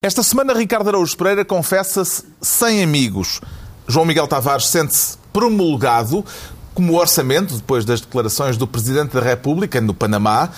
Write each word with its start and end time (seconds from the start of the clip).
Esta 0.00 0.22
semana, 0.22 0.54
Ricardo 0.54 0.90
Araújo 0.90 1.16
Pereira 1.16 1.44
confessa-se 1.44 2.22
sem 2.40 2.84
amigos. 2.84 3.40
João 3.88 4.06
Miguel 4.06 4.28
Tavares 4.28 4.68
sente-se 4.68 5.18
promulgado 5.32 6.24
como 6.72 6.96
orçamento, 6.96 7.56
depois 7.56 7.84
das 7.84 8.00
declarações 8.00 8.56
do 8.56 8.64
Presidente 8.64 9.14
da 9.14 9.20
República 9.20 9.80
no 9.80 9.92
Panamá, 9.92 10.50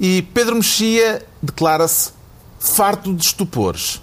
e 0.00 0.22
Pedro 0.32 0.56
Mexia 0.56 1.22
declara-se 1.42 2.12
farto 2.58 3.12
de 3.12 3.22
estupores. 3.22 4.00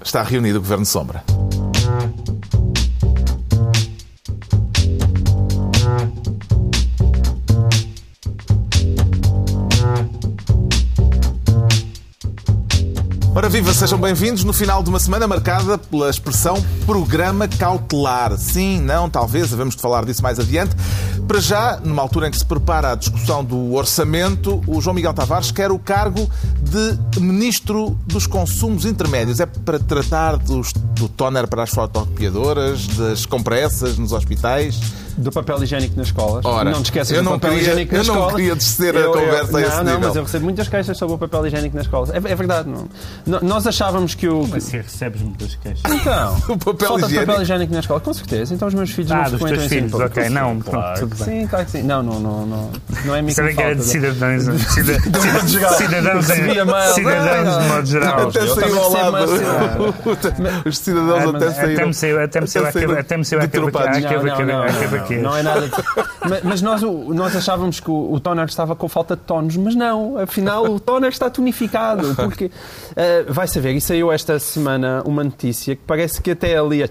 Está 0.00 0.22
reunido 0.22 0.58
o 0.58 0.62
Governo 0.62 0.86
Sombra. 0.86 1.24
Ora 13.36 13.48
viva, 13.48 13.74
sejam 13.74 13.98
bem-vindos 13.98 14.44
no 14.44 14.52
final 14.52 14.80
de 14.80 14.88
uma 14.88 15.00
semana 15.00 15.26
marcada 15.26 15.76
pela 15.76 16.08
expressão 16.08 16.54
programa 16.86 17.48
cautelar. 17.48 18.38
Sim, 18.38 18.80
não, 18.80 19.10
talvez, 19.10 19.52
havemos 19.52 19.74
de 19.74 19.82
falar 19.82 20.04
disso 20.04 20.22
mais 20.22 20.38
adiante. 20.38 20.76
Para 21.26 21.40
já, 21.40 21.80
numa 21.82 22.00
altura 22.00 22.28
em 22.28 22.30
que 22.30 22.38
se 22.38 22.44
prepara 22.44 22.92
a 22.92 22.94
discussão 22.94 23.44
do 23.44 23.74
orçamento, 23.74 24.62
o 24.68 24.80
João 24.80 24.94
Miguel 24.94 25.12
Tavares 25.12 25.50
quer 25.50 25.72
o 25.72 25.80
cargo 25.80 26.30
de 26.62 27.20
Ministro 27.20 27.98
dos 28.06 28.24
Consumos 28.24 28.84
Intermédios. 28.84 29.40
É 29.40 29.46
para 29.46 29.80
tratar 29.80 30.36
dos, 30.36 30.72
do 30.72 31.08
tóner 31.08 31.48
para 31.48 31.64
as 31.64 31.70
fotocopiadoras, 31.70 32.86
das 32.86 33.26
compressas 33.26 33.98
nos 33.98 34.12
hospitais, 34.12 34.80
do 35.16 35.30
papel 35.32 35.62
higiênico 35.62 35.96
nas 35.96 36.06
escolas. 36.08 36.44
Ora, 36.44 36.70
não 36.70 36.82
te 36.82 36.86
esqueças 36.86 37.10
eu 37.16 37.22
do 37.22 37.30
não 37.30 37.38
papel 37.38 37.50
queria- 37.58 37.62
higiênico 37.72 37.94
eu 37.94 37.98
nas 37.98 38.06
não 38.06 38.14
escolas. 38.14 38.34
queria 38.36 38.56
descer 38.56 38.96
a 38.96 39.02
conversa 39.04 39.58
a 39.58 39.60
esse 39.60 39.70
não, 39.70 39.76
não, 39.76 39.84
nível. 39.84 40.00
mas 40.08 40.16
eu 40.16 40.22
recebo 40.22 40.44
muitas 40.44 40.68
queixas 40.68 40.96
sobre 40.98 41.14
o 41.14 41.18
papel 41.18 41.46
higiênico 41.46 41.76
nas 41.76 41.86
escolas. 41.86 42.10
É, 42.10 42.16
é 42.16 42.34
verdade. 42.34 42.68
Não. 42.68 43.40
Nós 43.42 43.66
achávamos 43.66 44.14
que 44.14 44.28
o. 44.28 44.46
Mas 44.48 44.64
se 44.64 44.76
recebes 44.76 45.22
muitas 45.22 45.54
queixas. 45.56 45.82
Então, 45.90 46.36
O 46.48 46.56
papel 46.58 46.88
falta 46.88 46.98
de 47.06 47.12
higiênico. 47.12 47.26
papel 47.26 47.42
higiênico 47.42 47.72
na 47.74 47.80
escola, 47.80 48.00
com 48.00 48.12
certeza. 48.14 48.54
Então 48.54 48.68
os 48.68 48.74
meus 48.74 48.90
filhos 48.90 49.10
Ah, 49.12 49.14
não 49.14 49.22
dos 49.22 49.30
frequentam 49.32 49.48
teus 49.56 49.64
ensino 49.66 49.80
filhos, 49.88 49.92
público. 49.92 50.20
ok. 50.20 50.28
Não, 50.30 50.60
Claro 50.60 51.00
tudo 51.00 51.16
bem. 51.16 51.40
Sim, 51.40 51.46
claro 51.46 51.64
que 51.64 51.70
sim. 51.70 51.82
Não, 51.82 52.02
não, 52.02 52.20
não. 52.20 52.46
Não, 52.46 52.70
não 53.04 53.14
é 53.14 53.18
a 53.18 53.22
mim 53.22 53.32
que 53.32 53.32
me 53.32 53.34
Sabem 53.34 53.54
que 53.56 53.62
era 53.62 53.74
de 53.74 53.84
cidadãos, 53.84 54.44
geral. 55.46 55.72
cidadãos, 55.74 56.26
Recebia 56.26 56.64
mails. 56.64 56.94
cidadãos 56.94 57.62
de 57.62 57.68
modo 57.68 57.86
geral. 57.86 58.28
Até 58.28 58.38
eu 58.40 58.54
saiu 58.54 58.78
ao 58.78 58.92
lado. 58.92 59.34
Os 60.66 60.78
cidadãos 60.78 61.34
Ah, 61.34 61.36
até 61.36 61.50
saíram. 61.52 61.72
Até 61.74 61.86
me 61.86 61.94
saiu, 61.94 62.22
até 62.22 62.40
me 62.40 62.46
saiu, 62.48 62.66
Até 62.98 63.16
me 63.16 63.24
saiu 63.24 63.40
a 63.40 63.44
Não, 65.10 65.22
não, 65.22 65.36
é 65.36 65.42
nada. 65.42 65.68
de- 65.68 65.74
Mas, 66.44 66.62
nós, 66.62 66.80
nós 66.82 67.36
achávamos 67.36 67.80
que 67.80 67.90
o, 67.90 68.12
o 68.12 68.18
toner 68.20 68.46
estava 68.46 68.74
com 68.74 68.88
falta 68.88 69.14
de 69.14 69.22
tonos, 69.22 69.56
mas 69.56 69.74
não. 69.74 70.18
Afinal, 70.18 70.64
o 70.64 70.80
toner 70.80 71.10
está 71.10 71.28
tonificado. 71.28 72.14
Porque 72.14 72.50
eh, 72.96 73.24
vai 73.28 73.46
saber, 73.46 73.72
e 73.74 73.80
saiu 73.80 74.10
esta 74.10 74.38
semana 74.38 75.02
uma 75.04 75.22
notícia 75.22 75.76
que 75.76 75.82
parece 75.86 76.22
que 76.22 76.30
até 76.30 76.56
ali. 76.56 76.82
a- 76.82 76.88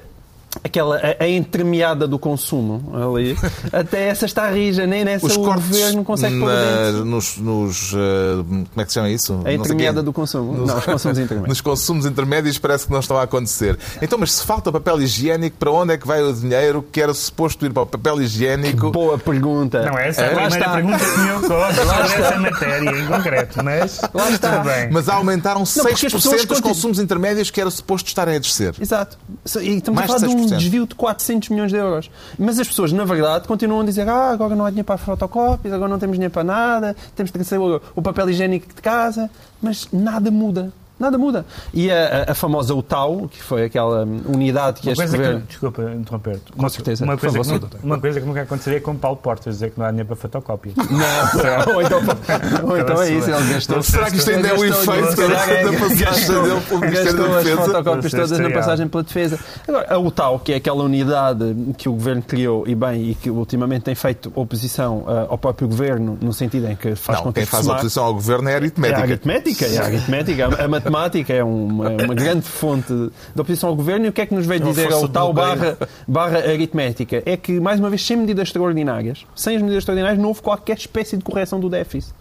Aquela, 0.63 0.97
a, 0.97 1.23
a 1.23 1.27
entremeada 1.29 2.07
do 2.07 2.19
consumo 2.19 2.91
ali, 3.15 3.35
até 3.71 4.07
essa 4.09 4.25
está 4.25 4.49
rija, 4.49 4.85
nem 4.85 5.03
nessa 5.03 5.25
Os 5.25 5.35
o 5.35 5.41
cortes 5.41 5.67
governo 5.67 6.03
consegue 6.03 6.39
pôr 6.39 6.49
dentro. 6.49 7.05
nos, 7.05 7.37
nos, 7.37 7.93
eh, 7.93 8.43
Como 8.43 8.67
é 8.77 8.83
que 8.85 8.91
se 8.91 8.93
chama 8.93 9.09
isso? 9.09 9.33
A 9.33 9.37
Não 9.43 9.51
entremeada 9.51 10.03
do 10.03 10.13
consumo. 10.13 10.53
Não, 10.65 10.77
os 10.77 10.85
consumos 10.85 11.17
intermédios. 11.17 11.47
Nos 11.53 11.61
consumos 11.61 12.05
intermédios 12.05 12.57
parece 12.57 12.85
que 12.87 12.93
não 12.93 12.99
estão 12.99 13.17
a 13.17 13.23
acontecer. 13.23 13.77
Então, 14.01 14.17
mas 14.19 14.31
se 14.33 14.45
falta 14.45 14.71
papel 14.71 15.01
higiênico, 15.01 15.57
para 15.57 15.71
onde 15.71 15.93
é 15.93 15.97
que 15.97 16.07
vai 16.07 16.21
o 16.21 16.31
dinheiro 16.33 16.85
que 16.91 17.01
era 17.01 17.13
suposto 17.13 17.65
ir 17.65 17.73
para 17.73 17.83
o 17.83 17.85
papel 17.85 18.21
higiênico? 18.21 18.91
Boa 18.91 19.17
pergunta. 19.17 19.83
Não, 19.85 19.97
essa 19.97 20.21
é 20.21 20.25
a 20.33 20.35
Lá 20.35 20.49
primeira 20.49 20.57
está. 20.57 20.71
pergunta 20.75 20.99
que 21.05 21.19
me 21.19 21.31
ocorre 21.31 21.73
sobre 21.73 22.23
essa 22.25 22.39
matéria 22.39 22.89
em 22.99 23.07
concreto, 23.07 23.63
mas 23.63 24.01
Lá 24.13 24.29
está. 24.31 24.57
tudo 24.57 24.65
bem. 24.65 24.89
Mas 24.91 25.09
aumentaram 25.09 25.63
as 25.63 25.69
6% 25.69 26.11
pessoas 26.11 26.39
os 26.41 26.45
continu- 26.45 26.61
consumos 26.69 26.99
intermédios 26.99 27.49
que 27.51 27.59
era 27.59 27.69
suposto 27.71 28.07
estarem 28.07 28.35
a 28.35 28.39
descer. 28.39 28.73
Exato. 28.79 29.17
E 29.61 29.77
estamos 29.77 29.99
Mais 29.99 30.09
a 30.11 30.19
falar 30.19 30.27
de 30.27 30.33
de 30.42 30.42
um 30.43 30.47
6%. 30.47 30.57
desvio 30.57 30.87
de 30.87 30.95
400 30.95 31.49
milhões 31.49 31.71
de 31.71 31.77
euros. 31.77 32.09
Mas 32.37 32.59
as 32.59 32.67
pessoas, 32.67 32.91
na 32.91 33.05
verdade, 33.05 33.47
continuam 33.47 33.81
a 33.81 33.85
dizer 33.85 34.07
ah, 34.07 34.29
agora 34.29 34.55
não 34.55 34.65
há 34.65 34.69
dinheiro 34.69 34.85
para 34.85 34.97
fotocópias, 34.97 35.73
agora 35.73 35.89
não 35.89 35.99
temos 35.99 36.15
dinheiro 36.15 36.33
para 36.33 36.43
nada, 36.43 36.95
temos 37.15 37.31
de 37.31 37.33
trazer 37.33 37.57
o, 37.57 37.81
o 37.95 38.01
papel 38.01 38.29
higiênico 38.29 38.67
de 38.67 38.81
casa. 38.81 39.29
Mas 39.61 39.87
nada 39.91 40.29
muda. 40.29 40.71
Nada 41.03 41.17
muda. 41.17 41.45
E 41.73 41.91
a, 41.91 42.25
a- 42.29 42.33
famosa 42.33 42.73
UTAU, 42.73 43.27
que 43.27 43.41
foi 43.43 43.65
aquela 43.65 44.05
hum, 44.05 44.21
unidade 44.27 44.79
que 44.81 44.87
Uma 44.87 44.93
este 44.93 45.01
coisa 45.03 45.17
governo... 45.17 45.41
que, 45.41 45.47
desculpa 45.47 45.81
interromper-te. 45.91 46.51
Com 46.53 46.69
certeza. 46.69 47.03
Uma 47.03 47.17
coisa, 47.17 47.43
favor, 47.43 47.59
que, 47.69 47.77
uma 47.85 47.99
coisa 47.99 48.19
que 48.21 48.25
nunca 48.25 48.41
aconteceria 48.41 48.79
com 48.81 48.95
Paulo 48.95 49.17
Portas, 49.17 49.55
dizer 49.55 49.71
que 49.71 49.79
não 49.79 49.85
há 49.85 49.89
dinheiro 49.89 50.07
para 50.07 50.15
fotocópia. 50.15 50.71
Não, 50.89 51.75
ou 51.75 51.81
então, 51.81 51.99
ou 52.69 52.77
então 52.77 53.01
é 53.01 53.09
isso, 53.11 53.29
ele 53.29 53.53
gastou. 53.53 53.81
Será 53.83 54.09
que 54.09 54.17
isto 54.17 54.29
ainda 54.29 54.47
é 54.47 54.53
o 54.53 54.63
efeito 54.65 55.15
da 55.15 55.27
da 55.27 55.79
passagem 55.79 56.05
gastou- 56.05 56.43
dele 56.43 56.61
pelo 56.61 56.79
Ministério 56.81 57.13
da 57.17 57.23
gastou 57.27 57.37
as 57.37 57.65
fotocópias 57.65 58.11
todas 58.11 58.39
na 58.39 58.49
passagem 58.51 58.87
pela 58.87 59.03
defesa. 59.03 59.39
Agora, 59.67 59.93
a 59.93 59.97
UTAU, 59.97 60.39
que 60.39 60.53
é 60.53 60.55
aquela 60.55 60.83
unidade 60.83 61.55
que 61.77 61.89
o 61.89 61.93
governo 61.93 62.21
criou 62.21 62.67
e 62.67 62.75
bem, 62.75 63.09
e 63.11 63.15
que 63.15 63.29
ultimamente 63.29 63.83
tem 63.83 63.95
feito 63.95 64.31
oposição 64.35 65.03
ah, 65.07 65.27
ao 65.29 65.37
próprio 65.37 65.67
governo, 65.67 66.17
no 66.21 66.31
sentido 66.33 66.67
em 66.69 66.75
que 66.75 66.95
faz 66.95 67.17
Não, 67.19 67.25
com 67.25 67.33
que 67.33 67.39
quem 67.41 67.45
faz 67.45 67.67
oposição 67.67 68.05
ao 68.05 68.13
governo 68.13 68.49
é 68.49 68.51
a 68.51 68.53
é 68.53 68.55
a 68.55 68.57
aritmética. 68.59 69.01
aritmética, 69.03 69.65
é 69.65 69.77
a 69.77 69.83
aritmética. 69.85 70.47
A- 70.47 70.65
A 70.65 70.67
matemática 70.93 71.33
é 71.33 71.43
uma, 71.43 71.89
uma 71.89 72.15
grande 72.15 72.43
fonte 72.43 72.93
de 72.93 73.41
oposição 73.41 73.69
ao 73.69 73.75
governo. 73.75 74.05
E 74.05 74.09
o 74.09 74.13
que 74.13 74.21
é 74.21 74.25
que 74.25 74.35
nos 74.35 74.45
veio 74.45 74.61
É 74.61 74.65
dizer 74.65 74.91
ao 74.93 75.07
tal 75.07 75.33
barra, 75.33 75.77
barra 76.07 76.37
aritmética? 76.37 77.23
É 77.25 77.35
que, 77.35 77.59
mais 77.59 77.79
uma 77.79 77.89
vez, 77.89 78.05
sem 78.05 78.15
medidas 78.15 78.49
extraordinárias, 78.49 79.25
sem 79.35 79.55
as 79.55 79.61
medidas 79.61 79.81
extraordinárias, 79.81 80.19
não 80.19 80.29
houve 80.29 80.41
qualquer 80.41 80.77
espécie 80.77 81.17
de 81.17 81.23
correção 81.23 81.59
do 81.59 81.69
déficit. 81.69 82.13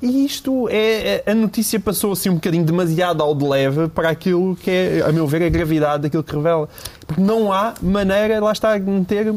E 0.00 0.24
isto 0.24 0.68
é. 0.70 1.22
A 1.26 1.34
notícia 1.34 1.78
passou 1.78 2.12
assim 2.12 2.30
um 2.30 2.34
bocadinho 2.34 2.64
demasiado 2.64 3.22
ao 3.22 3.34
de 3.34 3.44
leve 3.44 3.88
para 3.88 4.08
aquilo 4.08 4.56
que 4.56 4.70
é, 4.70 5.02
a 5.06 5.12
meu 5.12 5.26
ver, 5.26 5.42
a 5.42 5.48
gravidade 5.48 6.04
daquilo 6.04 6.24
que 6.24 6.34
revela. 6.34 6.68
Porque 7.06 7.20
não 7.20 7.52
há 7.52 7.74
maneira, 7.82 8.40
lá 8.40 8.52
está, 8.52 8.76
de 8.78 8.90
meter 8.90 9.34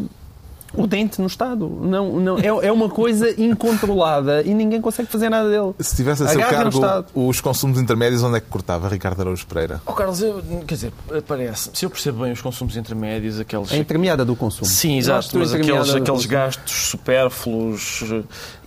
o 0.76 0.88
dente 0.88 1.20
no 1.22 1.28
Estado. 1.28 1.68
Não, 1.70 2.20
não, 2.20 2.38
é, 2.40 2.48
é 2.48 2.72
uma 2.72 2.90
coisa 2.90 3.30
incontrolada 3.42 4.42
e 4.44 4.54
ninguém 4.54 4.82
consegue 4.82 5.10
fazer 5.10 5.30
nada 5.30 5.50
dele. 5.50 5.74
Se 5.80 5.96
tivesse 5.96 6.24
a 6.24 6.28
seu 6.28 6.40
cargo 6.42 7.06
os 7.14 7.40
consumos 7.42 7.80
intermédios, 7.80 8.24
onde 8.24 8.38
é 8.38 8.40
que 8.40 8.48
cortava 8.48 8.88
Ricardo 8.88 9.22
Araújo 9.22 9.46
Pereira? 9.48 9.82
Oh, 9.86 9.94
Carlos, 9.94 10.22
eu, 10.22 10.42
quer 10.68 10.76
dizer, 10.76 10.94
parece 11.28 11.70
se 11.74 11.86
eu 11.86 11.90
percebo 11.90 12.24
bem 12.24 12.32
os 12.32 12.42
consumos 12.42 12.76
intermédios, 12.78 13.40
aqueles. 13.40 13.72
É 13.72 13.78
entremeada 13.78 14.26
do 14.26 14.36
consumo. 14.36 14.66
Sim, 14.70 14.98
exato, 14.98 15.38
mas 15.38 15.54
a 15.54 15.58
entremeada 15.58 15.82
aqueles, 15.90 16.02
aqueles 16.02 16.26
gastos 16.26 16.88
supérfluos. 16.90 18.04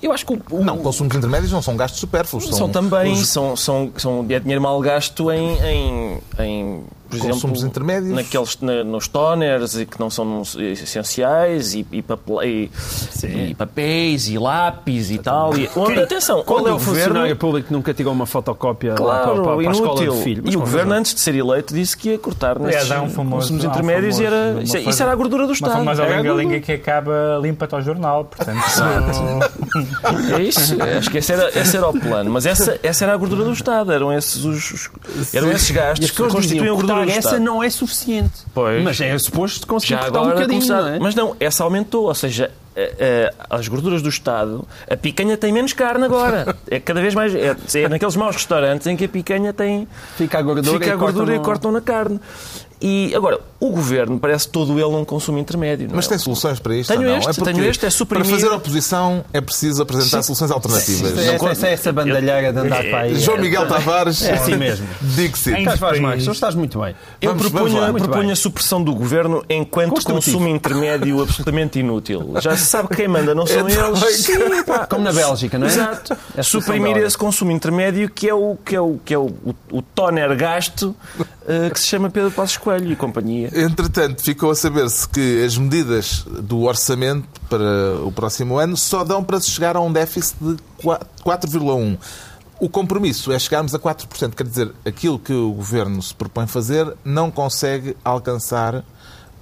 Eu 0.02 0.12
acho 0.12 0.24
que 0.26 0.32
o, 0.34 0.42
o- 0.50 0.64
Não, 0.64 0.78
consumos 0.78 1.14
intermédios 1.16 1.52
não 1.52 1.62
são 1.62 1.76
gastos 1.76 2.00
supérfluos. 2.00 2.48
são, 2.54 2.68
também, 2.68 3.12
os 3.12 3.28
são, 3.28 3.56
são, 3.56 3.90
são, 3.96 4.26
é 4.28 4.38
dinheiro 4.40 4.60
mal 4.62 4.80
gasto 4.80 5.30
em, 5.32 5.56
em, 5.62 6.18
em 6.38 6.84
por 7.08 7.18
Consumos 7.18 7.58
exemplo, 7.60 7.66
intermédios. 7.66 8.12
Naqueles, 8.14 8.58
na- 8.60 8.84
nos 8.84 9.08
toners 9.08 9.74
e 9.76 9.86
que 9.86 9.98
não 9.98 10.10
são 10.10 10.42
essenciais 10.58 11.74
e, 11.74 11.86
e, 11.92 12.02
papel- 12.02 12.42
e- 12.42 12.70
e 13.50 13.54
papéis 13.54 14.28
e 14.28 14.38
lápis 14.38 15.10
e 15.10 15.18
tal. 15.18 15.56
E, 15.56 15.68
onde, 15.76 16.00
atenção, 16.00 16.42
Qual 16.42 16.60
onde 16.60 16.68
é 16.68 16.72
o 16.72 16.76
o 16.76 16.78
governo 16.78 17.00
funcionário 17.04 17.36
público 17.36 17.68
que 17.68 17.72
nunca 17.72 17.94
tirou 17.94 18.12
uma 18.12 18.26
fotocópia 18.26 18.90
lá 18.92 18.96
Claro, 18.96 19.24
para, 19.24 19.42
para, 19.42 19.56
para 19.56 19.68
a 19.68 19.72
escola 19.72 19.90
inútil. 20.02 20.12
do 20.14 20.22
filho? 20.22 20.42
Mas 20.44 20.54
e 20.54 20.56
o 20.56 20.60
governo, 20.60 20.92
antes 20.94 21.14
de 21.14 21.20
ser 21.20 21.34
eleito, 21.34 21.72
disse 21.74 21.96
que 21.96 22.10
ia 22.10 22.18
cortar 22.18 22.56
Aliás, 22.56 22.74
nesses 22.74 22.90
há 22.92 23.02
um 23.02 23.08
famoso. 23.10 23.36
consumos 23.42 23.64
há 23.64 23.68
um 23.68 23.70
intermédios 23.72 24.18
e 24.18 24.24
famoso- 24.24 24.36
era, 24.36 24.52
uma 24.52 24.62
isso, 24.62 24.72
coisa- 24.72 24.90
isso 24.90 25.02
era 25.02 25.12
a 25.12 25.14
gordura 25.16 25.42
do 25.42 25.48
Uma 25.48 25.54
Estado. 25.54 25.72
famosa 25.72 26.02
Era 26.02 26.12
a 26.14 26.16
bengalinha 26.16 26.42
gordura. 26.44 26.60
que 26.60 26.72
acaba 26.72 27.38
limpa-te 27.42 27.74
ao 27.74 27.82
jornal, 27.82 28.24
portanto. 28.24 28.58
É 30.38 30.42
isso, 30.42 30.76
acho 30.98 31.10
que 31.10 31.18
esse 31.18 31.32
era, 31.32 31.58
esse 31.58 31.76
era 31.76 31.88
o 31.88 31.92
plano. 31.98 32.30
Mas 32.30 32.46
essa, 32.46 32.78
essa 32.82 33.04
era 33.04 33.14
a 33.14 33.16
gordura 33.16 33.44
do 33.44 33.52
Estado, 33.52 33.92
eram 33.92 34.12
esses, 34.12 34.44
os, 34.44 34.90
eram 35.34 35.50
esses 35.52 35.70
gastos 35.70 36.06
as 36.10 36.10
que 36.34 36.40
diziam 36.40 36.64
a 36.64 36.76
gordura 36.76 36.95
essa 37.04 37.38
não 37.38 37.62
é 37.62 37.70
suficiente. 37.70 38.44
Pois. 38.54 38.82
Mas 38.82 39.00
é 39.00 39.16
suposto 39.18 39.66
conseguir 39.66 39.98
cortar 39.98 40.20
um 40.22 40.28
bocadinho, 40.28 40.60
começar- 40.60 40.82
não 40.82 40.88
é? 40.88 40.98
Mas 40.98 41.14
não, 41.14 41.36
essa 41.40 41.64
aumentou, 41.64 42.04
ou 42.04 42.14
seja, 42.14 42.50
eh, 42.74 42.94
eh, 42.98 43.34
as 43.48 43.68
gorduras 43.68 44.02
do 44.02 44.08
Estado, 44.08 44.66
a 44.90 44.96
picanha 44.96 45.36
tem 45.36 45.52
menos 45.52 45.72
carne 45.72 46.04
agora. 46.04 46.56
É 46.70 46.80
cada 46.80 47.00
vez 47.00 47.14
mais. 47.14 47.34
É, 47.34 47.56
é 47.74 47.88
naqueles 47.88 48.16
maus 48.16 48.36
restaurantes 48.36 48.86
em 48.86 48.96
que 48.96 49.04
a 49.04 49.08
picanha 49.08 49.52
tem. 49.52 49.86
Fica 50.16 50.38
a 50.38 50.42
gordura, 50.42 50.78
Fica 50.78 50.92
a 50.92 50.96
gordura 50.96 51.34
e 51.34 51.38
cortam 51.38 51.44
cortam 51.44 51.72
na 51.72 51.80
carne. 51.80 52.20
E 52.80 53.14
agora, 53.14 53.40
o 53.58 53.70
governo 53.70 54.18
parece 54.18 54.48
todo 54.48 54.72
ele 54.74 54.84
um 54.84 55.04
consumo 55.04 55.38
intermédio. 55.38 55.88
não 55.88 55.96
Mas 55.96 56.04
é? 56.06 56.08
tem 56.10 56.18
soluções 56.18 56.58
para 56.60 56.76
isto? 56.76 56.92
Tenho 56.92 57.08
não? 57.08 57.16
este, 57.18 57.40
é 57.40 57.44
tenho 57.44 57.64
este, 57.64 57.86
é 57.86 57.90
suprimir- 57.90 58.26
Para 58.28 58.34
fazer 58.38 58.52
oposição 58.54 59.24
é 59.32 59.40
preciso 59.40 59.80
apresentar 59.82 60.22
soluções 60.22 60.50
alternativas. 60.50 61.12
no- 61.14 61.20
Essa, 61.22 61.48
essa, 61.48 61.66
essa 61.68 61.92
bandalheira 61.92 62.52
de 62.52 62.58
andar 62.58 62.82
para 62.84 63.00
aí. 63.00 63.18
João 63.18 63.38
Miguel 63.38 63.66
Tavares, 63.66 64.22
É 64.22 64.32
assim 64.34 64.56
mesmo. 64.56 64.86
Diga-se. 65.00 65.50
Em- 65.52 65.60
Estás, 65.60 65.80
país. 66.00 66.24
tu 66.24 66.30
estás 66.32 66.54
muito 66.54 66.78
bem. 66.80 66.94
Eu 67.22 67.30
Vamos- 67.34 67.50
proponho, 67.50 67.74
vamos. 67.74 67.90
Muito 67.92 68.04
proponho 68.04 68.24
bem. 68.24 68.32
a 68.32 68.36
supressão 68.36 68.82
do 68.82 68.94
governo 68.94 69.42
enquanto 69.48 70.04
consumo 70.04 70.46
intermédio 70.48 71.22
absolutamente 71.22 71.78
inútil. 71.78 72.34
Já 72.42 72.56
se 72.56 72.66
sabe 72.66 72.94
quem 72.94 73.08
manda, 73.08 73.34
não 73.34 73.46
são 73.46 73.66
eles. 73.68 74.16
Sim, 74.24 74.62
pá. 74.66 74.86
Como 74.86 75.02
na 75.02 75.12
Bélgica, 75.12 75.58
não 75.58 75.66
é? 75.66 75.70
Exato. 75.70 76.16
É 76.36 76.42
Suprimir 76.42 76.98
esse 76.98 77.16
consumo 77.16 77.50
intermédio 77.52 78.10
que 78.10 78.28
é 78.28 78.34
o, 78.34 78.56
que 78.64 78.76
é 78.76 78.80
o, 78.80 78.98
que 79.04 79.14
é 79.14 79.18
o, 79.18 79.26
o, 79.44 79.54
o 79.72 79.82
toner 79.82 80.36
gasto 80.36 80.94
eh, 81.48 81.70
que 81.70 81.80
se 81.80 81.86
chama 81.86 82.10
Pedro 82.10 82.30
Passos 82.30 82.56
Coelho 82.66 82.90
e 82.90 82.96
companhia. 82.96 83.48
Entretanto, 83.54 84.20
ficou 84.20 84.50
a 84.50 84.54
saber-se 84.56 85.08
que 85.08 85.44
as 85.44 85.56
medidas 85.56 86.24
do 86.24 86.62
orçamento 86.62 87.28
para 87.48 87.94
o 88.04 88.10
próximo 88.10 88.58
ano 88.58 88.76
só 88.76 89.04
dão 89.04 89.22
para 89.22 89.38
se 89.38 89.48
chegar 89.48 89.76
a 89.76 89.80
um 89.80 89.92
déficit 89.92 90.36
de 90.40 90.56
4,1. 90.82 91.96
O 92.58 92.68
compromisso 92.68 93.30
é 93.30 93.38
chegarmos 93.38 93.72
a 93.72 93.78
4%. 93.78 94.34
Quer 94.34 94.42
dizer, 94.42 94.72
aquilo 94.84 95.16
que 95.16 95.32
o 95.32 95.52
governo 95.52 96.02
se 96.02 96.12
propõe 96.12 96.48
fazer 96.48 96.92
não 97.04 97.30
consegue 97.30 97.96
alcançar 98.04 98.84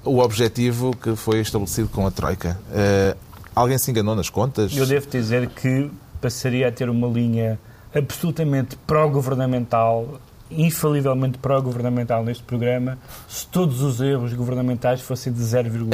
o 0.04 0.18
objetivo 0.18 0.94
que 0.94 1.16
foi 1.16 1.40
estabelecido 1.40 1.88
com 1.88 2.06
a 2.06 2.10
Troika. 2.10 2.60
Uh, 2.68 3.16
alguém 3.56 3.78
se 3.78 3.90
enganou 3.90 4.14
nas 4.14 4.28
contas? 4.28 4.76
Eu 4.76 4.84
devo 4.84 5.08
dizer 5.08 5.48
que 5.48 5.90
passaria 6.20 6.68
a 6.68 6.72
ter 6.72 6.90
uma 6.90 7.08
linha 7.08 7.58
absolutamente 7.94 8.76
pró-governamental, 8.86 10.20
infalivelmente 10.56 11.38
pró-governamental 11.38 12.24
neste 12.24 12.42
programa, 12.42 12.98
se 13.28 13.46
todos 13.46 13.80
os 13.82 14.00
erros 14.00 14.32
governamentais 14.34 15.00
fossem 15.00 15.32
de 15.32 15.40
0,1%. 15.42 15.88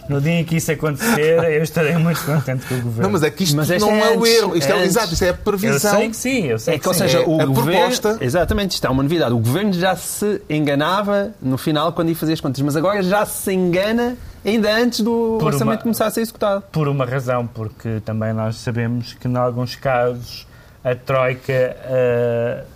no 0.08 0.20
dia 0.20 0.40
em 0.40 0.44
que 0.44 0.56
isso 0.56 0.70
acontecer, 0.72 1.42
eu 1.52 1.62
estarei 1.62 1.96
muito 1.96 2.22
contente 2.24 2.66
com 2.66 2.74
o 2.74 2.80
governo. 2.82 3.02
Não, 3.04 3.10
mas 3.10 3.22
é 3.22 3.30
que 3.30 3.44
isto 3.44 3.56
Mas 3.56 3.68
não 3.68 3.90
é, 3.90 4.14
é 4.14 4.18
o 4.18 4.26
erro. 4.26 4.56
Isto 4.56 4.72
é, 4.72 4.78
é 4.80 4.84
exato, 4.84 5.12
isto 5.12 5.22
é 5.24 5.28
a 5.28 5.30
Eu 5.30 5.36
previsão. 5.36 5.96
sei 5.98 6.10
que 6.10 6.16
sim, 6.16 6.44
eu 6.46 6.58
sei 6.58 6.74
É 6.74 6.76
que 6.78 6.82
que, 6.82 6.88
ou 6.88 6.94
seja, 6.94 7.18
É 7.18 7.26
o 7.26 7.40
a 7.40 7.44
governo. 7.46 7.72
proposta. 7.72 8.18
Exatamente, 8.20 8.72
isto 8.72 8.86
é 8.86 8.90
uma 8.90 9.02
novidade. 9.02 9.32
O 9.32 9.38
governo 9.38 9.72
já 9.72 9.96
se 9.96 10.40
enganava 10.48 11.30
no 11.40 11.56
final 11.58 11.92
quando 11.92 12.08
ia 12.10 12.16
fazer 12.16 12.34
as 12.34 12.40
contas, 12.40 12.60
mas 12.62 12.76
agora 12.76 13.02
já 13.02 13.24
se 13.26 13.52
engana 13.52 14.16
ainda 14.44 14.74
antes 14.76 15.00
do 15.00 15.36
Por 15.40 15.46
orçamento 15.48 15.78
uma- 15.78 15.82
começar 15.82 16.06
a 16.06 16.10
ser 16.10 16.20
executado. 16.20 16.62
Por 16.70 16.88
uma 16.88 17.04
razão, 17.04 17.46
porque 17.46 18.00
também 18.04 18.32
nós 18.32 18.56
sabemos 18.56 19.14
que, 19.14 19.26
em 19.26 19.36
alguns 19.36 19.74
casos, 19.76 20.46
a 20.84 20.94
Troika 20.94 21.76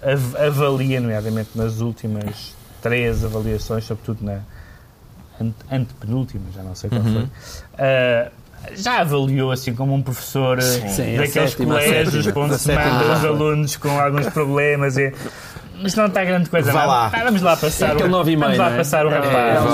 av- 0.03 0.37
avalia, 0.47 1.01
nomeadamente 1.01 1.51
nas 1.55 1.81
últimas 1.81 2.55
três 2.83 3.25
avaliações, 3.25 3.85
sobretudo 3.85 4.25
na 4.25 4.39
ante- 5.41 5.55
antepenúltima, 5.71 6.45
já 6.55 6.63
não 6.63 6.75
sei 6.75 6.89
qual 6.91 7.03
Uhum. 7.03 7.13
foi, 7.15 7.29
ah, 7.79 8.29
já 8.75 9.01
avaliou 9.01 9.53
assim 9.53 9.75
como 9.75 9.95
um 9.95 10.03
professor 10.03 10.59
ah, 10.59 10.63
Sim, 10.63 11.17
daqueles 11.17 11.33
sétima, 11.53 11.75
colégios 11.75 12.27
onde 12.35 12.59
se 12.59 12.73
manda 12.73 13.13
os 13.15 13.25
alunos 13.25 13.77
com 13.77 14.01
alguns 14.01 14.27
problemas 14.31 14.97
e 14.97 15.13
isto 15.85 15.97
não 15.97 16.07
está 16.07 16.25
grande 16.25 16.51
coisa 16.51 16.73
Vá 16.73 16.81
não. 16.81 16.89
lá. 16.89 17.07
Ah, 17.15 17.25
Vamos 17.25 17.41
lá 17.41 17.57
passar 17.57 18.01
É 18.01 18.05
o, 18.05 18.09
nove 18.09 18.33
e 18.33 18.37
vamos 18.37 18.49
meio, 18.57 18.61
lá 18.61 18.69
não 18.71 18.75
é? 18.75 18.79
passar 18.79 19.07
o 19.07 19.11
rapaz. 19.11 19.33
é 19.37 19.55
Vamos 19.61 19.73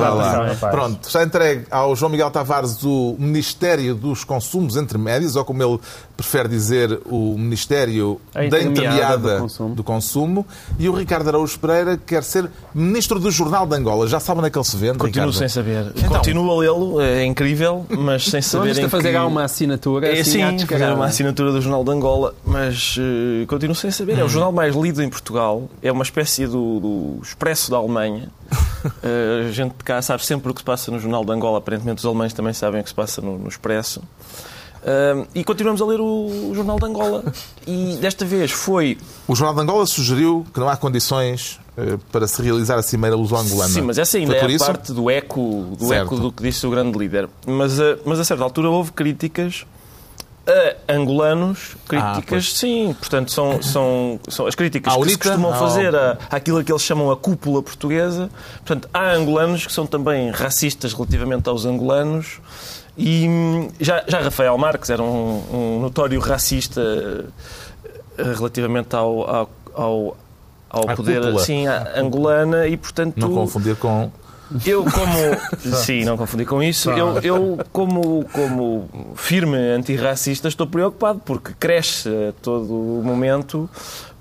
lá. 0.00 0.10
passar 0.16 0.40
o 0.40 0.46
rapaz. 0.48 0.74
Pronto, 0.74 1.06
está 1.06 1.22
entregue 1.22 1.66
ao 1.70 1.94
João 1.94 2.10
Miguel 2.10 2.30
Tavares 2.32 2.82
o 2.82 3.14
Ministério 3.16 3.94
dos 3.94 4.24
Consumos 4.24 4.76
Intermédios, 4.76 5.36
ou 5.36 5.44
como 5.44 5.62
ele 5.62 5.78
prefere 6.16 6.48
dizer, 6.48 7.00
o 7.06 7.36
Ministério 7.38 8.20
da 8.32 8.60
intermeada 8.62 9.34
do 9.36 9.40
consumo. 9.42 9.74
do 9.74 9.84
Consumo. 9.84 10.46
E 10.78 10.88
o 10.88 10.92
Ricardo 10.94 11.28
Araújo 11.28 11.58
Pereira 11.58 11.96
quer 11.98 12.22
ser 12.22 12.50
Ministro 12.74 13.18
do 13.20 13.30
Jornal 13.30 13.66
de 13.66 13.74
Angola. 13.76 14.06
Já 14.08 14.18
sabe 14.18 14.38
onde 14.38 14.48
é 14.48 14.50
que 14.50 14.58
ele 14.58 14.64
se 14.64 14.76
vende, 14.76 14.98
Continuo 14.98 15.28
Ricardo? 15.28 15.32
sem 15.34 15.48
saber. 15.48 15.92
Então. 15.96 16.08
Continuo 16.08 16.50
a 16.50 16.56
lê-lo, 16.60 17.00
é 17.00 17.24
incrível, 17.24 17.84
mas 17.90 18.24
sem 18.24 18.38
Então 18.38 18.42
saber. 18.42 18.62
vamos 18.64 18.78
em 18.78 18.84
a 18.84 18.88
fazer 18.88 19.08
que... 19.08 19.14
cá 19.14 19.26
uma 19.26 19.44
assinatura 19.44 20.08
É 20.08 20.20
assim 20.20 20.58
sim, 20.58 20.66
fazer 20.66 20.92
uma 20.92 21.06
assinatura 21.06 21.52
do 21.52 21.60
Jornal 21.60 21.84
de 21.84 21.90
Angola, 21.90 22.34
mas 22.44 22.96
eh, 22.98 23.44
continuo 23.46 23.74
sem 23.74 23.90
saber. 23.90 24.18
É 24.18 24.22
Hum. 24.22 24.26
o 24.26 24.28
jornal 24.28 24.52
mais 24.52 24.74
lido 24.74 25.02
em 25.02 25.08
Portugal, 25.08 25.68
é 25.82 25.92
uma 25.92 26.02
espécie 26.02 26.46
do, 26.46 26.80
do 26.80 27.18
Expresso 27.22 27.70
da 27.70 27.76
Alemanha. 27.76 28.28
Eh, 29.02 29.46
a 29.48 29.50
gente 29.52 29.72
de 29.76 29.82
cá 29.82 30.00
sabe 30.00 30.24
sempre 30.24 30.48
o 30.50 30.54
que 30.54 30.60
se 30.60 30.64
passa 30.64 30.92
no 30.92 31.00
Jornal 31.00 31.24
de 31.24 31.32
Angola, 31.32 31.58
aparentemente 31.58 31.98
os 31.98 32.04
alemães 32.06 32.32
também 32.32 32.52
sabem 32.52 32.80
o 32.80 32.84
que 32.84 32.88
se 32.90 32.94
passa 32.94 33.20
no, 33.20 33.36
no 33.36 33.48
Expresso. 33.48 34.00
Eh, 34.88 35.26
e 35.34 35.44
continuamos 35.44 35.82
a 35.82 35.84
ler 35.86 36.00
o, 36.00 36.04
o 36.50 36.52
Jornal 36.54 36.78
de 36.78 36.84
Angola. 36.86 37.24
E 37.66 37.96
desta 38.00 38.24
vez 38.24 38.52
foi. 38.52 38.96
O 39.26 39.34
Jornal 39.34 39.54
de 39.56 39.62
Angola 39.62 39.84
sugeriu 39.86 40.46
que 40.54 40.60
não 40.60 40.68
há 40.68 40.76
condições 40.76 41.58
eh, 41.76 41.98
para 42.12 42.28
se 42.28 42.40
realizar 42.40 42.78
a 42.78 42.82
Cimeira 42.82 43.16
Luso-Angolana. 43.16 43.68
Sim, 43.72 43.80
mas 43.82 43.98
essa 43.98 44.16
ainda 44.16 44.34
Foi 44.34 44.42
é 44.42 44.44
a 44.44 44.50
isso? 44.54 44.64
parte 44.64 44.92
do 44.92 45.10
eco, 45.10 45.74
do 45.76 45.88
Certo. 45.88 46.06
eco 46.14 46.16
do 46.20 46.30
que 46.30 46.40
disse 46.42 46.64
o 46.66 46.70
grande 46.70 46.96
líder. 46.96 47.28
Mas, 47.44 47.80
a- 47.80 47.96
mas 48.04 48.20
a 48.20 48.24
certa 48.24 48.44
altura 48.44 48.70
houve 48.70 48.92
críticas 48.92 49.66
a 50.48 50.92
angolanos, 50.94 51.76
críticas, 51.88 52.52
Ah, 52.54 52.56
sim, 52.56 52.94
portanto 53.00 53.32
são, 53.32 53.60
são, 53.60 54.20
são 54.28 54.46
as 54.46 54.54
críticas 54.54 54.94
À 54.94 54.96
que 55.00 55.10
se 55.10 55.18
costumam 55.18 55.52
fazer 55.54 55.92
a, 55.96 56.16
àquilo 56.30 56.62
que 56.62 56.70
eles 56.70 56.82
chamam 56.82 57.10
a 57.10 57.16
cúpula 57.16 57.60
portuguesa. 57.60 58.30
Portanto, 58.64 58.88
há 58.94 59.10
angolanos 59.10 59.66
que 59.66 59.72
são 59.72 59.84
também 59.84 60.30
racistas 60.30 60.92
relativamente 60.92 61.48
aos 61.48 61.64
angolanos 61.66 62.38
e 62.96 63.28
hum, 63.28 63.68
já, 63.78 64.02
já 64.08 64.20
Rafael 64.20 64.56
Marques 64.56 64.88
era 64.90 65.02
um, 65.02 65.42
um 65.52 65.80
notório 65.80 66.18
racista 66.18 66.80
eh, 68.18 68.22
relativamente 68.34 68.96
ao, 68.96 69.48
ao, 69.74 70.16
ao, 70.70 70.96
poder 70.96 71.20
cúpula. 71.20 71.40
sim, 71.40 71.66
à 71.66 72.00
angolana 72.00 72.66
e 72.66 72.76
portanto 72.76 73.18
Não 73.18 73.34
confundir 73.34 73.76
com... 73.76 74.10
eu 74.64 74.82
como 74.84 75.76
sim 75.76 76.04
não 76.04 76.16
confundi 76.16 76.46
com 76.46 76.62
isso. 76.62 76.90
Eu, 76.90 77.18
eu 77.18 77.58
como 77.70 78.24
como 78.32 78.88
firme 79.14 79.58
antirracista 79.58 80.48
estou 80.48 80.66
preocupado 80.66 81.20
porque 81.24 81.52
cresce 81.58 82.08
a 82.08 82.32
todo 82.40 82.72
o 82.72 83.02
momento 83.04 83.68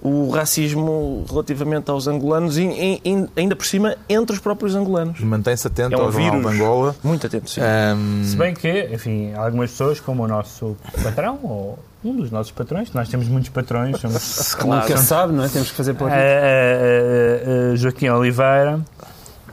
o 0.07 0.29
racismo 0.29 1.25
relativamente 1.27 1.89
aos 1.89 2.07
angolanos 2.07 2.59
e, 2.59 3.01
ainda 3.35 3.55
por 3.55 3.65
cima 3.65 3.95
entre 4.07 4.35
os 4.35 4.39
próprios 4.39 4.75
angolanos 4.75 5.19
Mantém-se 5.19 5.65
atento 5.65 5.95
é 5.95 5.97
um 5.97 6.01
ao 6.05 6.11
Jornal 6.11 6.31
vírus 6.33 6.47
de 6.51 6.55
Angola. 6.61 6.95
muito 7.03 7.25
atento 7.25 7.49
sim. 7.49 7.59
Ahm, 7.61 8.23
Se 8.23 8.35
bem 8.37 8.53
que, 8.53 8.89
enfim, 8.93 9.33
algumas 9.33 9.71
pessoas, 9.71 9.99
como 9.99 10.23
o 10.23 10.27
nosso 10.27 10.77
patrão, 11.03 11.39
ou 11.41 11.79
um 12.03 12.15
dos 12.15 12.29
nossos 12.29 12.51
patrões, 12.51 12.93
nós 12.93 13.09
temos 13.09 13.27
muitos 13.27 13.49
patrões, 13.49 13.99
somos 13.99 14.55
Nunca 14.63 14.95
se 14.97 15.05
sabe, 15.05 15.33
não 15.33 15.43
é? 15.43 15.49
Temos 15.49 15.71
que 15.71 15.75
fazer 15.75 15.95
pela 15.95 16.11
Eh, 16.11 16.13
eh, 16.19 17.71
eh, 17.73 17.75
Joaquim 17.75 18.09
Oliveira, 18.09 18.79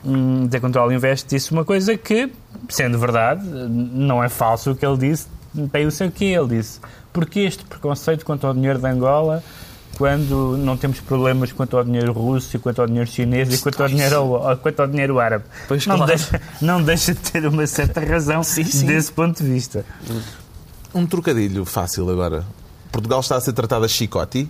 hum, 0.05 0.45
da 0.45 0.59
Control 0.59 0.91
Invest, 0.91 1.27
disse 1.29 1.51
uma 1.51 1.65
coisa 1.65 1.97
que, 1.97 2.31
sendo 2.69 2.99
verdade, 2.99 3.43
não 3.43 4.23
é 4.23 4.29
falso 4.29 4.69
o 4.71 4.75
que 4.75 4.85
ele 4.85 4.97
disse, 4.97 5.27
tem 5.71 5.87
o 5.87 5.91
seu 5.91 6.11
que 6.11 6.25
ele 6.25 6.57
disse. 6.57 6.79
Porque 7.11 7.39
este 7.39 7.63
preconceito 7.65 8.23
quanto 8.23 8.45
ao 8.45 8.53
dinheiro 8.53 8.77
de 8.77 8.87
Angola, 8.87 9.43
quando 9.97 10.57
não 10.57 10.75
temos 10.75 10.99
problemas 10.99 11.51
quanto 11.51 11.77
ao 11.77 11.83
dinheiro 11.83 12.11
russo 12.11 12.55
e 12.55 12.59
quanto 12.59 12.81
ao 12.81 12.87
dinheiro 12.87 13.09
chinês 13.09 13.53
e 13.53 13.61
quanto 13.61 13.83
ao 13.83 13.89
dinheiro, 13.89 14.41
quanto 14.61 14.79
ao 14.79 14.87
dinheiro 14.87 15.19
árabe. 15.19 15.45
Pois, 15.67 15.85
não, 15.85 15.97
claro. 15.97 16.11
deixa, 16.15 16.41
não 16.61 16.81
deixa 16.83 17.13
de 17.13 17.19
ter 17.19 17.45
uma 17.45 17.67
certa 17.67 17.99
razão 18.01 18.43
sim. 18.43 18.63
desse 18.85 19.11
ponto 19.11 19.43
de 19.43 19.49
vista. 19.49 19.85
Um 20.93 21.05
trocadilho 21.05 21.65
fácil 21.65 22.09
agora. 22.09 22.45
Portugal 22.91 23.19
está 23.19 23.35
a 23.35 23.41
ser 23.41 23.53
tratado 23.53 23.85
a 23.85 23.87
chicote. 23.87 24.49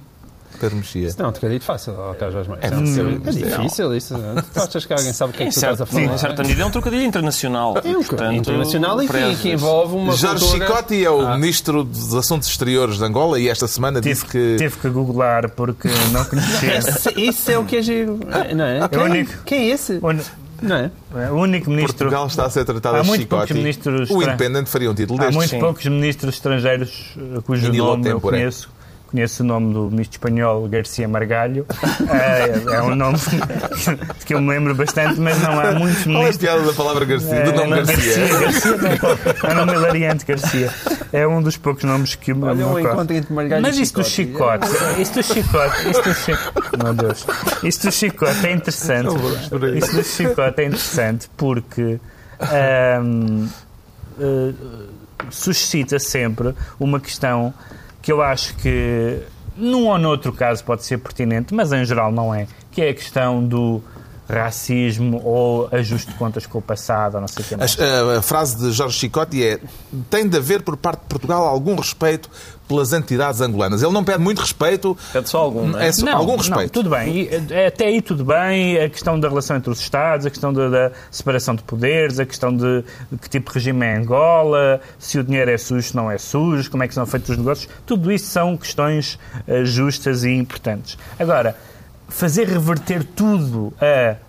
Pedro 0.59 0.77
Mexia. 0.77 1.09
Não, 1.17 1.25
é 1.25 1.29
um 1.29 1.31
trocadilho 1.31 1.61
fácil, 1.61 1.93
ó, 1.97 2.13
Carlos 2.13 2.35
Osmar. 2.41 2.59
É 2.61 2.67
É, 2.67 2.69
é 2.69 3.31
difícil 3.31 3.95
isso. 3.95 4.15
Tu 4.53 4.59
achas 4.61 4.85
que 4.85 4.93
alguém 4.93 5.13
sabe 5.13 5.31
o 5.31 5.35
que 5.35 5.43
é 5.43 5.45
que 5.47 5.51
tu 5.51 5.55
estás 5.55 5.81
a 5.81 5.85
Sim, 5.85 5.91
falar? 6.03 6.13
em 6.13 6.17
certa 6.17 6.41
medida 6.43 6.61
é 6.63 6.65
um 6.65 6.71
trocadilho 6.71 7.03
internacional. 7.03 7.75
É 7.83 7.89
um 7.89 8.03
Portanto, 8.03 8.33
internacional 8.35 9.01
e 9.03 9.07
que, 9.07 9.49
envolve 9.51 9.95
uma 9.95 10.13
Jorge 10.13 10.43
cultura... 10.45 10.65
Chicote 10.67 11.05
é 11.05 11.09
o 11.09 11.33
Ministro 11.35 11.83
dos 11.83 12.13
Assuntos 12.15 12.47
Exteriores 12.49 12.97
de 12.97 13.03
Angola 13.03 13.39
e 13.39 13.47
esta 13.49 13.67
semana 13.67 13.99
disse 14.01 14.25
que... 14.25 14.55
tive 14.57 14.77
que 14.77 14.89
googlar 14.89 15.49
porque 15.51 15.87
não 16.11 16.23
conhecia. 16.25 16.77
Esse- 16.77 17.19
Isso 17.19 17.51
é 17.51 17.57
o 17.57 17.65
que 17.65 17.77
é 17.77 17.81
giro, 17.81 18.19
não 18.55 18.65
é? 18.65 18.87
Quem, 18.87 18.99
único. 19.01 19.43
quem 19.45 19.59
é 19.69 19.73
esse? 19.73 19.99
O 20.01 20.13
Não 20.65 20.75
é? 20.77 20.91
o 21.31 21.35
único 21.35 21.69
ministro. 21.69 21.95
Portugal 21.97 22.27
está 22.27 22.45
a 22.45 22.49
ser 22.49 22.63
tratado 22.63 22.97
Há 22.97 23.03
muito 23.03 23.27
poucos 23.27 23.51
ministros 23.51 24.09
O 24.09 24.21
Independente 24.23 24.69
faria 24.69 24.89
um 24.89 24.93
título 24.95 25.19
Há 25.21 25.25
deste. 25.25 25.35
muito 25.37 25.49
sim. 25.49 25.59
poucos 25.59 25.85
ministros 25.85 26.35
estrangeiros 26.35 27.15
eh, 27.17 27.41
cujo 27.45 27.67
Indilo 27.67 27.87
nome 27.87 28.09
eu 28.09 28.21
conheço. 28.21 28.69
Conheço 29.13 29.43
o 29.43 29.45
nome 29.45 29.71
do 29.75 29.91
ministro 29.91 30.15
espanhol 30.15 30.67
Garcia 30.67 31.07
Margalho. 31.07 31.67
é, 32.09 32.73
é 32.77 32.81
um 32.81 32.95
nome 32.95 33.19
que 34.25 34.33
eu 34.33 34.41
me 34.41 34.49
lembro 34.49 34.73
bastante, 34.73 35.19
mas 35.19 35.39
não 35.39 35.59
há 35.59 35.71
muitos 35.73 36.01
Qual 36.03 36.15
é 36.15 36.17
a 36.17 36.19
ministros. 36.21 36.37
piada 36.37 36.61
da 36.63 36.73
palavra 36.73 37.05
Garcia? 37.05 37.43
Do 37.43 37.49
É, 37.51 37.53
nome 37.53 37.69
não, 37.69 37.85
Garcia. 37.85 38.27
Garcia 38.39 38.71
não, 38.77 39.49
é 39.49 39.53
um 39.53 39.55
nome 39.65 39.73
hilariante, 39.73 40.25
Garcia. 40.25 40.73
É 41.11 41.27
um 41.27 41.43
dos 41.43 41.55
poucos 41.57 41.83
nomes 41.83 42.15
que 42.15 42.33
me 42.33 42.43
Olha 42.43 42.55
me 42.55 42.63
um 42.63 42.69
ocorre. 42.71 42.81
encontro 42.85 43.15
entre 43.15 43.33
Margalho 43.33 43.61
Mas 43.61 43.77
isso 43.77 43.93
do 43.93 44.03
Chicote. 44.03 44.65
chicote, 44.67 45.01
isso 45.01 45.13
do 45.13 45.23
chicote, 45.23 45.89
isso 45.91 46.01
do 46.01 46.13
chicote, 46.15 46.83
meu 46.83 46.93
Deus, 46.95 47.27
isso 47.63 47.81
do 47.85 47.91
chicote 47.91 48.47
é 48.47 48.51
interessante. 48.51 49.09
Isso 49.77 49.95
do 49.95 50.03
chicote 50.03 50.59
é 50.61 50.65
interessante 50.65 51.29
porque 51.37 51.99
ahm, 52.41 53.45
eh, 54.19 54.53
suscita 55.29 55.99
sempre 55.99 56.55
uma 56.79 56.99
questão 56.99 57.53
que 58.03 58.11
eu 58.11 58.21
acho 58.21 58.55
que 58.57 59.23
num 59.55 59.87
ou 59.87 59.97
noutro 59.97 60.33
caso 60.33 60.63
pode 60.63 60.83
ser 60.83 60.97
pertinente, 60.97 61.53
mas 61.53 61.71
em 61.71 61.85
geral 61.85 62.11
não 62.11 62.35
é, 62.35 62.47
que 62.69 62.81
é 62.81 62.89
a 62.89 62.93
questão 62.93 63.43
do 63.43 63.81
racismo 64.29 65.21
ou 65.23 65.67
ajuste 65.71 66.11
de 66.11 66.17
contas 66.17 66.45
com 66.45 66.57
o 66.57 66.61
passado, 66.61 67.15
ou 67.15 67.21
não 67.21 67.27
sei 67.27 67.43
o 67.43 67.47
que 67.47 67.55
mais. 67.55 67.77
A, 67.79 67.83
a- 68.15 68.17
a 68.19 68.21
frase 68.21 68.57
de 68.57 68.71
Jorge 68.71 68.97
Chicote 68.97 69.43
é 69.43 69.59
tem 70.09 70.27
de 70.27 70.37
haver 70.37 70.61
por 70.61 70.77
parte 70.77 71.01
de 71.01 71.07
Portugal 71.07 71.43
algum 71.47 71.75
respeito 71.75 72.29
pelas 72.67 72.93
entidades 72.93 73.41
angolanas. 73.41 73.83
Ele 73.83 73.91
não 73.91 74.03
pede 74.05 74.19
muito 74.19 74.39
respeito, 74.39 74.97
Pede 75.11 75.27
só 75.29 75.39
algum, 75.39 75.67
não 75.67 75.79
é? 75.79 75.87
é 75.87 75.91
só 75.91 76.07
algum 76.09 76.37
respeito. 76.37 76.71
tudo 76.71 76.89
bem. 76.89 77.09
E, 77.29 77.29
eh, 77.51 77.67
Até 77.67 77.87
aí 77.87 78.01
tudo 78.01 78.23
bem. 78.23 78.79
A 78.81 78.89
questão 78.89 79.19
da 79.19 79.27
relação 79.27 79.57
entre 79.57 79.69
os 79.69 79.79
Estados, 79.81 80.25
a 80.25 80.29
questão 80.29 80.53
da, 80.53 80.69
da 80.69 80.91
separação 81.11 81.55
de 81.55 81.63
poderes, 81.63 82.19
a 82.19 82.25
questão 82.25 82.55
de, 82.55 82.83
de 83.11 83.17
que 83.19 83.29
tipo 83.29 83.49
de 83.51 83.55
regime 83.59 83.85
é 83.85 83.97
Angola, 83.97 84.79
se 84.97 85.19
o 85.19 85.23
dinheiro 85.23 85.51
é 85.51 85.57
sujo, 85.57 85.85
se 85.89 85.95
não 85.95 86.09
é 86.09 86.17
sujo, 86.17 86.71
como 86.71 86.83
é 86.83 86.87
que 86.87 86.93
são 86.93 87.05
feitos 87.05 87.31
os 87.31 87.37
negócios. 87.37 87.69
Tudo 87.85 88.09
isso 88.11 88.27
são 88.27 88.55
questões 88.55 89.19
eh, 89.45 89.65
justas 89.65 90.23
e 90.23 90.29
importantes. 90.31 90.97
Agora, 91.19 91.57
fazer 92.13 92.47
reverter 92.47 93.03
tudo 93.03 93.73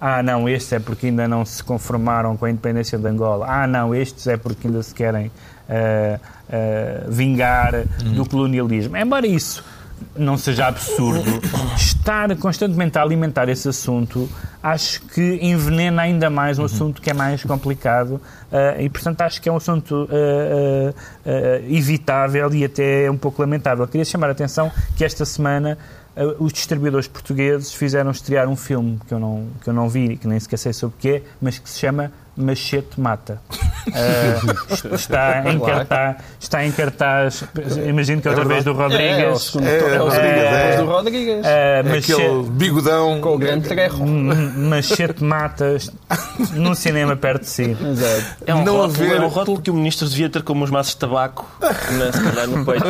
a 0.00 0.18
ah, 0.18 0.22
não, 0.22 0.48
estes 0.48 0.72
é 0.72 0.78
porque 0.78 1.06
ainda 1.06 1.28
não 1.28 1.44
se 1.44 1.62
conformaram 1.62 2.34
com 2.34 2.46
a 2.46 2.50
independência 2.50 2.98
de 2.98 3.06
Angola, 3.06 3.46
ah, 3.46 3.66
não, 3.66 3.94
estes 3.94 4.26
é 4.26 4.38
porque 4.38 4.66
ainda 4.66 4.82
se 4.82 4.94
querem 4.94 5.30
ah, 5.68 6.18
ah, 6.50 7.04
vingar 7.08 7.84
do 8.16 8.26
colonialismo. 8.26 8.96
Embora 8.96 9.26
isso 9.26 9.62
não 10.16 10.36
seja 10.36 10.66
absurdo, 10.66 11.40
estar 11.76 12.34
constantemente 12.36 12.98
a 12.98 13.02
alimentar 13.02 13.48
esse 13.48 13.68
assunto, 13.68 14.28
acho 14.62 15.00
que 15.02 15.38
envenena 15.42 16.02
ainda 16.02 16.30
mais 16.30 16.58
um 16.58 16.62
Uhum. 16.62 16.66
assunto 16.66 17.02
que 17.02 17.10
é 17.10 17.14
mais 17.14 17.42
complicado 17.42 18.12
uh, 18.12 18.80
e, 18.80 18.88
portanto, 18.88 19.20
acho 19.20 19.40
que 19.40 19.48
é 19.48 19.52
um 19.52 19.56
assunto 19.56 20.04
uh, 20.04 20.90
uh, 20.90 21.74
evitável 21.74 22.52
e 22.54 22.64
até 22.64 23.10
um 23.10 23.16
pouco 23.16 23.42
lamentável. 23.42 23.86
Queria 23.86 24.04
chamar 24.04 24.28
a 24.28 24.32
atenção 24.32 24.70
que 24.96 25.04
esta 25.04 25.24
semana 25.24 25.78
os 26.38 26.52
distribuidores 26.52 27.08
portugueses 27.08 27.74
fizeram 27.74 28.12
estrear 28.12 28.48
um 28.48 28.54
filme 28.54 29.00
que 29.08 29.12
eu 29.12 29.18
não, 29.18 29.48
que 29.60 29.68
eu 29.68 29.74
não 29.74 29.88
vi, 29.88 30.16
que 30.16 30.28
nem 30.28 30.38
sequer 30.38 30.58
sei 30.58 30.72
sobre 30.72 30.96
o 30.96 30.98
que 31.00 31.08
é, 31.08 31.22
mas 31.40 31.58
que 31.58 31.68
se 31.68 31.80
chama 31.80 32.12
Machete 32.36 33.00
Mata. 33.00 33.40
Uh, 33.86 34.94
está, 34.94 35.44
em 35.52 35.58
cartaz, 35.60 36.16
está 36.40 36.64
em 36.64 36.72
cartaz, 36.72 37.44
imagino 37.86 38.22
que 38.22 38.28
é 38.28 38.30
outra 38.30 38.44
vez 38.46 38.64
do 38.64 38.70
É, 38.70 38.72
o 38.72 38.76
Rodrigues. 38.76 39.56
É, 39.62 39.68
é, 39.68 39.94
é 39.94 40.00
o 40.00 40.04
Rodrigues, 40.06 40.14
Rodrigues, 40.14 40.44
é. 40.52 40.76
do 40.76 40.86
Rodrigues. 40.86 41.34
Uh, 41.44 41.88
machete, 41.88 42.12
Aquele 42.12 42.42
bigodão. 42.50 43.20
Com 43.20 43.34
o 43.34 43.38
grande 43.38 43.68
trejo. 43.68 44.04
machete 44.04 45.22
Mata 45.22 45.76
num 46.54 46.74
cinema 46.74 47.14
perto 47.14 47.42
de 47.42 47.48
si. 47.50 47.62
Exato. 47.80 48.24
É 48.46 48.54
um, 48.54 48.64
Não 48.64 48.76
rótulo, 48.78 49.04
haver- 49.06 49.16
é 49.16 49.20
um 49.20 49.28
rótulo 49.28 49.60
que 49.60 49.70
o 49.70 49.74
ministro 49.74 50.08
devia 50.08 50.30
ter 50.30 50.42
como 50.42 50.64
os 50.64 50.70
maços 50.70 50.94
de 50.94 50.98
tabaco, 50.98 51.46
na, 51.60 52.12
se 52.12 52.22
calhar 52.22 52.46
no 52.48 52.64
peito. 52.64 52.86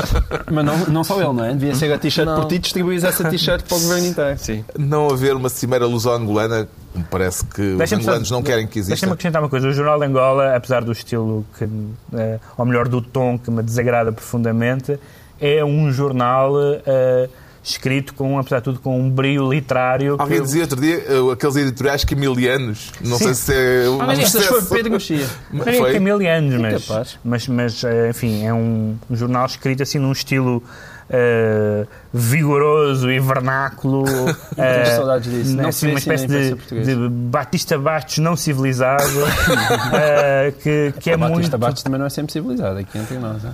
Mas 0.50 0.64
não, 0.64 0.78
não 0.86 1.04
só 1.04 1.16
ele, 1.20 1.32
não 1.32 1.44
é? 1.44 1.52
Devia 1.52 1.74
ser 1.74 1.92
a 1.92 1.98
t-shirt 1.98 2.28
por 2.28 2.46
ti, 2.46 2.58
distribuís 2.58 3.02
essa 3.04 3.28
t-shirt 3.28 3.62
para 3.66 3.76
o 3.76 3.80
governo 3.80 4.06
inteiro. 4.06 4.38
Sim. 4.38 4.64
Não 4.78 5.10
haver 5.10 5.34
uma 5.34 5.48
cimeira 5.48 5.86
luso-angolana, 5.86 6.68
me 6.94 7.04
parece 7.10 7.44
que 7.46 7.60
os 7.60 7.78
Deixa-me 7.78 8.02
só- 8.02 8.10
angolanos 8.10 8.30
não 8.30 8.42
querem 8.42 8.66
que 8.66 8.74
Deixa-me 8.74 8.92
exista. 8.94 9.12
acrescentar 9.12 9.42
uma 9.42 9.48
coisa. 9.48 9.66
O 9.68 9.72
Jornal 9.72 9.98
de 9.98 10.06
Angola, 10.06 10.54
apesar 10.56 10.84
do 10.84 10.92
estilo, 10.92 11.44
que, 11.58 11.68
eh, 12.14 12.38
ou 12.56 12.64
melhor, 12.64 12.88
do 12.88 13.00
tom 13.02 13.38
que 13.38 13.50
me 13.50 13.62
desagrada 13.62 14.12
profundamente, 14.12 14.98
é 15.40 15.64
um 15.64 15.90
jornal 15.92 16.52
eh, 16.86 17.28
escrito, 17.62 18.14
com, 18.14 18.38
apesar 18.38 18.58
de 18.58 18.64
tudo, 18.64 18.78
com 18.80 19.00
um 19.00 19.10
brilho 19.10 19.50
literário. 19.50 20.16
que 20.16 20.22
Alguém 20.22 20.42
dizia 20.42 20.62
outro 20.62 20.80
dia, 20.80 20.96
eh, 20.98 21.32
aqueles 21.32 21.56
editoriais 21.56 22.04
camilianos, 22.04 22.92
não 23.00 23.16
Sim. 23.18 23.24
sei 23.24 23.34
se 23.34 23.52
é 23.54 23.88
um 23.88 23.96
Mas 23.98 24.18
estas 24.18 24.46
foi 24.46 24.62
Pedro 24.62 24.92
Mexia. 24.92 25.26
Não 25.52 25.64
é 25.66 25.72
Foi? 25.72 25.98
mil 25.98 26.18
anos, 26.28 26.54
mas, 26.60 27.18
mas, 27.24 27.48
mas, 27.48 27.84
enfim, 28.10 28.44
é 28.44 28.52
um, 28.54 28.96
um 29.10 29.16
jornal 29.16 29.46
escrito 29.46 29.82
assim 29.82 29.98
num 29.98 30.12
estilo 30.12 30.62
eh, 31.10 31.86
vigoroso 32.12 33.10
e 33.10 33.18
vernáculo. 33.20 34.04
Tens 34.56 34.58
eh, 34.58 34.84
saudades 34.96 35.30
disso. 35.30 35.56
Não 35.56 35.68
assim, 35.68 35.88
uma 35.90 35.98
espécie 35.98 36.26
de, 36.26 36.54
de 36.54 37.08
Batista 37.08 37.78
Bastos 37.78 38.18
não 38.18 38.36
civilizado, 38.36 39.02
eh, 39.94 40.52
que, 40.62 40.94
que 41.00 41.10
é 41.10 41.14
o 41.14 41.18
Batista 41.18 41.40
muito. 41.40 41.58
Bastos 41.58 41.82
também 41.82 41.98
não 41.98 42.06
é 42.06 42.10
sempre 42.10 42.32
civilizado 42.32 42.78
aqui 42.78 42.98
entre 42.98 43.18
nós. 43.18 43.42
é? 43.44 43.50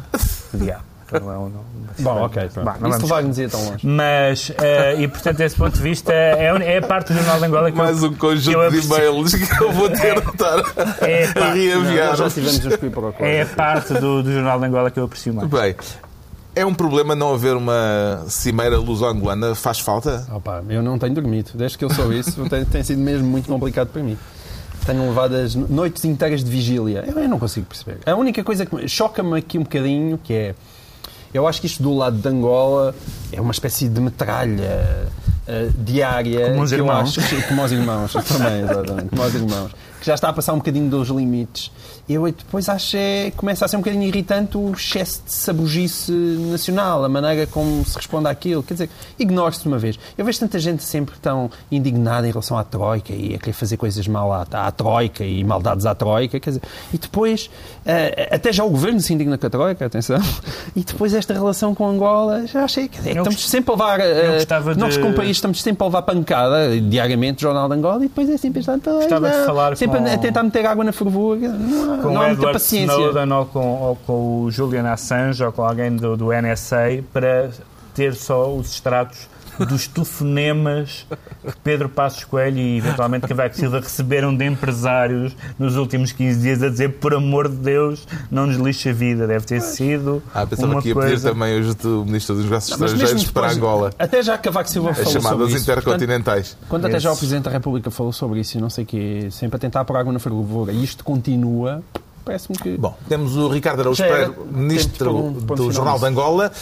Yeah, 0.57 0.83
então 1.07 1.21
não 1.21 1.33
é 1.33 1.39
um- 1.39 1.49
não- 1.49 1.71
Bom, 1.99 2.23
ok. 2.23 2.49
pronto. 2.55 2.65
Bah, 2.65 2.77
não 2.81 2.91
Isso 2.91 3.07
vamos- 3.07 3.37
tão 3.51 3.65
longe. 3.65 3.87
Mas, 3.87 4.53
eh, 4.63 4.95
e 5.01 5.09
portanto, 5.09 5.37
desse 5.39 5.57
ponto 5.57 5.75
de 5.75 5.83
vista, 5.83 6.13
é, 6.13 6.45
é 6.47 6.79
a 6.79 6.83
parte 6.83 7.13
do 7.13 7.19
Jornal 7.19 7.39
de 7.41 7.45
Angola 7.47 7.71
que 7.73 7.79
eu- 7.79 7.85
Mais 7.85 8.03
um 8.03 8.07
eu 8.07 8.13
conjunto 8.17 8.71
de 8.71 8.79
e-mails 8.87 9.35
que 9.35 9.63
eu 9.63 9.73
vou 9.73 9.91
ter 9.91 10.21
de 10.21 10.29
estar 10.31 10.59
É, 11.07 11.27
a 11.29 11.33
pá, 11.35 11.53
reenviar. 11.53 12.17
Já 12.17 12.31
tivemos 12.31 12.65
uns. 12.65 12.79
É 13.19 13.43
a 13.43 13.47
parte 13.47 13.93
do, 13.95 14.23
do 14.23 14.33
Jornal 14.33 14.61
de 14.61 14.67
Angola 14.67 14.91
que 14.91 14.99
eu 15.01 15.05
aprecio 15.05 15.35
mais. 15.35 15.49
Bem, 15.51 15.75
é 16.55 16.65
um 16.67 16.75
problema 16.75 17.15
não 17.15 17.33
haver 17.35 17.57
uma 17.57 18.25
cimeira 18.29 18.77
luso-angolana? 18.79 19.55
Faz 19.55 19.79
falta? 19.79 20.27
Opa, 20.33 20.63
eu 20.69 20.83
não 20.83 20.99
tenho 20.99 21.15
dormido. 21.15 21.51
Desde 21.55 21.79
que 21.79 21.85
eu 21.85 21.91
sou 21.91 22.13
isso, 22.13 22.49
tem, 22.49 22.65
tem 22.65 22.83
sido 22.83 23.01
mesmo 23.01 23.27
muito 23.27 23.49
complicado 23.49 23.89
para 23.89 24.03
mim. 24.03 24.17
Tenho 24.87 25.07
levado 25.09 25.35
as 25.35 25.55
no- 25.55 25.69
noites 25.69 26.05
inteiras 26.05 26.43
de 26.43 26.51
vigília. 26.51 27.05
Eu, 27.07 27.19
eu 27.19 27.29
não 27.29 27.39
consigo 27.39 27.67
perceber. 27.67 27.99
A 28.07 28.15
única 28.15 28.43
coisa 28.43 28.65
que 28.67 28.75
me- 28.75 28.89
choca-me 28.89 29.39
aqui 29.39 29.59
um 29.59 29.63
bocadinho, 29.63 30.19
que 30.19 30.33
é... 30.33 30.55
Eu 31.33 31.47
acho 31.47 31.61
que 31.61 31.67
isto 31.69 31.81
do 31.83 31.95
lado 31.95 32.17
de 32.17 32.29
Angola 32.29 32.93
é 33.31 33.41
uma 33.41 33.53
espécie 33.53 33.89
de 33.89 34.01
metralha 34.01 35.09
eh, 35.47 35.69
diária. 35.79 36.51
Como 36.51 36.63
os 36.65 36.71
que 36.71 36.75
eu 36.75 36.85
irmãos. 36.85 37.17
acho 37.19 37.47
como 37.47 37.63
os 37.63 37.71
irmãos, 37.73 38.13
também, 38.13 38.63
exatamente. 38.63 39.09
Como 39.11 39.23
os 39.23 39.35
irmãos. 39.37 39.71
Que 40.01 40.07
já 40.07 40.15
está 40.15 40.29
a 40.31 40.33
passar 40.33 40.55
um 40.55 40.57
bocadinho 40.57 40.91
dos 40.91 41.09
limites. 41.09 41.71
Eu 42.13 42.25
depois 42.27 42.69
acho 42.69 42.97
é, 42.97 43.31
começa 43.37 43.65
a 43.65 43.69
ser 43.69 43.77
um 43.77 43.81
bocadinho 43.81 44.03
irritante 44.03 44.57
o 44.59 44.73
excesso 44.73 45.23
de 45.25 45.33
sabugice 45.33 46.11
nacional, 46.51 47.05
a 47.05 47.09
maneira 47.09 47.47
como 47.47 47.85
se 47.85 47.97
responde 47.97 48.27
àquilo. 48.29 48.63
Quer 48.63 48.75
dizer, 48.75 48.91
ignore-se 49.19 49.63
de 49.63 49.69
uma 49.69 49.79
vez. 49.79 49.99
Eu 50.19 50.25
vejo 50.25 50.41
tanta 50.41 50.59
gente 50.59 50.83
sempre 50.83 51.15
tão 51.21 51.51
indignada 51.71 52.27
em 52.27 52.31
relação 52.31 52.59
à 52.59 52.65
Troika 52.65 53.13
e 53.13 53.35
a 53.35 53.39
querer 53.39 53.53
fazer 53.53 53.77
coisas 53.77 54.07
mal 54.09 54.33
à, 54.33 54.47
à 54.51 54.71
Troika 54.73 55.25
e 55.25 55.45
maldades 55.45 55.87
à 55.87 55.95
Troika. 55.95 56.41
Quer 56.41 56.51
dizer, 56.51 56.63
e 56.93 56.99
depois, 56.99 57.49
eh, 57.87 58.29
até 58.33 58.53
já 58.53 58.65
o 58.65 58.71
governo 58.71 59.01
se 59.01 59.15
indigna 59.15 59.39
com 59.39 59.47
a 59.47 59.51
Troika, 59.51 59.87
atenção. 59.87 60.19
E 60.77 60.85
depois 60.85 61.13
esta 61.15 61.35
relação 61.35 61.75
com 61.75 61.87
Angola, 61.89 62.47
já 62.47 62.65
achei 62.65 62.87
que 62.89 62.99
Eu 62.99 63.07
estamos 63.09 63.35
gost- 63.35 63.49
sempre 63.49 63.71
a 63.73 63.75
levar. 63.75 63.99
gostava 64.35 64.75
nós, 64.75 64.95
de- 64.95 65.01
como 65.01 65.15
país, 65.15 65.31
estamos 65.33 65.61
sempre 65.63 65.83
a 65.83 65.87
levar 65.87 66.03
pancada 66.03 66.81
diariamente, 66.81 67.43
Jornal 67.43 67.69
de 67.69 67.75
Angola, 67.75 67.97
e 68.05 68.09
depois 68.09 68.29
é 68.31 68.37
sempre 68.37 68.63
Gostava 68.63 69.31
de 69.31 69.45
falar 69.47 69.77
sempre 69.77 69.99
com- 69.99 70.07
a 70.07 70.17
tentar 70.19 70.43
meter 70.43 70.65
água 70.67 70.85
na 70.85 70.93
fervura. 70.93 71.49
Não, 71.49 71.95
há- 71.95 72.00
com 72.01 72.13
não 72.13 72.23
há 72.23 72.27
muita 72.27 72.33
Edward 72.33 72.53
paciência. 72.55 72.93
Snowden 72.95 73.33
ou 73.33 73.47
com, 73.47 73.81
ou 73.83 73.97
com 73.97 74.43
o 74.43 74.51
Julian 74.51 74.91
Assange 74.91 75.43
ou 75.45 75.53
com 75.53 75.63
alguém 75.63 75.95
do, 75.95 76.17
do 76.17 76.29
NSA 76.33 77.03
para 77.13 77.51
ter 77.95 78.15
só 78.15 78.53
os 78.53 78.73
extratos 78.73 79.29
dos 79.67 79.87
telefonemas 79.87 81.07
que 81.45 81.53
Pedro 81.63 81.89
Passos 81.89 82.25
Coelho 82.25 82.59
e 82.59 82.79
eventualmente 82.79 83.27
Cavaco 83.27 83.57
Silva 83.57 83.81
receberam 83.81 84.35
de 84.37 84.45
empresários 84.45 85.37
nos 85.59 85.77
últimos 85.77 86.13
15 86.13 86.41
dias 86.41 86.63
a 86.63 86.69
dizer 86.69 86.91
por 86.99 87.15
amor 87.15 87.49
de 87.49 87.57
Deus 87.57 88.07
não 88.31 88.47
nos 88.47 88.57
lixe 88.57 88.89
a 88.89 88.93
vida. 88.93 89.27
Deve 89.27 89.45
ter 89.47 89.61
sido 89.61 90.23
Ah, 90.35 90.47
pensava 90.47 90.73
uma 90.73 90.83
que 90.83 90.89
ia 90.89 90.95
pedir 90.95 91.09
coisa... 91.09 91.31
também 91.31 91.59
hoje 91.59 91.75
do 91.75 92.05
Ministro 92.05 92.35
dos 92.35 92.45
Negócios 92.45 92.73
Estrangeiros 92.73 93.31
para 93.31 93.53
Angola. 93.53 93.93
Até 93.99 94.23
já 94.23 94.39
Cavaco 94.39 94.69
Silva 94.69 94.91
As 94.91 94.97
falou 94.97 95.13
sobre 95.13 95.23
chamadas 95.23 95.49
isso. 95.55 95.65
Portanto, 95.65 95.79
intercontinentais. 95.79 96.57
Quando 96.69 96.87
até 96.87 96.99
já 96.99 97.13
o 97.13 97.17
Presidente 97.17 97.45
da 97.45 97.51
República 97.51 97.91
falou 97.91 98.13
sobre 98.13 98.41
isso 98.41 98.59
e 98.59 98.61
não 98.61 98.71
sei 98.71 98.85
o 98.85 98.87
quê, 98.87 99.29
sempre 99.31 99.57
a 99.57 99.59
tentar 99.59 99.85
pôr 99.85 99.97
água 99.97 100.13
na 100.13 100.19
fervura, 100.19 100.73
e 100.73 100.83
isto 100.83 101.05
continua, 101.05 101.83
parece-me 102.25 102.57
que... 102.59 102.77
Bom, 102.77 102.97
temos 103.09 103.37
o 103.37 103.49
Ricardo 103.49 103.81
Araújo 103.81 104.03
Pereira, 104.03 104.33
Ministro 104.51 105.31
do 105.31 105.73
Jornal 105.73 105.99
de. 105.99 106.07
Angola. 106.07 106.53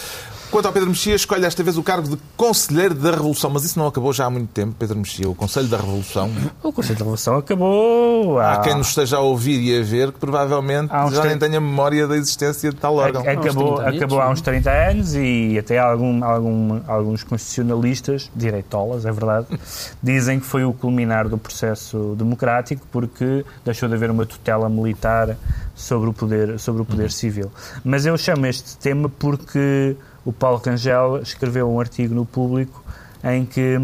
Quanto 0.51 0.65
ao 0.65 0.71
Pedro 0.73 0.89
Mexia, 0.89 1.13
escolhe 1.15 1.45
esta 1.45 1.61
vez 1.63 1.77
o 1.77 1.83
cargo 1.83 2.07
de 2.09 2.17
Conselheiro 2.35 2.95
da 2.95 3.11
Revolução. 3.11 3.51
Mas 3.51 3.63
isso 3.65 3.77
não 3.77 3.85
acabou 3.85 4.11
já 4.11 4.25
há 4.25 4.29
muito 4.31 4.49
tempo, 4.49 4.73
Pedro 4.79 4.97
Mexia. 4.97 5.29
O 5.29 5.35
Conselho 5.35 5.67
da 5.67 5.77
Revolução. 5.77 6.29
O 6.63 6.73
Conselho 6.73 6.95
de 6.95 6.99
Revolução 7.01 7.37
acabou. 7.37 8.39
Há 8.39 8.57
quem 8.61 8.75
nos 8.75 8.87
esteja 8.89 9.17
a 9.17 9.19
ouvir 9.19 9.59
e 9.61 9.79
a 9.79 9.83
ver 9.83 10.11
que 10.11 10.19
provavelmente 10.19 10.91
Há 10.91 11.07
já 11.11 11.23
nem 11.25 11.37
tenha 11.37 11.59
memória 11.61 12.07
da 12.07 12.17
existência 12.17 12.69
de 12.71 12.75
tal 12.77 12.95
órgão. 12.95 13.21
Ac- 13.21 13.29
Acabou, 13.39 13.75
30 13.75 13.81
anos, 13.89 13.97
acabou 13.97 14.21
há 14.21 14.29
uns 14.29 14.41
30 14.41 14.71
anos 14.71 15.15
e 15.15 15.57
até 15.59 15.77
algum, 15.77 16.23
algum, 16.23 16.81
alguns 16.87 17.23
constitucionalistas, 17.23 18.29
direitolas, 18.35 19.05
é 19.05 19.11
verdade, 19.11 19.47
dizem 20.01 20.39
que 20.39 20.45
foi 20.45 20.63
o 20.65 20.73
culminar 20.73 21.27
do 21.29 21.37
processo 21.37 22.15
democrático 22.17 22.85
porque 22.91 23.45
deixou 23.63 23.87
de 23.87 23.95
haver 23.95 24.09
uma 24.11 24.25
tutela 24.25 24.67
militar 24.69 25.37
sobre 25.75 26.09
o 26.09 26.13
poder, 26.13 26.59
sobre 26.59 26.81
o 26.81 26.85
poder 26.85 27.11
civil. 27.11 27.51
Mas 27.83 28.05
eu 28.05 28.17
chamo 28.17 28.45
este 28.47 28.77
tema 28.77 29.09
porque 29.09 29.95
o 30.25 30.31
Paulo 30.31 30.61
Rangel 30.63 31.21
escreveu 31.21 31.69
um 31.71 31.79
artigo 31.79 32.13
no 32.13 32.25
Público 32.25 32.83
em 33.23 33.45
que 33.45 33.77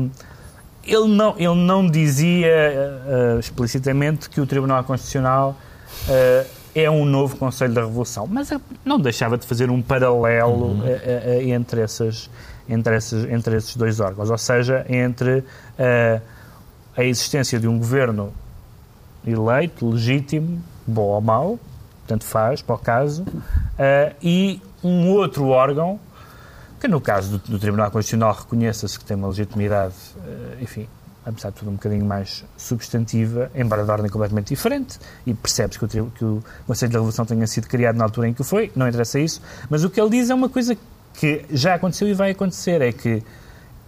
ele 0.84 1.08
não, 1.08 1.36
ele 1.38 1.56
não 1.56 1.90
dizia 1.90 2.48
eh, 2.48 3.38
explicitamente 3.40 4.30
que 4.30 4.40
o 4.40 4.46
Tribunal 4.46 4.84
Constitucional 4.84 5.56
eh, 6.08 6.46
é 6.76 6.92
um 6.92 7.06
novo 7.06 7.38
Conselho 7.38 7.74
da 7.74 7.82
Revolução, 7.82 8.28
mas 8.28 8.52
não 8.84 9.00
deixava 9.00 9.38
de 9.38 9.48
fazer 9.48 9.70
um 9.70 9.82
paralelo 9.82 10.78
eh, 10.84 11.44
entre, 11.48 11.82
essas, 11.82 12.30
entre, 12.68 12.96
essas, 12.96 13.24
entre 13.32 13.56
esses 13.56 13.76
dois 13.78 14.02
órgãos, 14.02 14.30
ou 14.30 14.38
seja, 14.38 14.86
entre 14.90 15.44
eh, 15.80 16.20
a 16.98 17.04
existência 17.04 17.60
de 17.60 17.68
um 17.68 17.78
governo 17.78 18.34
eleito, 19.26 19.90
legítimo, 19.90 20.62
bom 20.86 21.08
ou 21.08 21.22
mau, 21.22 21.58
tanto 22.06 22.26
faz 22.26 22.62
para 22.62 22.76
o 22.76 22.78
caso, 22.78 23.26
e 24.22 24.62
um 24.84 25.10
outro 25.10 25.48
órgão 25.48 26.00
que 26.80 26.88
no 26.88 27.00
caso 27.02 27.38
do, 27.38 27.52
do 27.52 27.60
Tribunal 27.60 27.90
Constitucional 27.92 28.34
reconheça-se 28.34 28.98
que 29.00 29.06
tem 29.06 29.16
uma 29.18 29.28
legitimidade, 29.28 29.94
eh, 30.26 30.58
enfim, 30.62 30.88
apesar 31.26 31.50
de 31.50 31.56
tudo 31.56 31.72
um 31.72 31.74
bocadinho 31.76 32.06
mais 32.06 32.44
substantiva, 32.58 33.50
embora 33.56 33.84
de 33.84 33.90
ordem 33.92 34.10
completamente 34.12 34.50
diferente, 34.50 35.00
e 35.26 35.34
percebe-se 35.34 35.80
que 35.80 35.86
o, 36.00 36.12
que 36.12 36.24
o 36.26 36.44
Conselho 36.68 36.92
da 36.92 36.98
Revolução 37.00 37.26
tenha 37.26 37.48
sido 37.48 37.68
criado 37.68 37.96
na 37.96 38.04
altura 38.04 38.28
em 38.28 38.34
que 38.34 38.44
foi, 38.44 38.72
não 38.76 38.88
interessa 38.88 39.20
isso, 39.20 39.42
mas 39.70 39.84
o 39.84 39.90
que 39.90 40.00
ele 40.00 40.10
diz 40.12 40.30
é 40.30 40.36
uma 40.36 40.50
coisa 40.50 40.78
que 41.16 41.46
já 41.50 41.76
aconteceu 41.76 42.08
e 42.08 42.14
vai 42.14 42.32
acontecer, 42.32 42.82
é 42.82 42.92
que 42.92 43.24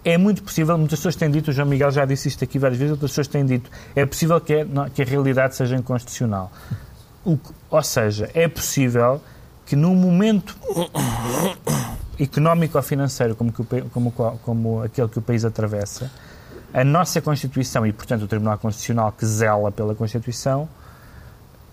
é 0.03 0.17
muito 0.17 0.41
possível, 0.41 0.77
muitas 0.77 0.97
pessoas 0.99 1.15
têm 1.15 1.29
dito, 1.29 1.49
o 1.49 1.53
João 1.53 1.67
Miguel 1.67 1.91
já 1.91 2.05
disse 2.05 2.29
isto 2.29 2.43
aqui 2.43 2.57
várias 2.57 2.79
vezes, 2.79 2.91
outras 2.93 3.11
pessoas 3.11 3.27
têm 3.27 3.45
dito, 3.45 3.69
é 3.95 4.05
possível 4.05 4.39
que, 4.41 4.63
não- 4.63 4.89
que 4.89 5.01
a 5.01 5.05
realidade 5.05 5.55
seja 5.55 5.75
inconstitucional. 5.75 6.51
O 7.25 7.37
ou 7.69 7.83
seja, 7.83 8.31
é 8.33 8.47
possível 8.47 9.21
que 9.65 9.75
num 9.75 9.93
momento 9.93 10.55
económico 12.19 12.77
ou 12.77 12.83
financeiro 12.83 13.35
como, 13.35 13.51
que 13.51 13.61
o 13.61 13.65
como, 13.91 14.11
como 14.43 14.83
aquele 14.83 15.07
que 15.07 15.19
o 15.19 15.21
país 15.21 15.45
atravessa, 15.45 16.11
a 16.73 16.83
nossa 16.83 17.21
Constituição 17.21 17.85
e, 17.85 17.93
portanto, 17.93 18.23
o 18.23 18.27
Tribunal 18.27 18.57
Constitucional 18.57 19.11
que 19.11 19.25
zela 19.25 19.71
pela 19.71 19.95
Constituição 19.95 20.67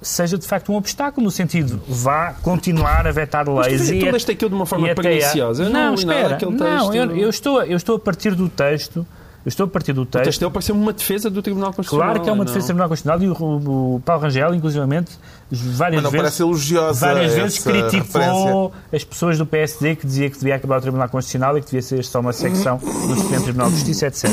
seja 0.02 0.36
de 0.36 0.46
facto 0.46 0.70
um 0.70 0.76
obstáculo, 0.76 1.24
no 1.24 1.30
sentido 1.30 1.80
vá 1.88 2.34
continuar 2.42 3.06
a 3.06 3.10
vetar 3.10 3.48
leis. 3.48 3.88
tu, 3.88 3.94
e 3.94 4.00
tu 4.00 4.06
a- 4.08 4.12
leste 4.12 4.32
aquilo 4.32 4.50
de 4.50 4.56
uma 4.56 4.66
forma 4.66 4.90
a- 4.90 4.94
perniciosa. 4.94 5.62
Eu 5.64 5.70
Não, 5.70 5.86
não 5.86 5.94
espera. 5.94 6.38
Não, 6.50 6.94
eu, 6.94 7.16
eu 7.16 7.30
estou, 7.30 7.62
eu 7.62 7.76
estou 7.76 7.96
a 7.96 7.98
partir 7.98 8.34
do 8.34 8.48
texto. 8.48 9.06
Eu 9.44 9.48
estou 9.50 9.64
a 9.66 9.68
partir 9.68 9.92
do 9.92 10.02
O 10.02 10.06
texto. 10.06 10.24
texto 10.24 10.40
dele 10.40 10.50
pareceu-me 10.52 10.80
uma 10.80 10.92
defesa 10.92 11.28
do 11.28 11.42
Tribunal 11.42 11.72
Constitucional. 11.74 12.06
Claro 12.08 12.22
que 12.24 12.30
é 12.30 12.32
uma 12.32 12.38
não? 12.38 12.44
defesa 12.46 12.60
do 12.60 12.66
Tribunal 12.66 12.88
Constitucional 12.88 13.22
e 13.22 13.28
o, 13.28 13.96
o 13.96 14.00
Paulo 14.00 14.22
Rangel, 14.22 14.54
inclusivamente, 14.54 15.18
várias 15.50 16.02
Mas 16.02 16.04
não 16.04 16.10
vezes, 16.10 16.16
parece 16.16 16.42
elogiosa 16.42 17.06
várias 17.06 17.34
vezes 17.34 17.58
criticou 17.58 18.00
referência. 18.00 18.70
as 18.92 19.04
pessoas 19.04 19.36
do 19.38 19.44
PSD 19.44 19.96
que 19.96 20.06
dizia 20.06 20.30
que 20.30 20.38
devia 20.38 20.56
acabar 20.56 20.78
o 20.78 20.80
Tribunal 20.80 21.08
Constitucional 21.10 21.58
e 21.58 21.60
que 21.60 21.66
devia 21.66 21.82
ser 21.82 22.02
só 22.04 22.20
uma 22.20 22.32
secção 22.32 22.78
do 22.78 23.16
Supremo 23.16 23.44
Tribunal 23.44 23.68
de 23.68 23.74
Justiça, 23.74 24.06
etc. 24.06 24.30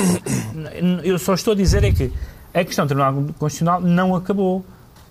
Eu 1.03 1.19
só 1.19 1.33
estou 1.33 1.51
a 1.53 1.55
dizer 1.55 1.83
é 1.83 1.91
que 1.91 2.11
a 2.53 2.63
questão 2.63 2.85
do 2.85 2.89
Tribunal 2.89 3.13
Constitucional 3.37 3.81
não 3.81 4.15
acabou. 4.15 4.63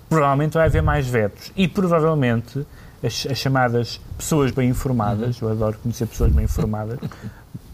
Provavelmente 0.09 0.55
vai 0.55 0.67
haver 0.67 0.83
mais 0.83 1.07
vetos 1.07 1.53
e 1.55 1.69
provavelmente 1.69 2.67
as, 3.03 3.27
as 3.31 3.39
chamadas 3.39 4.01
pessoas 4.19 4.51
bem 4.51 4.69
informadas, 4.69 5.41
eu 5.41 5.51
adoro 5.51 5.77
conhecer 5.81 6.07
pessoas 6.07 6.33
bem 6.33 6.47
informadas, 6.47 6.99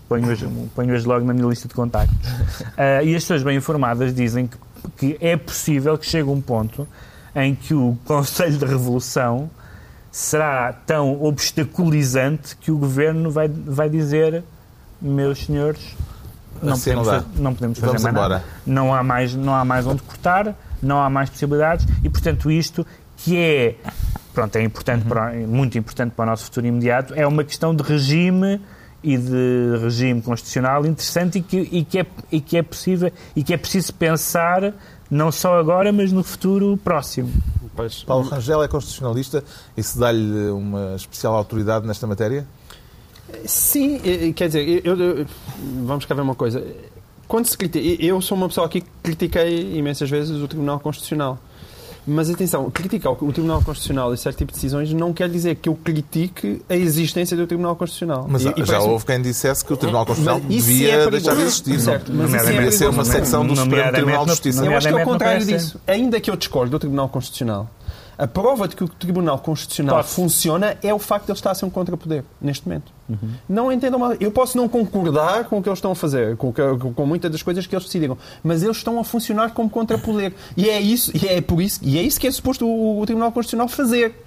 ponho-as 0.08 0.40
ponho 0.75 1.06
logo 1.06 1.25
na 1.25 1.32
minha 1.34 1.48
lista 1.48 1.68
de 1.68 1.75
contactos. 1.75 2.16
Ah, 2.76 3.02
e 3.02 3.14
as 3.14 3.22
pessoas 3.22 3.42
bem 3.42 3.56
informadas 3.56 4.14
dizem 4.14 4.46
que, 4.46 4.56
que 4.96 5.16
é 5.20 5.36
possível 5.36 5.96
que 5.98 6.06
chegue 6.06 6.28
um 6.28 6.40
ponto 6.40 6.86
em 7.34 7.54
que 7.54 7.75
o 7.75 7.96
Conselho 8.04 8.56
de 8.58 8.64
Revolução 8.64 9.50
será 10.10 10.72
tão 10.72 11.22
obstaculizante 11.22 12.56
que 12.56 12.70
o 12.70 12.78
Governo 12.78 13.30
vai, 13.30 13.48
vai 13.48 13.88
dizer 13.88 14.42
meus 15.00 15.44
senhores, 15.44 15.94
não, 16.62 16.72
Assim 16.72 16.94
não 16.94 17.02
podemos, 17.02 17.06
dá. 17.06 17.20
fa- 17.20 17.40
não 17.42 17.54
podemos 17.54 17.78
fazer 17.78 17.86
Vamos 17.88 18.02
mais 18.02 18.14
nada. 18.14 18.26
embora. 18.36 18.44
Não 18.66 18.94
há 18.94 19.02
mais, 19.02 19.34
não 19.34 19.54
há 19.54 19.64
mais 19.64 19.86
onde 19.86 20.02
cortar, 20.02 20.54
não 20.82 21.00
há 21.02 21.10
mais 21.10 21.28
possibilidades 21.28 21.86
e, 22.02 22.08
portanto, 22.08 22.50
isto 22.50 22.86
que 23.18 23.36
é, 23.36 23.75
pronto, 24.32 24.56
é 24.56 24.62
importante 24.62 25.02
Uhum. 25.02 25.08
para, 25.08 25.32
muito 25.34 25.76
importante 25.76 26.12
para 26.12 26.22
o 26.25 26.26
nosso 26.26 26.44
futuro 26.44 26.66
imediato, 26.66 27.12
é 27.14 27.26
uma 27.26 27.44
questão 27.44 27.75
de 27.75 27.82
regime 27.82 28.60
e 29.06 29.16
de 29.16 29.78
regime 29.80 30.20
constitucional 30.20 30.84
interessante 30.84 31.38
e 31.38 31.42
que, 31.42 31.56
e 31.70 31.84
que, 31.84 32.00
é, 32.00 32.06
e 32.32 32.40
que 32.40 32.56
é 32.56 32.62
possível 32.62 33.12
e 33.36 33.44
que 33.44 33.54
é 33.54 33.56
preciso 33.56 33.94
pensar 33.94 34.75
não 35.08 35.30
só 35.30 35.56
agora, 35.60 35.92
mas 35.92 36.10
no 36.10 36.25
futuro 36.25 36.76
próximo. 36.82 37.30
Pois. 37.76 38.02
Paulo 38.02 38.28
Rangel 38.28 38.62
é 38.64 38.68
constitucionalista 38.68 39.44
e 39.76 39.82
se 39.82 39.96
dá-lhe 39.96 40.48
uma 40.50 40.94
especial 40.96 41.34
autoridade 41.36 41.86
nesta 41.86 42.04
matéria? 42.06 42.44
Sim, 43.44 44.00
quer 44.34 44.48
dizer, 44.48 44.82
eu, 44.84 44.96
eu- 44.98 45.26
vamos 45.84 46.04
cá 46.04 46.14
ver 46.14 46.22
uma 46.22 46.34
coisa. 46.34 46.64
Quando 47.28 47.46
se 47.46 47.56
critica, 47.56 48.04
eu 48.04 48.20
sou 48.20 48.36
uma 48.36 48.48
pessoa 48.48 48.66
aqui 48.66 48.80
que 48.80 48.88
critiquei 49.02 49.76
imensas 49.76 50.08
vezes 50.10 50.40
o 50.42 50.48
Tribunal 50.48 50.80
Constitucional. 50.80 51.38
Mas 52.06 52.30
atenção, 52.30 52.70
criticar 52.70 53.12
o 53.12 53.32
Tribunal 53.32 53.60
Constitucional 53.62 54.14
e 54.14 54.16
certo 54.16 54.38
tipo 54.38 54.52
de 54.52 54.56
decisões 54.56 54.92
não 54.92 55.12
quer 55.12 55.28
dizer 55.28 55.56
que 55.56 55.68
eu 55.68 55.75
critique 55.75 56.62
a 56.68 56.76
existência 56.76 57.36
do 57.36 57.46
Tribunal 57.46 57.75
Constitucional. 57.75 58.26
Mas 58.28 58.44
E- 58.44 58.54
e 58.56 58.64
já 58.64 58.78
houve 58.80 59.04
quem 59.04 59.20
dissesse 59.20 59.64
que 59.64 59.72
o 59.72 59.76
Tribunal 59.76 60.06
Constitucional 60.06 60.40
devia 60.48 60.92
é 60.94 61.10
deixar 61.10 61.34
de 61.34 61.42
existir. 61.42 61.80
Certo, 61.80 62.12
não? 62.12 62.28
mas 62.28 62.42
isso 62.42 62.50
é 62.52 62.70
ser 62.70 62.88
uma 62.90 63.04
secção 63.04 63.46
do 63.46 63.56
Supremo 63.56 63.92
Tribunal 63.92 64.25
de 64.25 64.30
Justiça. 64.30 64.64
Eu 64.64 64.76
acho 64.76 64.88
que 64.88 64.94
é 64.94 65.02
o 65.02 65.04
contrário 65.04 65.44
disso. 65.44 65.80
Ainda 65.86 66.20
que 66.20 66.30
eu 66.30 66.36
discordo 66.36 66.70
do 66.70 66.78
Tribunal 66.78 67.08
Constitucional, 67.08 67.68
a 68.18 68.26
prova 68.26 68.66
de 68.66 68.75
que 68.76 68.82
o 68.85 68.88
Tribunal 68.88 69.38
Constitucional 69.38 69.96
Pode. 69.96 70.08
funciona 70.08 70.76
é 70.82 70.92
o 70.94 70.99
facto 70.99 71.26
de 71.26 71.32
ele 71.32 71.38
estar 71.38 71.50
a 71.50 71.54
ser 71.54 71.66
um 71.66 71.70
contrapoder, 71.70 72.25
neste 72.40 72.66
momento. 72.66 72.92
Não 73.49 73.70
entendam 73.70 74.00
mal. 74.00 74.14
Eu 74.18 74.30
posso 74.30 74.56
não 74.56 74.68
concordar 74.68 75.44
com 75.44 75.58
o 75.58 75.62
que 75.62 75.68
eles 75.68 75.78
estão 75.78 75.92
a 75.92 75.94
fazer, 75.94 76.37
com, 76.37 76.49
o 76.49 76.52
que- 76.52 76.92
com 76.94 77.06
muitas 77.06 77.30
das 77.30 77.42
coisas 77.42 77.66
que 77.66 77.75
eles 77.75 77.85
decidiram, 77.85 78.16
mas 78.42 78.62
eles 78.62 78.78
estão 78.78 78.99
a 78.99 79.04
funcionar 79.04 79.50
como 79.52 79.68
contrapoder. 79.68 80.32
E 80.56 80.68
é 80.70 80.80
isso, 80.80 81.12
e 81.14 81.26
é 81.28 81.40
por 81.40 81.61
isso, 81.61 81.80
e 81.82 81.99
é 81.99 82.02
isso 82.02 82.18
que 82.18 82.26
é 82.26 82.30
suposto 82.30 82.66
o, 82.66 83.00
o 83.00 83.04
Tribunal 83.06 83.30
Constitucional 83.32 83.68
fazer. 83.68 84.25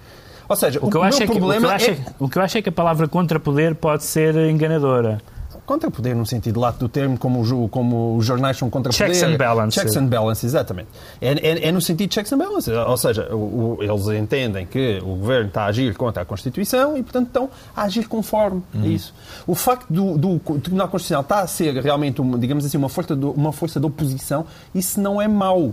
Ou 0.47 0.55
seja, 0.55 0.79
O 0.81 0.89
que 0.89 0.97
eu 0.97 1.01
meu 1.01 1.09
acho 1.09 1.23
é 1.23 1.25
que, 1.25 1.31
o 1.31 1.33
que 1.33 1.39
problema 1.39 1.67
eu 1.67 1.71
acho 1.71 1.89
é... 1.89 1.93
é 1.93 2.05
o 2.19 2.29
que 2.29 2.37
eu 2.37 2.41
acho 2.41 2.57
é 2.57 2.61
que 2.61 2.69
a 2.69 2.71
palavra 2.71 3.07
contrapoder 3.07 3.75
pode 3.75 4.03
ser 4.03 4.35
enganadora. 4.49 5.21
Contrapoder 5.69 6.15
no 6.15 6.25
sentido 6.25 6.59
lato 6.59 6.79
do 6.79 6.89
termo, 6.89 7.15
como, 7.15 7.41
o 7.43 7.69
como 7.69 8.17
os 8.17 8.25
jornais 8.25 8.57
são 8.57 8.71
contrapoder. 8.71 9.13
Checks 9.13 9.21
and 9.21 9.37
balances. 9.37 9.75
Checks 9.79 9.95
and 9.97 10.07
balances, 10.07 10.43
exatamente. 10.45 10.87
É, 11.21 11.31
é- 11.33 11.67
é 11.67 11.71
no 11.71 11.79
sentido 11.79 12.09
de 12.09 12.15
checks 12.15 12.33
and 12.33 12.39
balances. 12.39 12.73
Ou 12.75 12.97
seja, 12.97 13.29
o- 13.35 13.77
o- 13.77 13.83
eles 13.83 14.07
entendem 14.19 14.65
que 14.65 14.97
o 15.03 15.15
governo 15.17 15.49
está 15.49 15.63
a 15.63 15.65
agir 15.67 15.95
contra 15.95 16.23
a 16.23 16.25
Constituição 16.25 16.97
e, 16.97 17.03
portanto, 17.03 17.27
estão 17.27 17.49
a 17.75 17.83
agir 17.83 18.07
conforme 18.07 18.63
a 18.73 18.87
isso. 18.87 19.13
O 19.45 19.53
facto 19.53 19.85
do, 19.93 20.17
do 20.17 20.39
Tribunal 20.59 20.87
Constitucional 20.87 21.21
estar 21.21 21.41
a 21.41 21.47
ser 21.47 21.75
realmente, 21.83 22.19
uma, 22.19 22.35
digamos 22.39 22.65
assim, 22.65 22.77
uma 22.77 22.89
força, 22.89 23.15
de, 23.15 23.25
uma 23.25 23.51
força 23.53 23.79
de 23.79 23.85
oposição, 23.85 24.47
isso 24.73 24.99
não 24.99 25.21
é 25.21 25.27
mau. 25.27 25.71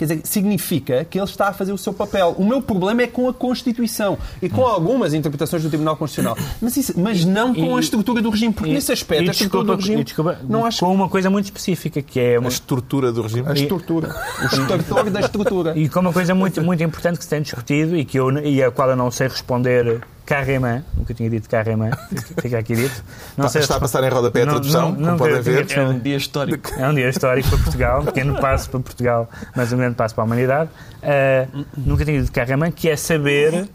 Quer 0.00 0.06
dizer, 0.06 0.20
significa 0.24 1.04
que 1.04 1.18
ele 1.18 1.26
está 1.26 1.48
a 1.48 1.52
fazer 1.52 1.72
o 1.74 1.76
seu 1.78 1.92
papel. 1.92 2.34
O 2.38 2.44
meu 2.44 2.62
problema 2.62 3.02
é 3.02 3.06
com 3.06 3.28
a 3.28 3.34
Constituição 3.34 4.16
e 4.40 4.48
com 4.48 4.66
algumas 4.66 5.12
interpretações 5.12 5.62
do 5.62 5.68
Tribunal 5.68 5.94
Constitucional. 5.94 6.38
Mas, 6.58 6.74
isso- 6.78 6.94
mas 6.98 7.22
não 7.26 7.54
com 7.54 7.76
a 7.76 7.80
estrutura 7.80 8.22
do 8.22 8.30
regime, 8.30 8.54
porque 8.54 8.70
E- 8.70 8.72
nesse 8.72 8.90
aspecto 8.92 9.24
e 9.24 9.28
a 9.28 9.30
estrutura 9.32 9.62
do 9.62 9.76
desculpa- 9.76 9.82
regime 9.82 10.00
e 10.00 10.04
desculpa, 10.04 10.38
não 10.48 10.64
acho 10.64 10.80
com 10.80 10.90
uma 10.94 11.06
coisa 11.06 11.28
muito 11.28 11.44
específica, 11.44 12.00
que 12.00 12.18
é 12.18 12.36
A 12.36 12.40
uma, 12.40 12.48
estrutura 12.48 13.12
do 13.12 13.20
regime. 13.20 13.46
a 13.46 13.52
estrutura. 13.52 14.08
O 14.40 14.46
estrutor 14.46 15.10
da 15.10 15.20
estrutura. 15.20 15.78
e 15.78 15.86
com 15.86 16.00
uma 16.00 16.12
coisa 16.14 16.34
muito, 16.34 16.62
muito 16.62 16.82
importante 16.82 17.18
que 17.18 17.24
se 17.24 17.28
tem 17.30 17.42
discutido 17.42 17.94
e, 17.94 18.02
que 18.06 18.18
eu, 18.18 18.30
e 18.38 18.62
a 18.62 18.70
qual 18.70 18.88
eu 18.88 18.96
não 18.96 19.10
sei 19.10 19.28
responder 19.28 20.00
carrément, 20.34 20.82
nunca 20.96 21.12
tinha 21.12 21.28
dito 21.28 21.48
carrément, 21.48 21.90
fica- 22.40 22.58
aqui 22.58 22.76
dito. 22.76 23.02
Não 23.36 23.46
Está, 23.46 23.48
sei 23.48 23.60
está 23.62 23.76
a 23.76 23.80
passar 23.80 24.04
em 24.04 24.08
rodapé 24.08 24.42
a 24.42 24.46
Não- 24.46 24.52
tradução, 24.54 24.82
não- 24.90 24.94
como 24.94 25.06
nunca 25.06 25.18
podem 25.18 25.40
ver. 25.42 25.66
É 25.76 25.82
um 25.82 25.98
dia 25.98 26.16
histórico. 26.16 26.70
É 26.78 26.88
um 26.88 26.94
dia 26.94 27.08
histórico 27.08 27.48
para 27.48 27.58
Portugal, 27.58 28.00
um 28.02 28.04
pequeno 28.04 28.40
passo 28.40 28.70
para 28.70 28.80
Portugal, 28.80 29.28
mas 29.56 29.72
um 29.72 29.76
grande 29.76 29.96
passo 29.96 30.14
para 30.14 30.22
a 30.22 30.26
humanidade. 30.26 30.70
Ah, 31.02 31.46
nunca 31.76 32.04
tinha 32.04 32.20
dito 32.20 32.30
carrément, 32.32 32.70
que 32.70 32.88
é 32.88 32.96
saber 32.96 33.68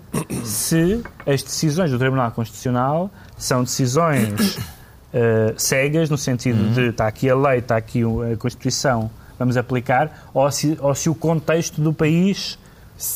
se 0.45 1.03
as 1.27 1.43
decisões 1.43 1.91
do 1.91 1.99
Tribunal 1.99 2.31
Constitucional 2.31 3.11
são 3.37 3.63
decisões 3.63 4.57
ah, 5.13 5.53
cegas, 5.57 6.09
no 6.09 6.17
sentido 6.17 6.73
de 6.73 6.89
está 6.89 7.05
aqui 7.07 7.29
a 7.29 7.35
lei, 7.35 7.59
está 7.59 7.75
aqui 7.75 8.01
a 8.03 8.37
Constituição, 8.37 9.11
vamos 9.37 9.57
aplicar, 9.57 10.27
ou 10.33 10.49
se, 10.51 10.77
ou 10.81 10.95
se 10.95 11.09
o 11.09 11.15
contexto 11.15 11.81
do 11.81 11.91
país 11.93 12.57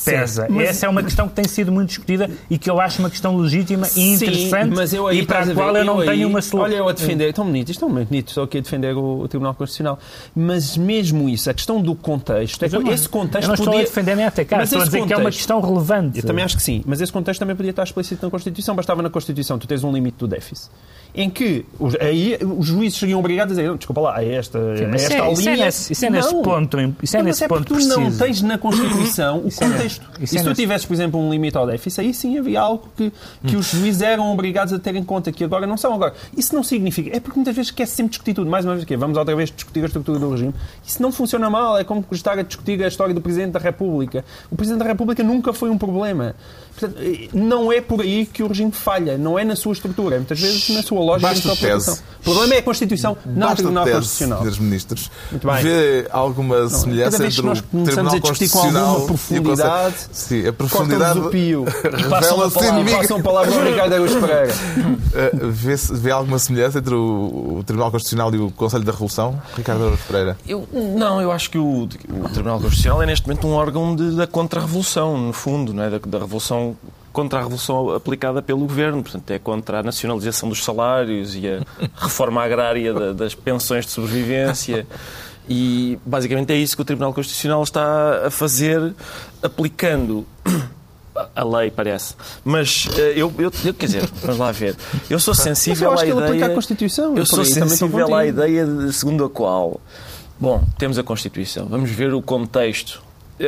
pesa. 0.05 0.47
Mas- 0.49 0.69
Essa 0.69 0.85
é 0.85 0.89
uma 0.89 1.03
questão 1.03 1.27
que 1.27 1.33
tem 1.35 1.47
sido 1.47 1.71
muito 1.71 1.89
discutida 1.89 2.29
e 2.49 2.57
que 2.57 2.69
eu 2.69 2.79
acho 2.79 2.99
uma 2.99 3.09
questão 3.09 3.35
legítima 3.37 3.87
e 3.95 4.13
interessante 4.13 4.75
mas 4.75 4.93
eu 4.93 5.07
aí 5.07 5.19
e 5.19 5.25
para 5.25 5.39
a 5.39 5.53
qual 5.53 5.73
ver, 5.73 5.79
eu 5.79 5.85
não 5.85 5.99
aí- 5.99 6.07
tenho 6.09 6.27
uma 6.27 6.41
solução. 6.41 6.59
Olha, 6.69 6.75
eu 6.75 6.87
a 6.89 6.91
defender, 6.93 7.33
tão 7.33 7.45
bonito, 7.45 7.69
isto 7.71 7.83
é 7.85 7.87
tão 7.87 7.93
bonito, 8.05 8.27
estou 8.29 8.43
aqui 8.43 8.57
a 8.57 8.61
defender 8.61 8.95
o, 8.95 9.21
o 9.21 9.27
Tribunal 9.27 9.53
Constitucional. 9.55 9.97
Mas 10.35 10.75
mesmo 10.77 11.29
isso, 11.29 11.49
a 11.49 11.53
questão 11.53 11.81
do 11.81 11.95
contexto, 11.95 12.61
é 12.63 12.65
eu 12.67 12.69
que 12.71 12.79
não- 12.79 12.91
esse 12.93 13.07
contexto 13.09 13.43
eu 13.45 13.47
não 13.49 13.53
estou 13.55 13.67
podia... 13.67 13.81
a 13.81 13.83
defender 13.85 14.15
nem 14.15 14.25
a 14.25 14.27
atacar, 14.27 14.59
Mas 14.59 14.69
estou 14.69 14.81
a 14.81 14.85
dizer 14.85 14.97
que 14.97 15.03
é 15.13 15.15
uma 15.15 15.23
contexto- 15.23 15.37
questão 15.37 15.61
relevante. 15.61 16.19
Eu 16.19 16.25
também 16.25 16.43
acho 16.43 16.57
que 16.57 16.63
sim, 16.63 16.83
mas 16.85 16.99
esse 17.01 17.11
contexto 17.11 17.39
também 17.39 17.55
podia 17.55 17.69
estar 17.71 17.83
explícito 17.83 18.25
na 18.25 18.29
Constituição. 18.29 18.75
Bastava 18.75 19.01
na 19.01 19.09
Constituição 19.09 19.57
tu 19.57 19.67
tens 19.67 19.83
um 19.83 19.91
limite 19.91 20.17
do 20.17 20.27
déficit. 20.27 20.69
Em 21.15 21.27
que 21.29 21.65
os, 21.79 21.95
aí 21.95 22.37
os 22.57 22.67
juízes 22.67 22.99
seriam 22.99 23.19
obrigados 23.19 23.53
a 23.53 23.55
dizer, 23.55 23.67
"Não, 23.67 23.77
desculpa 23.77 23.99
lá, 24.01 24.23
é 24.23 24.35
esta, 24.35 24.59
Sim, 24.77 24.83
é 24.83 24.95
esta 24.95 24.95
isso 24.95 25.13
é- 25.13 25.19
a 25.19 25.31
isso 25.31 25.49
é 25.49 25.53
linha. 25.53 25.65
nesse- 25.65 25.93
isso 25.93 26.05
é 26.05 26.09
nesse 26.11 26.33
Não. 26.33 26.41
ponto, 26.43 26.77
isso 27.01 27.15
é 27.15 27.19
Não, 27.19 27.25
nesse 27.25 27.41
mas 27.41 27.49
ponto 27.49 27.65
tu 27.65 27.73
não 27.87 27.95
preciso. 28.03 28.23
tens 28.23 28.41
na 28.43 28.57
Constituição 28.59 29.39
o 29.39 29.47
é- 29.47 29.51
contexto. 29.71 30.09
isso 30.21 30.35
e 30.35 30.37
é 30.37 30.39
se 30.39 30.43
tu 30.45 30.49
nesse- 30.49 30.61
tivesses, 30.61 30.85
por 30.85 30.93
exemplo, 30.93 31.19
um 31.19 31.29
limite 31.31 31.57
ao 31.57 31.65
déficit, 31.67 32.01
aí 32.01 32.13
sim 32.13 32.37
havia 32.37 32.61
algo 32.61 32.87
que, 32.95 33.11
que 33.45 33.55
os 33.55 33.67
juízes 33.71 34.01
eram 34.01 34.31
obrigados 34.31 34.73
a 34.73 34.79
ter 34.79 34.95
em 34.95 35.03
conta, 35.03 35.31
que 35.31 35.43
agora 35.43 35.65
não 35.67 35.77
são. 35.77 35.93
Agora, 35.93 36.13
isso 36.35 36.53
não 36.55 36.63
significa. 36.63 37.15
É 37.15 37.19
porque 37.19 37.37
muitas 37.37 37.55
vezes 37.55 37.71
quer 37.71 37.85
sempre 37.87 38.09
discutir 38.11 38.33
tudo. 38.33 38.49
Mais 38.49 38.65
uma 38.65 38.73
vez, 38.73 38.83
o 38.83 38.87
quê? 38.87 38.97
vamos 38.97 39.17
outra 39.17 39.35
vez 39.35 39.51
discutir 39.51 39.81
a 39.83 39.85
estrutura 39.87 40.19
do 40.19 40.29
regime. 40.31 40.53
Isso 40.85 41.01
não 41.01 41.11
funciona 41.11 41.49
mal. 41.49 41.77
É 41.77 41.83
como 41.83 42.05
estar 42.11 42.37
a 42.37 42.41
discutir 42.41 42.83
a 42.83 42.87
história 42.87 43.13
do 43.13 43.21
Presidente 43.21 43.51
da 43.51 43.59
República. 43.59 44.23
O 44.51 44.55
Presidente 44.55 44.79
da 44.79 44.85
República 44.87 45.23
nunca 45.23 45.53
foi 45.53 45.69
um 45.69 45.77
problema. 45.77 46.35
Portanto, 46.79 46.97
eh, 47.01 47.27
não 47.33 47.71
é 47.71 47.81
por 47.81 48.01
aí 48.01 48.25
que 48.25 48.41
o 48.43 48.47
regime 48.47 48.71
falha. 48.71 49.17
Não 49.17 49.37
é 49.37 49.43
na 49.43 49.55
sua 49.55 49.73
estrutura. 49.73 50.15
É 50.15 50.19
muitas 50.19 50.39
vezes 50.39 50.69
na 50.69 50.81
sua 50.81 50.99
lógica 51.01 51.29
Basta 51.29 51.41
de 51.41 51.47
interpretação. 51.53 51.93
tese. 51.95 52.05
O 52.19 52.23
problema 52.23 52.53
é 52.55 52.57
a 52.59 52.63
Constituição, 52.63 53.17
não 53.25 53.33
o 53.33 53.39
Basta 53.39 53.55
Tribunal 53.57 53.83
tese, 53.85 53.95
Constitucional. 53.97 54.37
senhores 54.39 54.59
ministros. 54.59 55.11
Muito 55.31 55.47
bem. 55.47 55.61
Vê 55.63 56.07
alguma 56.11 56.69
semelhança 56.69 57.11
cada 57.11 57.23
vez 57.23 57.35
que 57.35 57.39
entre 57.41 57.49
nós 57.49 57.59
o 57.59 57.63
começamos 57.63 57.93
Tribunal 58.11 58.15
a 58.15 58.19
discutir 58.19 58.49
com 58.49 58.57
Constitucional 58.59 58.85
alguma 58.87 58.99
e 58.99 59.03
o 59.03 59.07
Conselho- 59.07 59.43
profundidade, 59.43 59.95
Sim, 60.11 60.47
a 60.47 60.53
profundidade 60.53 61.19
o 61.19 61.29
pio. 61.29 61.65
E 61.67 62.03
passam 62.09 62.41
a 62.41 62.47
revela-se 62.47 62.53
palavra, 62.59 62.91
passam 62.97 63.17
a 63.17 63.21
palavra 63.21 63.55
ao 63.55 63.63
Ricardo 63.63 63.93
Araújo 63.93 64.19
Pereira. 64.19 64.53
Uh, 64.53 65.47
vê, 65.51 65.75
vê 65.75 66.11
alguma 66.11 66.39
semelhança 66.39 66.79
entre 66.79 66.93
o, 66.93 67.57
o 67.59 67.63
Tribunal 67.65 67.91
Constitucional 67.91 68.33
e 68.33 68.37
o 68.37 68.51
Conselho 68.51 68.83
da 68.83 68.91
Revolução? 68.91 69.41
Ricardo 69.55 69.83
Araújo 69.83 70.03
Pereira. 70.07 70.37
Eu, 70.47 70.67
não, 70.73 71.21
eu 71.21 71.31
acho 71.31 71.49
que 71.49 71.57
o, 71.57 71.83
o 71.83 71.87
Tribunal 72.33 72.59
Constitucional 72.59 73.01
é 73.03 73.05
neste 73.05 73.27
momento 73.27 73.47
um 73.47 73.51
órgão 73.53 73.95
de- 73.95 74.15
da 74.15 74.27
contra-revolução, 74.27 75.17
no 75.17 75.33
fundo, 75.33 75.73
não 75.73 75.83
é? 75.83 75.89
da, 75.89 75.97
da 75.99 76.19
revolução 76.19 76.68
contra 77.11 77.39
a 77.39 77.41
revolução 77.41 77.89
aplicada 77.95 78.41
pelo 78.41 78.59
governo, 78.59 79.01
portanto 79.03 79.29
é 79.31 79.39
contra 79.39 79.79
a 79.79 79.83
nacionalização 79.83 80.47
dos 80.49 80.63
salários 80.63 81.35
e 81.35 81.47
a 81.47 81.61
reforma 81.97 82.43
agrária 82.43 82.93
da- 82.93 83.13
das 83.13 83.33
pensões 83.35 83.85
de 83.85 83.91
sobrevivência. 83.91 84.85
E 85.51 85.97
basicamente 86.05 86.53
é 86.53 86.55
isso 86.55 86.75
que 86.75 86.81
o 86.83 86.85
Tribunal 86.85 87.11
Constitucional 87.13 87.63
está 87.63 88.27
a 88.27 88.29
fazer, 88.29 88.93
aplicando 89.41 90.25
a 91.35 91.43
lei, 91.43 91.71
parece. 91.71 92.13
Mas 92.45 92.87
eh, 92.95 93.13
eu, 93.15 93.33
eu, 93.39 93.51
eu- 93.65 93.73
quer 93.73 93.87
dizer, 93.87 94.09
vamos 94.21 94.37
lá 94.37 94.51
ver. 94.51 94.75
Eu 95.09 95.19
sou 95.19 95.33
Mas 95.33 95.43
sensível 95.43 95.89
eu 95.89 95.93
acho 95.93 96.03
à 96.03 96.05
que 96.05 96.11
ele 96.11 96.19
aplica 96.19 96.35
ideia. 96.37 96.51
a 96.51 96.55
Constituição. 96.55 97.17
Eu 97.17 97.25
sou 97.25 97.43
sensível 97.43 98.15
à 98.15 98.25
ideia 98.25 98.65
de, 98.65 98.93
segundo 98.93 99.25
a 99.25 99.29
qual, 99.29 99.81
bom, 100.39 100.63
temos 100.77 100.97
a 100.99 101.03
Constituição, 101.03 101.65
vamos 101.65 101.89
ver 101.89 102.13
o 102.13 102.21
contexto. 102.21 103.01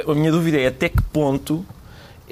A 0.08 0.14
minha 0.16 0.32
dúvida 0.32 0.58
é 0.58 0.68
até 0.68 0.90
que 0.90 1.02
ponto 1.14 1.64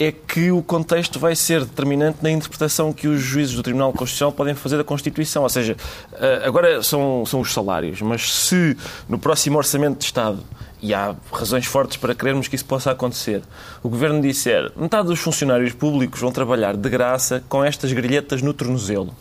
é 0.02 0.14
que 0.14 0.50
o 0.50 0.64
contexto 0.64 1.20
vai 1.20 1.36
ser 1.36 1.66
determinante 1.66 2.20
na 2.22 2.32
interpretação 2.32 2.94
que 2.94 3.06
os 3.06 3.20
juízes 3.20 3.54
do 3.54 3.62
Tribunal 3.62 3.92
Constitucional 3.92 4.32
podem 4.32 4.56
fazer 4.56 4.78
da 4.78 4.84
Constituição. 4.84 5.44
Ou 5.44 5.50
seja, 5.50 5.76
eh, 6.14 6.42
agora 6.46 6.82
são, 6.82 7.26
são 7.26 7.42
os 7.42 7.52
salários, 7.52 8.02
mas 8.02 8.34
se 8.34 8.78
no 9.10 9.20
próximo 9.20 9.58
Orçamento 9.58 10.00
de 10.00 10.06
Estado 10.06 10.40
e 10.82 10.94
há 10.94 11.14
razões 11.34 11.66
fortes 11.66 11.98
para 11.98 12.16
crermos 12.16 12.48
que 12.48 12.56
isso 12.56 12.64
possa 12.64 12.92
acontecer. 12.92 13.42
O 13.84 13.90
Governo 13.90 14.22
disser 14.22 14.72
metade 14.78 15.10
dos 15.10 15.20
funcionários 15.20 15.74
públicos 15.74 16.22
vão 16.22 16.32
trabalhar 16.32 16.78
de 16.78 16.90
graça 16.90 17.44
com 17.50 17.62
estas 17.62 17.92
grilhetas 17.92 18.42
no 18.42 18.54
tornozelo. 18.54 19.14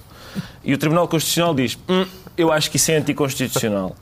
E 0.63 0.73
o 0.73 0.79
Tribunal 0.79 1.09
Constitucional 1.09 1.57
diz 1.57 1.77
hum, 1.89 2.07
eu 2.37 2.53
acho 2.53 2.71
que 2.71 2.77
isso 2.77 2.93
é 2.93 2.97
anticonstitucional. 2.97 3.97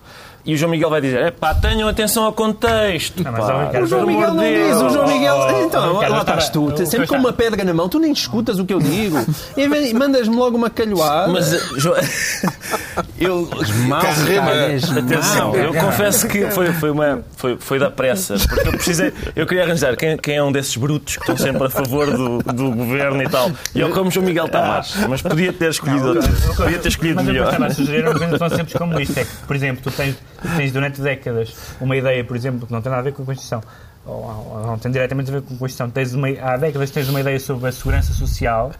E 0.46 0.54
o 0.54 0.56
João 0.56 0.70
Miguel 0.70 0.88
vai 0.88 1.00
dizer: 1.00 1.20
é 1.20 1.30
pá, 1.30 1.52
tenham 1.54 1.88
atenção 1.88 2.24
ao 2.24 2.32
contexto. 2.32 3.22
Não, 3.24 3.32
mas, 3.32 3.44
pá. 3.44 3.54
ó, 3.54 3.66
Ricardo, 3.66 3.84
O 3.84 3.86
João 3.88 4.06
Miguel 4.06 4.34
não 4.34 4.44
diz, 4.44 4.76
o 4.76 4.90
João 4.90 5.08
Miguel. 5.08 5.36
oh, 5.38 5.64
Então, 5.64 5.96
oh, 5.96 6.00
lá 6.00 6.20
estás 6.20 6.48
tu, 6.48 6.86
sempre 6.86 7.06
com 7.06 7.16
uma 7.16 7.32
pedra 7.32 7.64
na 7.64 7.74
mão, 7.74 7.88
tu 7.88 7.98
nem 7.98 8.12
escutas 8.12 8.58
o 8.58 8.64
que 8.64 8.72
eu 8.72 8.78
digo. 8.78 9.18
E 9.56 9.92
mandas-me 9.94 10.36
logo 10.36 10.56
uma 10.56 10.70
calhoada. 10.70 11.32
Mas, 11.32 11.52
eh, 11.52 11.60
João, 11.76 11.96
eu, 13.18 13.48
mal, 13.88 14.00
Atenção, 14.00 15.48
mal. 15.52 15.56
eu 15.56 15.74
confesso 15.74 16.28
que 16.28 16.50
foi, 16.50 16.72
foi, 16.72 16.90
uma, 16.90 17.24
foi, 17.36 17.56
foi 17.58 17.78
da 17.78 17.90
pressa, 17.90 18.34
porque 18.48 18.68
eu 18.68 18.72
precisei, 18.72 19.12
eu 19.34 19.46
queria 19.46 19.64
arranjar 19.64 19.96
quem, 19.96 20.16
quem 20.16 20.36
é 20.36 20.42
um 20.42 20.52
desses 20.52 20.76
brutos 20.76 21.16
que 21.16 21.22
estão 21.22 21.36
sempre 21.36 21.66
a 21.66 21.70
favor 21.70 22.06
do, 22.06 22.38
do 22.38 22.70
governo 22.70 23.22
e 23.22 23.28
tal. 23.28 23.50
E 23.74 23.80
eu 23.80 23.90
como 23.90 24.10
João 24.10 24.26
Miguel 24.26 24.48
Tavares, 24.48 24.94
mas 25.08 25.22
podia 25.22 25.52
ter 25.52 25.70
escolhido 25.70 26.08
outro, 26.08 26.32
podia 26.56 26.78
ter 26.78 26.88
escolhido 26.88 27.16
Mas 27.16 27.26
eu 27.26 27.32
melhor. 27.32 27.46
estava 27.48 27.66
a 27.66 27.70
sugerir 27.74 28.04
tão 28.38 28.48
simples 28.50 28.72
como 28.74 29.00
isto. 29.00 29.18
É 29.18 29.24
que, 29.24 29.30
por 29.46 29.56
exemplo, 29.56 29.82
tu 29.82 29.90
tens, 29.90 30.16
tens 30.56 30.72
durante 30.72 31.00
décadas 31.00 31.54
uma 31.80 31.96
ideia, 31.96 32.24
por 32.24 32.36
exemplo, 32.36 32.66
que 32.66 32.72
não 32.72 32.82
tem 32.82 32.90
nada 32.90 33.00
a 33.00 33.04
ver 33.04 33.12
com 33.12 33.22
a 33.22 33.26
Constituição, 33.26 33.62
ou, 34.04 34.14
ou 34.14 34.66
não 34.66 34.78
tem 34.78 34.90
diretamente 34.90 35.30
a 35.30 35.34
ver 35.34 35.42
com 35.42 35.54
a 35.54 35.58
Constituição. 35.58 35.90
Tens 35.90 36.14
uma, 36.14 36.28
há 36.28 36.56
décadas 36.56 36.90
tens 36.90 37.08
uma 37.08 37.20
ideia 37.20 37.38
sobre 37.40 37.68
a 37.68 37.72
segurança 37.72 38.12
social, 38.12 38.72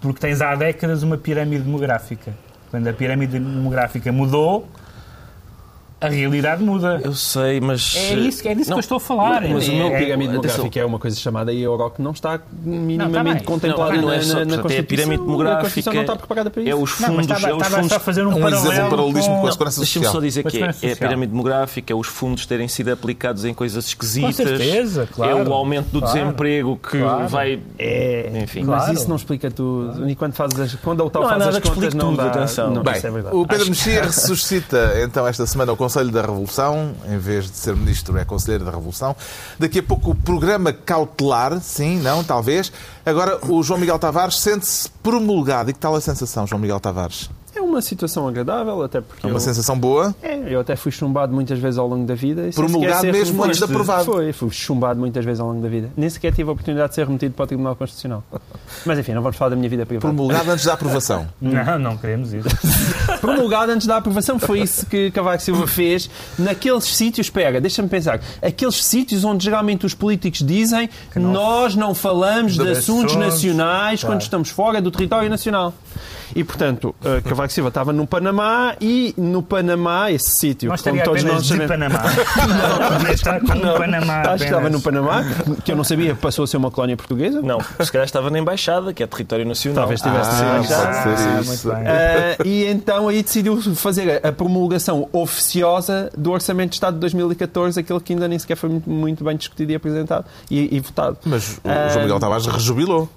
porque 0.00 0.20
tens 0.20 0.40
há 0.40 0.54
décadas 0.54 1.02
uma 1.02 1.16
pirâmide 1.16 1.62
demográfica. 1.62 2.32
Quando 2.70 2.88
a 2.88 2.92
pirâmide 2.92 3.38
demográfica 3.38 4.10
mudou, 4.10 4.68
a 6.06 6.08
realidade 6.08 6.62
muda. 6.62 7.00
Eu 7.02 7.14
sei, 7.14 7.60
mas. 7.60 7.94
É 7.96 8.14
isso, 8.14 8.46
é 8.46 8.54
disso 8.54 8.70
Não, 8.70 8.76
que 8.76 8.78
eu 8.78 8.80
estou 8.80 8.96
a 8.96 9.00
falar. 9.00 9.42
Mas 9.42 9.68
o 9.68 9.72
é, 9.72 9.74
meu 9.74 9.86
é- 9.88 9.98
pirâmide 9.98 10.30
atenção. 10.36 10.40
demográfica 10.40 10.80
é 10.80 10.84
uma 10.84 10.98
coisa 10.98 11.16
chamada 11.18 11.52
Euro 11.52 11.90
que 11.90 12.02
não 12.02 12.10
está 12.12 12.40
minimamente 12.62 13.34
Não, 13.36 13.40
tá 13.40 13.44
contemplada 13.44 13.94
Não, 13.94 14.02
não 14.02 14.12
é 14.12 14.16
na, 14.16 14.22
só, 14.22 14.34
na, 14.34 14.44
na 14.44 14.50
portanto, 14.58 14.70
é 14.72 14.78
a 14.78 14.84
pirâmide 14.84 15.22
A 15.22 15.24
demográfica. 15.24 15.60
Constituição 15.62 15.92
não 15.94 16.00
está 16.02 16.16
preparada 16.16 16.50
para 16.50 16.62
isso. 16.62 16.70
É 16.70 16.74
os 16.74 17.00
Não, 17.00 17.08
fundos. 17.08 17.26
mas 17.26 17.36
estava, 17.38 17.52
é 17.52 17.56
os 17.56 17.66
fundos 17.66 17.92
a 17.92 18.00
fazer 18.00 18.26
um, 18.26 18.30
Um 18.30 18.36
um 18.36 18.40
paralelismo 18.90 19.34
com 19.34 19.38
a 19.38 19.40
com... 19.42 19.52
segurança 19.52 19.80
Deixa-me 19.80 20.04
social. 20.04 20.12
só 20.12 20.20
dizer 20.20 20.44
Mas 20.44 20.52
que 20.52 20.62
é, 20.86 20.90
é 20.90 20.92
a 20.92 20.96
pirâmide 20.96 21.32
demográfica, 21.32 21.92
é 21.92 21.96
os 21.96 22.06
fundos 22.06 22.46
terem 22.46 22.68
sido 22.68 22.90
aplicados 22.92 23.44
em 23.44 23.54
coisas 23.54 23.86
esquisitas. 23.86 24.36
certeza, 24.36 25.08
claro. 25.12 25.38
É 25.38 25.42
o 25.48 25.52
aumento 25.52 25.88
do 25.90 26.00
Claro. 26.00 26.18
desemprego 26.18 26.76
que 26.82 26.98
Claro. 26.98 27.28
vai. 27.28 27.60
É, 27.78 28.30
Enfim. 28.42 28.64
mas 28.64 28.82
Claro. 28.84 28.94
isso 28.98 29.08
não 29.08 29.16
explica 29.16 29.50
tudo. 29.50 30.08
E 30.08 30.14
quando, 30.14 30.34
fazes 30.34 30.58
as, 30.60 30.74
quando 30.76 31.02
a 31.02 31.06
UTAL 31.06 31.22
Não 31.22 31.28
faz 31.30 31.46
as 31.46 31.58
contas, 31.60 31.94
não 31.94 32.14
dá. 32.14 32.26
atenção. 32.26 32.70
Não, 32.70 32.82
Bem, 32.82 32.94
é 32.94 33.10
verdade. 33.10 33.36
o 33.36 33.46
Pedro 33.46 33.68
Mexia 33.68 34.02
ressuscita 34.04 34.94
então 35.02 35.26
esta 35.26 35.46
semana 35.46 35.72
o 35.72 35.76
Conselho 35.94 36.10
da 36.10 36.22
Revolução, 36.22 36.92
em 37.08 37.18
vez 37.18 37.48
de 37.48 37.56
ser 37.56 37.76
ministro, 37.76 38.18
é 38.18 38.24
Conselheiro 38.24 38.64
da 38.64 38.72
Revolução. 38.72 39.14
Daqui 39.60 39.78
a 39.78 39.82
pouco 39.82 40.10
o 40.10 40.14
programa 40.14 40.72
cautelar, 40.72 41.60
sim, 41.60 42.00
não, 42.00 42.24
talvez. 42.24 42.72
Agora 43.06 43.38
o 43.46 43.62
João 43.62 43.78
Miguel 43.78 43.96
Tavares 43.96 44.40
sente-se 44.40 44.90
promulgado. 45.04 45.70
E 45.70 45.72
que 45.72 45.78
tal 45.78 45.94
a 45.94 46.00
sensação, 46.00 46.48
João 46.48 46.60
Miguel 46.60 46.80
Tavares? 46.80 47.30
Uma 47.64 47.82
situação 47.82 48.28
agradável, 48.28 48.82
até 48.82 49.00
porque 49.00 49.26
É 49.26 49.28
uma 49.28 49.36
eu, 49.36 49.40
sensação 49.40 49.78
boa? 49.78 50.14
é, 50.22 50.38
eu 50.46 50.60
até 50.60 50.76
fui 50.76 50.92
chumbado 50.92 51.32
muitas 51.34 51.58
vezes 51.58 51.78
ao 51.78 51.88
longo 51.88 52.06
da 52.06 52.14
vida. 52.14 52.48
Promulgado 52.54 53.06
mesmo 53.06 53.42
antes 53.42 53.58
de 53.58 53.64
aprovado. 53.64 54.04
Foi, 54.04 54.32
fui 54.32 54.50
chumbado 54.50 55.00
muitas 55.00 55.24
vezes 55.24 55.40
ao 55.40 55.48
longo 55.48 55.60
da 55.60 55.68
vida. 55.68 55.90
Nem 55.96 56.08
sequer 56.08 56.32
tive 56.32 56.48
a 56.48 56.52
oportunidade 56.52 56.90
de 56.90 56.94
ser 56.94 57.06
remetido 57.06 57.34
para 57.34 57.44
o 57.44 57.46
Tribunal 57.46 57.74
Constitucional. 57.74 58.22
Mas 58.86 58.98
enfim, 58.98 59.12
não 59.12 59.22
vamos 59.22 59.36
falar 59.36 59.50
da 59.50 59.56
minha 59.56 59.68
vida 59.68 59.84
privada. 59.86 60.06
Promulgado 60.06 60.50
antes 60.50 60.64
da 60.64 60.74
aprovação. 60.74 61.26
Não, 61.40 61.78
não 61.78 61.96
queremos 61.96 62.32
isso. 62.32 62.48
promulgado 63.20 63.72
antes 63.72 63.86
da 63.86 63.96
aprovação. 63.96 64.38
Foi 64.38 64.60
isso 64.60 64.86
que 64.86 65.10
Cavaco 65.10 65.42
Silva 65.42 65.66
fez 65.66 66.10
naqueles 66.38 66.84
sítios. 66.84 67.26
Espera, 67.26 67.60
deixa-me 67.60 67.88
pensar. 67.88 68.20
Aqueles 68.42 68.82
sítios 68.84 69.24
onde 69.24 69.44
geralmente 69.44 69.86
os 69.86 69.94
políticos 69.94 70.40
dizem 70.40 70.88
que 71.12 71.18
nós 71.18 71.74
não 71.74 71.94
falamos 71.94 72.54
de 72.54 72.62
De 72.64 72.70
assuntos 72.70 73.16
nacionais 73.16 74.02
quando 74.02 74.20
estamos 74.20 74.50
fora 74.50 74.80
do 74.80 74.90
território 74.90 75.28
nacional. 75.30 75.72
E, 76.34 76.44
portanto, 76.44 76.94
uh, 77.00 77.22
Cavaco 77.28 77.52
Silva 77.52 77.68
estava 77.68 77.92
no 77.92 78.06
Panamá 78.06 78.74
e 78.80 79.14
no 79.16 79.42
Panamá, 79.42 80.10
esse 80.10 80.30
sítio, 80.38 80.70
Não 80.70 80.76
como 80.78 81.02
todos 81.02 81.24
nós 81.24 81.46
sabemos... 81.46 81.68
Panamá. 81.68 82.02
Não, 82.44 82.98
podia 82.98 83.12
estar 83.14 83.40
com 83.40 83.46
o 83.46 83.78
Panamá 83.78 84.20
Acho 84.20 84.38
que 84.38 84.44
estava 84.44 84.70
no 84.70 84.80
Panamá, 84.80 85.24
que 85.64 85.72
eu 85.72 85.76
não 85.76 85.84
sabia, 85.84 86.14
passou 86.14 86.44
a 86.44 86.46
ser 86.46 86.56
uma 86.56 86.70
colónia 86.70 86.96
portuguesa. 86.96 87.40
Não, 87.42 87.58
se 87.80 87.90
calhar 87.90 88.04
estava 88.04 88.30
na 88.30 88.38
Embaixada, 88.38 88.92
que 88.92 89.02
é 89.02 89.06
território 89.06 89.46
nacional. 89.46 89.82
Talvez 89.82 90.00
tivesse 90.00 90.30
sido 90.36 90.44
Ah, 90.44 90.56
embaixada. 90.58 91.02
pode 91.44 91.56
ser 91.56 91.70
Ah. 91.70 92.36
Ah, 92.38 92.42
e 92.44 92.64
então 92.66 93.08
aí 93.08 93.22
decidiu 93.22 93.60
fazer 93.74 94.24
a 94.24 94.32
promulgação 94.32 95.08
oficiosa 95.12 96.10
do 96.16 96.32
Orçamento 96.32 96.70
de 96.70 96.76
Estado 96.76 96.94
de 96.94 97.00
2014, 97.00 97.80
aquele 97.80 98.00
que 98.00 98.12
ainda 98.12 98.28
nem 98.28 98.38
sequer 98.38 98.56
foi 98.56 98.68
muito, 98.70 98.90
muito 98.90 99.24
bem 99.24 99.36
discutido 99.36 99.72
e 99.72 99.74
apresentado 99.74 100.24
e, 100.50 100.76
e 100.76 100.80
votado. 100.80 101.18
Mas 101.24 101.58
o 101.64 101.90
João 101.92 102.02
Miguel 102.02 102.20
Tavares 102.20 102.46
rejubilou. 102.46 103.08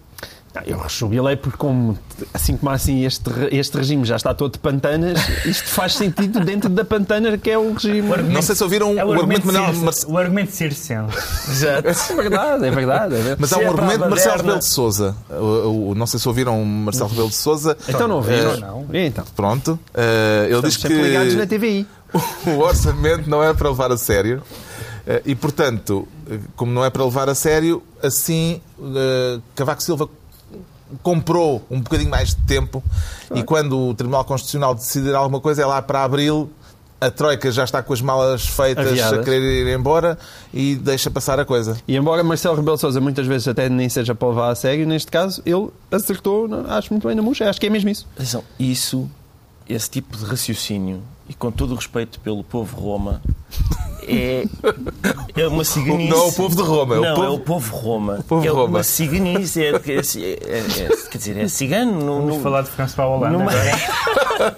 Não, 0.65 0.67
Eu 0.67 0.79
rejubilei 0.79 1.35
porque, 1.35 1.57
como, 1.57 1.97
assim 2.33 2.57
como 2.57 2.71
assim 2.71 3.05
este, 3.05 3.29
este 3.51 3.77
regime 3.77 4.05
já 4.05 4.15
está 4.15 4.33
todo 4.33 4.53
de 4.53 4.59
pantanas, 4.59 5.19
isto 5.45 5.67
faz 5.69 5.93
sentido 5.95 6.39
dentro 6.41 6.69
da 6.69 6.83
pantana 6.85 7.37
que 7.37 7.49
é 7.51 7.57
o 7.57 7.73
regime. 7.73 8.01
O 8.09 8.13
argumento- 8.13 8.33
Não 8.33 8.41
sei 8.41 8.55
se 8.55 8.63
ouviram 8.63 8.97
é 8.97 9.05
o 9.05 9.11
argumento 9.13 9.41
de 9.41 9.47
Manuel 9.47 9.65
circe- 9.67 9.83
Marcelo. 9.85 10.13
O 10.13 10.17
argumento 10.17 10.51
circense. 10.51 11.17
Exato. 11.49 11.87
É 11.87 12.15
verdade, 12.15 12.65
é 12.65 12.71
verdade. 12.71 13.13
É 13.15 13.17
verdade. 13.17 13.37
Mas 13.39 13.53
há 13.53 13.57
um 13.57 13.61
é 13.61 13.67
argumento 13.67 14.03
de 14.03 14.09
Marcelo 14.09 14.37
Rebelo 14.37 14.59
de 14.59 14.65
Souza. 14.65 15.15
Não 15.95 16.07
sei 16.07 16.19
se 16.19 16.27
ouviram 16.27 16.63
Marcelo 16.63 17.09
Rebelo 17.09 17.29
de 17.29 17.35
Souza. 17.35 17.77
então 17.87 18.07
não 18.07 18.15
ouviram? 18.17 18.51
Eh, 18.53 18.57
não. 18.57 18.85
Então? 18.93 19.25
Pronto. 19.35 19.79
Eh, 19.93 20.45
ele 20.49 20.53
Estamos 20.55 20.73
diz 20.73 20.81
sempre 20.81 21.01
ligados 21.01 21.33
na 21.35 21.41
que 21.45 21.47
TVI. 21.57 21.87
o 22.47 22.59
orçamento 22.59 23.29
não 23.29 23.43
é 23.43 23.53
para 23.53 23.69
levar 23.69 23.91
a 23.91 23.97
sério. 23.97 24.41
Eh, 25.05 25.21
E, 25.25 25.35
portanto, 25.35 26.07
como 26.55 26.71
não 26.71 26.83
é 26.83 26.89
para 26.89 27.03
levar 27.03 27.29
a 27.29 27.35
sério, 27.35 27.81
assim 28.03 28.61
Cavaco 29.55 29.81
Silva 29.81 30.09
comprou 31.01 31.65
um 31.69 31.79
bocadinho 31.81 32.09
mais 32.09 32.29
de 32.29 32.41
tempo 32.43 32.83
e 33.33 33.43
quando 33.43 33.89
o 33.89 33.93
Tribunal 33.93 34.23
Constitucional 34.25 34.73
decidir 34.75 35.13
alguma 35.15 35.39
coisa 35.39 35.61
é 35.61 35.65
lá 35.65 35.81
para 35.81 36.03
abril. 36.03 36.49
A 36.99 37.11
Troika 37.11 37.51
já 37.51 37.63
está 37.63 37.83
com 37.83 37.93
as 37.93 38.01
malas 38.01 38.47
feitas 38.47 38.87
Aviadas. 38.87 39.19
a 39.19 39.23
querer 39.23 39.67
ir 39.67 39.77
embora 39.77 40.17
e 40.51 40.75
deixa 40.75 41.11
passar 41.11 41.39
a 41.39 41.45
coisa. 41.45 41.77
E 41.87 41.95
embora 41.95 42.23
Marcelo 42.23 42.55
Rebelo 42.55 42.75
Sousa 42.75 42.99
muitas 42.99 43.27
vezes 43.27 43.47
até 43.47 43.69
nem 43.69 43.87
seja 43.87 44.15
para 44.15 44.27
levar 44.29 44.49
a 44.49 44.55
sério, 44.55 44.87
neste 44.87 45.11
caso 45.11 45.39
ele 45.45 45.69
acertou, 45.91 46.49
acho 46.67 46.91
muito 46.91 47.07
bem 47.07 47.15
na 47.15 47.21
murcha, 47.21 47.47
acho 47.47 47.59
que 47.61 47.67
é 47.67 47.69
mesmo 47.69 47.87
isso. 47.91 48.07
Atenção, 48.15 48.43
isso, 48.59 49.07
esse 49.69 49.91
tipo 49.91 50.17
de 50.17 50.25
raciocínio, 50.25 51.03
e 51.29 51.35
com 51.35 51.51
todo 51.51 51.73
o 51.73 51.75
respeito 51.75 52.19
pelo 52.19 52.43
povo 52.43 52.75
Roma, 52.75 53.21
é, 54.03 54.45
é 55.35 55.47
uma 55.47 55.63
ciganice. 55.63 56.09
Não 56.09 56.17
é 56.17 56.27
o 56.27 56.31
povo 56.33 56.55
de 56.55 56.61
Roma, 56.61 56.95
é 56.95 56.99
o 56.99 57.01
Não, 57.01 57.15
povo- 57.15 57.25
é 57.27 57.29
o 57.29 57.39
povo 57.39 57.75
Roma. 57.75 58.19
povo 58.27 58.45
é 58.45 58.49
Roma. 58.49 58.63
uma 58.65 58.83
ciganice. 58.83 59.63
É, 59.63 59.69
é, 59.69 59.71
é, 59.71 60.83
é- 60.83 61.09
quer 61.09 61.17
dizer, 61.17 61.37
é 61.37 61.47
cigano. 61.47 61.93
No, 61.93 62.15
Vamos 62.21 62.37
no- 62.37 62.43
falar 62.43 62.61
de 62.63 62.69
a 63.03 63.07
Holanda. 63.07 63.37
numa- 63.37 63.51
agora. 63.51 63.77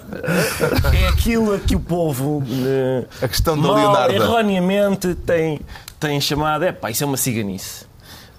é 0.94 1.08
aquilo 1.08 1.54
a 1.54 1.58
que 1.58 1.74
o 1.76 1.80
povo 1.80 2.42
eh, 2.66 3.04
A 3.22 3.28
questão 3.28 3.56
da 3.60 3.68
mal, 3.68 3.76
Leonardo. 3.76 4.14
erroneamente 4.14 5.14
tem, 5.14 5.60
tem 5.98 6.20
chamado. 6.20 6.64
É 6.64 6.72
pá, 6.72 6.90
isso 6.90 7.02
é 7.02 7.06
uma 7.06 7.16
ciganice. 7.16 7.88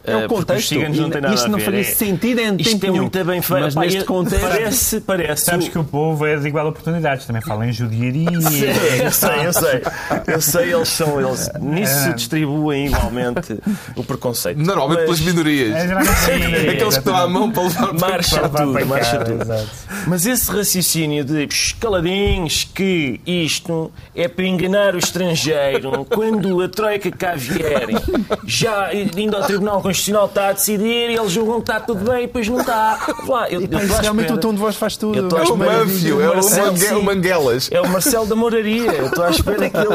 É 0.03 0.11
Eh, 0.13 0.25
o 0.25 0.27
contexto. 0.27 0.73
Isto 0.73 1.47
não 1.49 1.59
faria 1.59 1.81
É- 1.81 1.83
sentido 1.83 2.39
em 2.39 2.55
Isto 2.57 2.71
tempo 2.71 2.85
é 2.85 2.89
nenhum. 2.89 3.01
muito 3.03 3.23
bem 3.23 3.41
feito. 3.41 3.61
Mas 3.63 3.75
Pá, 3.75 3.81
neste 3.81 3.99
é- 3.99 4.03
contexto... 4.03 4.41
Parece, 4.47 5.01
parece. 5.01 5.45
Sabes 5.45 5.67
que 5.69 5.77
o 5.77 5.83
povo 5.83 6.25
é 6.25 6.37
de 6.37 6.47
igual 6.47 6.67
oportunidades, 6.67 7.25
também 7.25 7.41
fala 7.41 7.67
em 7.67 7.71
judiaria. 7.71 8.29
eu 8.31 9.11
sei, 9.11 9.45
eu 9.45 9.53
sei. 9.53 9.81
Eu 10.27 10.41
sei, 10.41 10.73
eles 10.73 10.87
são. 10.89 11.19
Eles, 11.21 11.49
nisso 11.59 12.09
É. 12.09 12.13
distribuem 12.13 12.87
igualmente 12.87 13.57
o 13.95 14.03
preconceito. 14.03 14.57
Normalmente 14.57 15.07
Mas- 15.07 15.19
pelas 15.19 15.33
minorias. 15.33 15.75
É, 15.75 15.87
sim, 15.87 16.69
Aqueles 16.69 16.93
que 16.93 16.99
estão 16.99 17.15
à 17.15 17.27
mão 17.27 17.51
para 17.51 17.63
levar 17.63 17.93
Marcha 17.93 18.39
Para 18.39 18.49
tudo, 18.49 18.73
para 18.73 18.85
marcha 18.85 19.17
cá, 19.17 19.23
tudo. 19.25 19.41
exato. 19.43 19.69
Mas 20.07 20.25
esse 20.25 20.51
raciocínio 20.51 21.23
de 21.23 21.47
"Shh, 21.49 21.73
caladinhos 21.79 22.63
que 22.73 23.19
isto 23.25 23.91
é 24.15 24.27
para 24.27 24.45
enganar 24.45 24.95
o 24.95 24.97
estrangeiro, 24.97 26.05
quando 26.05 26.61
a 26.61 26.67
Troika 26.69 27.11
cá 27.11 27.35
vierem, 27.35 27.97
já 28.45 28.89
indo 28.93 29.35
ao 29.37 29.43
Tribunal 29.43 29.81
Constitucional 29.91 30.25
está 30.25 30.47
a 30.49 30.53
decidir 30.53 31.09
e 31.09 31.15
eles 31.15 31.31
julgam 31.31 31.55
que 31.55 31.71
está 31.71 31.79
tudo 31.79 32.09
bem 32.09 32.23
e 32.23 32.27
depois 32.27 32.47
não 32.47 32.59
está. 32.59 33.13
Lá, 33.27 33.49
eu, 33.49 33.61
eu 33.61 33.67
realmente 33.69 34.25
espera. 34.25 34.33
o 34.33 34.37
tom 34.37 34.53
de 34.53 34.59
voz 34.59 34.75
faz 34.75 34.95
tudo. 34.97 35.17
É 35.37 35.43
o 35.43 35.57
Manfio, 35.57 36.21
é 36.21 36.29
o, 36.29 36.35
Marcelo, 36.35 37.03
Manguelas. 37.03 37.69
É 37.71 37.81
o 37.81 37.87
Marcelo 37.89 38.25
da 38.25 38.35
Moraria. 38.35 38.91
Eu 38.91 39.07
estou 39.07 39.23
à 39.23 39.29
espera 39.29 39.69
que 39.69 39.77
ele 39.77 39.87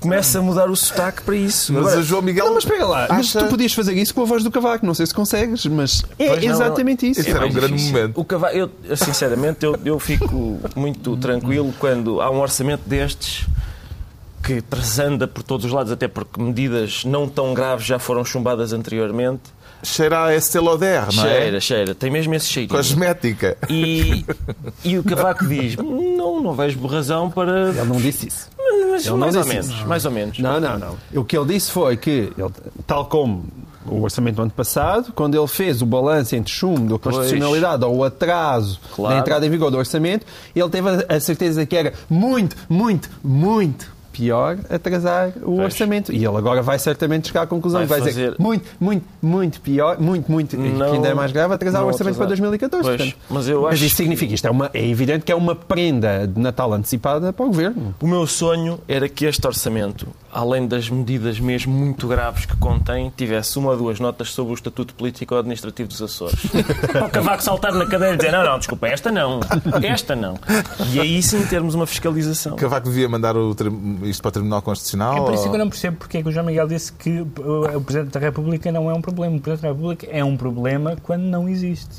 comece 0.00 0.38
a 0.38 0.42
mudar 0.42 0.70
o 0.70 0.76
sotaque 0.76 1.22
para 1.22 1.34
isso. 1.36 1.72
Mas 1.72 1.82
Agora, 1.82 2.00
o 2.00 2.02
João 2.02 2.22
Miguel. 2.22 2.46
Não, 2.46 2.54
mas 2.54 2.64
pega 2.64 2.86
lá, 2.86 3.06
mas 3.10 3.26
acha- 3.26 3.40
tu 3.44 3.46
podias 3.50 3.72
fazer 3.72 3.94
isso 3.94 4.14
com 4.14 4.22
a 4.22 4.24
voz 4.24 4.42
do 4.44 4.50
Cavaco, 4.50 4.86
não 4.86 4.94
sei 4.94 5.06
se 5.06 5.14
consegues, 5.14 5.64
mas 5.66 6.02
é 6.18 6.28
Pois 6.28 6.44
não, 6.44 6.50
exatamente 6.52 7.10
isso. 7.10 7.20
Isso 7.20 7.30
era 7.30 7.46
um 7.46 7.52
grande 7.52 7.74
difícil. 7.74 7.92
momento. 7.92 8.20
O 8.20 8.24
Cavaco, 8.24 8.56
eu, 8.56 8.70
sinceramente, 8.96 9.64
eu, 9.64 9.76
eu 9.84 9.98
fico 9.98 10.58
muito 10.74 11.16
tranquilo 11.18 11.74
quando 11.78 12.20
há 12.20 12.30
um 12.30 12.40
orçamento 12.40 12.82
destes 12.86 13.46
que 14.46 14.62
transanda 14.62 15.26
por 15.26 15.42
todos 15.42 15.66
os 15.66 15.72
lados, 15.72 15.90
até 15.90 16.06
porque 16.06 16.40
medidas 16.40 17.04
não 17.04 17.28
tão 17.28 17.52
graves 17.52 17.84
já 17.84 17.98
foram 17.98 18.24
chumbadas 18.24 18.72
anteriormente. 18.72 19.42
Cheira 19.82 20.24
a 20.26 20.34
Estée 20.34 20.60
Lauder, 20.60 21.02
não 21.14 21.26
é? 21.26 21.40
Cheira, 21.40 21.60
cheira. 21.60 21.94
Tem 21.94 22.10
mesmo 22.10 22.34
esse 22.34 22.46
cheirinho. 22.48 22.74
Cosmética. 22.76 23.58
E, 23.68 24.24
e 24.84 24.98
o 24.98 25.04
Cavaco 25.04 25.46
diz: 25.46 25.76
Não, 25.76 26.40
não 26.40 26.54
vejo 26.54 26.84
razão 26.86 27.30
para. 27.30 27.68
Ele 27.70 27.84
não 27.84 27.96
disse 27.96 28.28
isso. 28.28 28.48
Mas 28.90 29.02
Ele 29.04 29.10
não 29.10 29.18
mais 29.18 29.36
ou 29.36 29.44
menos, 29.44 29.66
isso. 29.66 29.86
mais 29.86 30.04
ou 30.06 30.10
menos. 30.10 30.38
Não, 30.38 30.58
não, 30.60 30.78
não. 30.78 30.96
O 31.14 31.24
que 31.24 31.36
ele 31.36 31.52
disse 31.52 31.70
foi 31.70 31.96
que, 31.96 32.32
ele, 32.38 32.50
tal 32.86 33.04
como 33.06 33.44
o 33.84 34.02
orçamento 34.02 34.36
do 34.36 34.42
ano 34.42 34.50
passado, 34.50 35.12
quando 35.14 35.36
ele 35.38 35.46
fez 35.46 35.82
o 35.82 35.86
balanço 35.86 36.34
entre 36.34 36.52
chumbo 36.52 36.94
da 36.94 36.98
constitucionalidade 36.98 37.84
ou 37.84 37.96
o 37.98 38.04
atraso 38.04 38.80
Claro. 38.94 39.14
da 39.14 39.20
entrada 39.20 39.46
em 39.46 39.50
vigor 39.50 39.70
do 39.70 39.76
orçamento, 39.76 40.26
ele 40.54 40.68
teve 40.70 40.88
a- 40.88 41.04
a 41.16 41.20
certeza 41.20 41.64
que 41.66 41.76
era 41.76 41.92
muito, 42.08 42.56
muito, 42.68 43.08
muito 43.22 43.94
pior 44.16 44.56
atrasar 44.70 45.32
o 45.42 45.60
orçamento. 45.60 46.12
E 46.12 46.16
ele 46.24 46.36
agora 46.36 46.62
vai 46.62 46.78
certamente 46.78 47.28
chegar 47.28 47.42
à 47.42 47.46
conclusão 47.46 47.80
Vai 47.80 47.86
que 47.86 48.04
vai 48.04 48.10
dizer 48.12 48.30
fazer- 48.30 48.42
muito, 48.42 48.64
muito, 48.80 49.04
muito 49.20 49.60
pior, 49.60 50.00
muito, 50.00 50.30
muito, 50.30 50.56
que 50.56 50.62
Não- 50.68 50.94
ainda 50.94 51.08
é 51.08 51.14
mais 51.14 51.32
grave, 51.32 51.52
atrasar 51.54 51.82
o 51.84 51.86
orçamento 51.86 52.16
para 52.16 52.24
atrasar. 52.24 52.42
2014. 52.50 52.82
Pois, 52.88 52.96
portanto. 53.12 53.16
mas 53.28 53.48
eu 53.48 53.66
acho- 53.66 53.84
isto 53.84 53.96
significa, 53.96 54.32
isto 54.34 54.46
é, 54.46 54.50
uma, 54.50 54.70
é 54.72 54.86
evidente 54.88 55.24
que 55.24 55.32
é 55.32 55.34
uma 55.34 55.54
prenda 55.54 56.26
de 56.26 56.40
Natal 56.40 56.72
antecipada 56.72 57.32
para 57.32 57.44
o 57.44 57.48
Governo. 57.48 57.94
O 58.00 58.06
meu 58.06 58.26
sonho 58.26 58.78
era 58.88 59.08
que 59.08 59.24
este 59.26 59.46
orçamento, 59.46 60.06
além 60.32 60.66
das 60.66 60.88
medidas 60.88 61.38
mesmo 61.38 61.72
muito 61.74 62.06
graves 62.08 62.46
que 62.46 62.56
contém, 62.56 63.12
tivesse 63.16 63.58
uma 63.58 63.70
ou 63.72 63.76
duas 63.76 64.00
notas 64.00 64.30
sobre 64.30 64.52
o 64.52 64.54
estatuto 64.54 64.94
político 64.94 65.34
ou 65.34 65.40
administrativo 65.40 65.88
dos 65.88 66.00
Açores. 66.00 66.38
Para 66.92 67.06
o 67.06 67.10
Cavaco 67.10 67.42
saltar 67.42 67.72
na 67.74 67.84
cadeira 67.86 68.14
e 68.14 68.16
dizer: 68.16 68.32
não, 68.32 68.44
não, 68.44 68.58
desculpa, 68.58 68.86
esta 68.88 69.10
não, 69.12 69.40
esta 69.82 70.16
não. 70.16 70.38
E 70.92 71.00
aí 71.00 71.22
sim 71.22 71.44
termos 71.46 71.74
uma 71.74 71.86
fiscalização. 71.86 72.56
Cavaco 72.56 72.88
devia 72.88 73.08
mandar 73.08 73.36
o 73.36 73.54
isto 74.08 74.22
para 74.22 74.28
o 74.28 74.32
Tribunal 74.32 74.62
Constitucional? 74.62 75.16
É 75.16 75.20
por 75.20 75.34
isso 75.34 75.42
que 75.44 75.48
eu 75.48 75.52
ou- 75.52 75.58
não 75.58 75.68
percebo 75.68 75.96
porque 75.98 76.18
é 76.18 76.22
que 76.22 76.28
o 76.28 76.32
João 76.32 76.46
Miguel 76.46 76.66
disse 76.68 76.92
que 76.92 77.20
uh, 77.20 77.76
o 77.76 77.80
Presidente 77.80 78.12
da 78.12 78.20
República 78.20 78.70
não 78.72 78.90
é 78.90 78.94
um 78.94 79.00
problema. 79.00 79.36
O 79.36 79.40
Presidente 79.40 79.62
da 79.70 79.74
República 79.76 80.06
é 80.10 80.24
um 80.24 80.36
problema 80.36 80.96
quando 81.02 81.22
não 81.22 81.48
existe. 81.48 81.94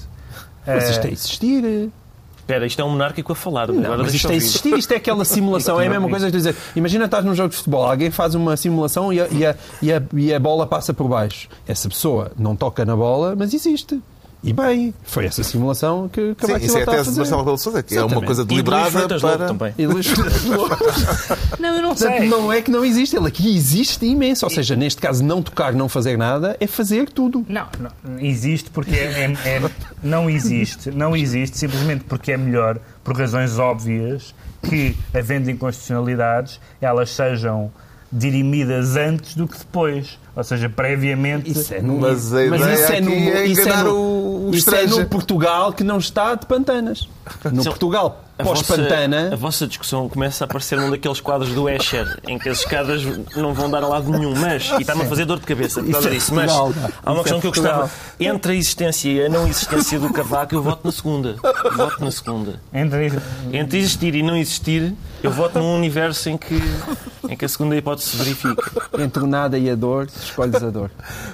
Mas 0.65 0.83
Eh, 0.85 0.91
isto 0.91 1.05
é 1.07 1.11
existir. 1.11 1.91
Espera, 2.39 2.65
isto 2.65 2.81
é 2.81 2.85
um 2.85 2.91
monárquico 2.91 3.33
a 3.33 3.35
falar. 3.35 3.67
Não, 3.67 3.83
Agora 3.83 4.03
mas 4.03 4.13
isto 4.13 4.31
é 4.31 4.35
existir, 4.35 4.77
isto 4.77 4.91
é 4.93 4.95
aquela 4.95 5.23
simulação, 5.25 5.81
é 5.81 5.87
a 5.87 5.89
mesma 5.89 6.07
coisa 6.09 6.27
que 6.27 6.31
dizer. 6.31 6.55
Imagina 6.77 7.03
estás 7.05 7.25
num 7.25 7.35
jogo 7.35 7.49
de 7.49 7.57
futebol, 7.57 7.83
alguém 7.85 8.09
faz 8.09 8.35
uma 8.35 8.55
simulação 8.55 9.11
e 9.11 9.19
a, 9.19 9.27
e 9.27 9.45
a, 9.45 9.55
e 9.81 9.91
a, 9.93 10.01
e 10.13 10.33
a 10.33 10.39
bola 10.39 10.65
passa 10.65 10.93
por 10.93 11.09
baixo. 11.09 11.49
Essa 11.67 11.89
pessoa 11.89 12.31
não 12.39 12.55
toca 12.55 12.85
na 12.85 12.95
bola, 12.95 13.35
mas 13.35 13.53
existe. 13.53 14.01
E 14.47 14.53
bem, 14.53 14.93
foi 15.03 15.25
essa 15.25 15.43
simulação 15.43 16.07
que 16.07 16.21
Sim, 16.29 16.35
Cavaco 16.35 16.65
isso 16.65 16.77
é 16.77 16.79
Silva 16.79 16.91
a 16.91 16.95
tese 16.95 17.11
de. 17.11 17.17
Marcelo 17.17 17.39
Rebelo 17.41 17.57
de 17.57 17.61
Sousa, 17.63 17.83
que 17.83 17.97
é 17.97 18.03
uma 18.03 18.21
coisa 18.21 18.41
E 18.41 18.45
de 18.45 18.49
deliberada 18.49 18.99
Lobo 19.01 19.19
para... 19.19 19.47
também. 19.47 19.73
E 19.77 19.85
Luís. 19.85 20.07
Não, 21.59 21.75
eu 21.75 21.81
não 21.81 21.89
Portanto, 21.89 22.17
sei. 22.17 22.29
não 22.29 22.53
é 22.53 22.61
que 22.61 22.71
não 22.71 22.85
existe, 22.85 23.15
ele 23.17 23.27
aqui 23.27 23.55
existe 23.55 24.05
imenso. 24.05 24.45
Ou 24.45 24.49
seja, 24.49 24.75
neste 24.75 25.01
caso, 25.01 25.23
não 25.23 25.41
tocar, 25.41 25.73
não 25.73 25.89
fazer 25.89 26.17
nada, 26.17 26.55
é 26.59 26.67
fazer 26.67 27.09
tudo. 27.09 27.45
Não, 27.49 27.67
não, 27.79 28.19
existe 28.19 28.69
porque 28.69 28.95
é, 28.95 29.25
é- 29.43 29.49
é- 29.57 29.71
não 30.01 30.29
existe, 30.29 30.91
não 30.91 31.15
existe 31.15 31.57
simplesmente 31.57 32.03
porque 32.05 32.31
é 32.31 32.37
melhor, 32.37 32.79
por 33.03 33.17
razões 33.17 33.57
óbvias, 33.59 34.33
que, 34.61 34.95
havendo 35.13 35.49
inconstitucionalidades, 35.51 36.59
elas 36.79 37.09
sejam 37.09 37.71
dirimidas 38.11 38.95
antes 38.95 39.35
do 39.35 39.47
que 39.47 39.57
depois. 39.57 40.17
Ou 40.35 40.43
seja, 40.43 40.69
previamente. 40.69 41.49
Isso 41.51 41.73
é 41.73 41.81
no, 41.81 41.99
Mas 41.99 42.25
isso 42.25 42.35
é 42.37 43.01
no, 43.01 43.11
é 43.11 43.45
isso 43.47 43.59
é 43.61 43.63
enganar 43.63 43.83
no, 43.85 43.93
o- 43.95 44.49
o 44.49 44.55
isso 44.55 44.73
é 44.73 44.85
no 44.85 45.05
Portugal 45.07 45.73
que 45.73 45.83
não 45.83 45.97
está 45.97 46.35
de 46.35 46.45
pantanas. 46.45 47.09
No 47.51 47.63
Portugal 47.63 48.23
pós-pantana. 48.37 49.29
A 49.33 49.35
vossa 49.35 49.65
discussão 49.65 50.07
começa 50.07 50.45
a 50.45 50.47
parecer 50.47 50.77
um 50.79 50.91
daqueles 50.91 51.19
quadros 51.19 51.49
do 51.55 51.67
Escher 51.67 52.19
em 52.27 52.37
que 52.37 52.47
as 52.49 52.59
escadas 52.59 53.01
não 53.35 53.51
vão 53.51 53.67
dar 53.67 53.83
a 53.83 53.87
lado 53.87 54.11
nenhum, 54.11 54.35
mas, 54.35 54.69
e 54.77 54.81
está-me 54.81 55.01
a 55.01 55.05
fazer 55.05 55.25
dor 55.25 55.39
de 55.39 55.45
cabeça 55.47 55.81
por 55.81 55.91
causa 55.91 56.07
Isso 56.09 56.15
disso, 56.17 56.35
mas 56.35 56.51
há 56.51 57.11
uma 57.11 57.23
questão 57.23 57.41
que 57.41 57.47
eu 57.47 57.51
gostava. 57.51 57.89
Entre 58.19 58.51
a 58.51 58.55
existência 58.55 59.09
e 59.09 59.25
a 59.25 59.29
não 59.29 59.47
existência 59.47 59.99
do 59.99 60.13
Cavaco, 60.13 60.53
eu 60.53 60.61
voto 60.61 60.81
na 60.85 60.91
segunda. 60.91 61.35
Voto 61.75 62.03
na 62.05 62.11
segunda. 62.11 62.61
Entre, 62.71 63.11
Entre 63.51 63.79
existir 63.79 64.13
e 64.13 64.21
não 64.21 64.37
existir, 64.37 64.93
eu 65.23 65.31
voto 65.31 65.59
num 65.59 65.75
universo 65.75 66.29
em 66.29 66.37
que, 66.37 66.55
em 67.27 67.35
que 67.35 67.45
a 67.45 67.49
segunda 67.49 67.75
hipótese 67.75 68.09
se 68.11 68.17
verifica. 68.17 68.71
Entre 68.99 69.23
o 69.23 69.27
nada 69.27 69.57
e 69.57 69.69
a 69.69 69.75
dor, 69.75 70.07
escolhes 70.21 70.61
a 70.61 70.69
dor. 70.69 70.91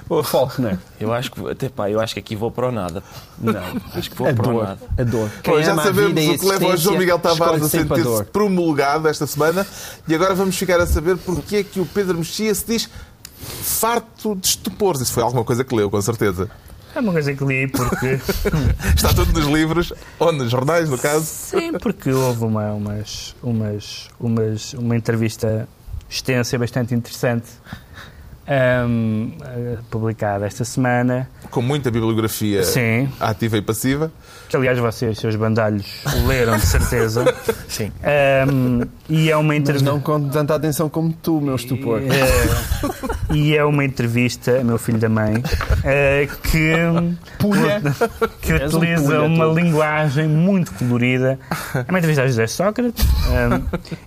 O 0.08 0.22
Faulkner. 0.22 0.78
Eu 0.98 1.12
acho 1.12 1.30
que, 1.30 1.48
até 1.50 1.68
pá, 1.68 1.90
eu 1.90 2.00
acho 2.00 2.14
que 2.14 2.20
aqui 2.20 2.34
vou 2.34 2.50
para 2.50 2.68
o 2.68 2.72
nada. 2.72 3.02
Não. 3.38 3.60
Acho 3.94 4.10
que 4.10 4.16
vou 4.16 4.28
A 4.28 4.32
para 4.32 4.48
o 4.48 4.52
dor. 4.52 4.64
nada. 4.64 4.80
A 4.98 5.02
dor. 5.02 5.30
Bom, 5.44 5.62
já 5.62 5.72
ama 5.72 5.82
a 5.82 5.90
vida 5.90 6.08
sabemos 6.08 6.36
o 6.36 6.38
que 6.38 6.46
leva 6.46 6.66
o 6.66 6.76
João 6.76 6.98
Miguel 6.98 7.18
Tavares 7.18 7.62
a 7.62 7.68
sentir-se 7.68 8.24
promulgado 8.24 9.08
esta 9.08 9.26
semana 9.26 9.66
e 10.08 10.14
agora 10.14 10.34
vamos 10.34 10.56
ficar 10.56 10.80
a 10.80 10.86
saber 10.86 11.16
porque 11.18 11.56
é 11.56 11.64
que 11.64 11.80
o 11.80 11.86
Pedro 11.86 12.18
Mexia 12.18 12.54
se 12.54 12.66
diz 12.66 12.88
farto 13.36 14.34
de 14.36 14.46
estupores. 14.46 15.00
Isso 15.02 15.12
foi 15.12 15.22
alguma 15.22 15.44
coisa 15.44 15.62
que 15.64 15.74
leu, 15.74 15.90
com 15.90 16.00
certeza. 16.00 16.48
É 16.94 17.00
uma 17.00 17.12
coisa 17.12 17.34
que 17.34 17.44
li 17.44 17.66
porque. 17.66 18.18
Está 18.94 19.12
tudo 19.14 19.32
nos 19.32 19.46
livros, 19.46 19.92
ou 20.18 20.32
nos 20.32 20.50
jornais, 20.50 20.88
no 20.88 20.98
caso. 20.98 21.24
Sim, 21.24 21.72
porque 21.72 22.10
houve 22.10 22.44
uma, 22.44 22.72
umas, 22.72 23.34
umas, 23.42 24.08
umas, 24.18 24.74
uma 24.74 24.96
entrevista 24.96 25.68
extensa 26.08 26.56
e 26.56 26.58
bastante 26.58 26.94
interessante 26.94 27.48
ahm, 28.46 29.30
eh, 29.42 29.76
publicada 29.90 30.46
esta 30.46 30.64
semana. 30.64 31.28
Com 31.50 31.62
muita 31.62 31.90
bibliografia 31.90 32.62
Sim. 32.64 33.08
ativa 33.20 33.56
e 33.56 33.62
passiva. 33.62 34.10
que 34.48 34.56
aliás 34.56 34.78
vocês, 34.78 35.18
seus 35.18 35.36
bandalhos, 35.36 35.86
leram 36.26 36.56
de 36.56 36.66
certeza. 36.66 37.24
Sim. 37.68 37.90
Ahm, 38.02 38.82
e 39.08 39.30
é 39.30 39.36
uma 39.36 39.48
Mas 39.48 39.58
entrevista. 39.58 39.90
não 39.90 40.00
com 40.00 40.28
tanta 40.28 40.54
atenção 40.54 40.88
como 40.88 41.12
tu, 41.12 41.40
meu 41.40 41.54
estupor. 41.56 42.00
É, 42.02 43.34
e 43.34 43.56
é 43.56 43.64
uma 43.64 43.84
entrevista, 43.84 44.62
meu 44.64 44.78
filho 44.78 44.98
da 44.98 45.08
mãe, 45.08 45.42
eh, 45.84 46.28
que, 46.50 46.72
Pulha. 47.38 47.80
que 48.40 48.52
um 48.52 48.66
utiliza 48.66 49.02
pulha, 49.04 49.22
uma 49.22 49.46
tu. 49.46 49.54
linguagem 49.54 50.28
muito 50.28 50.72
colorida. 50.74 51.38
É 51.74 51.84
uma 51.90 51.98
entrevista 51.98 52.22
a 52.22 52.26
José 52.26 52.46
Sócrates 52.46 53.06
ahm, 53.28 53.62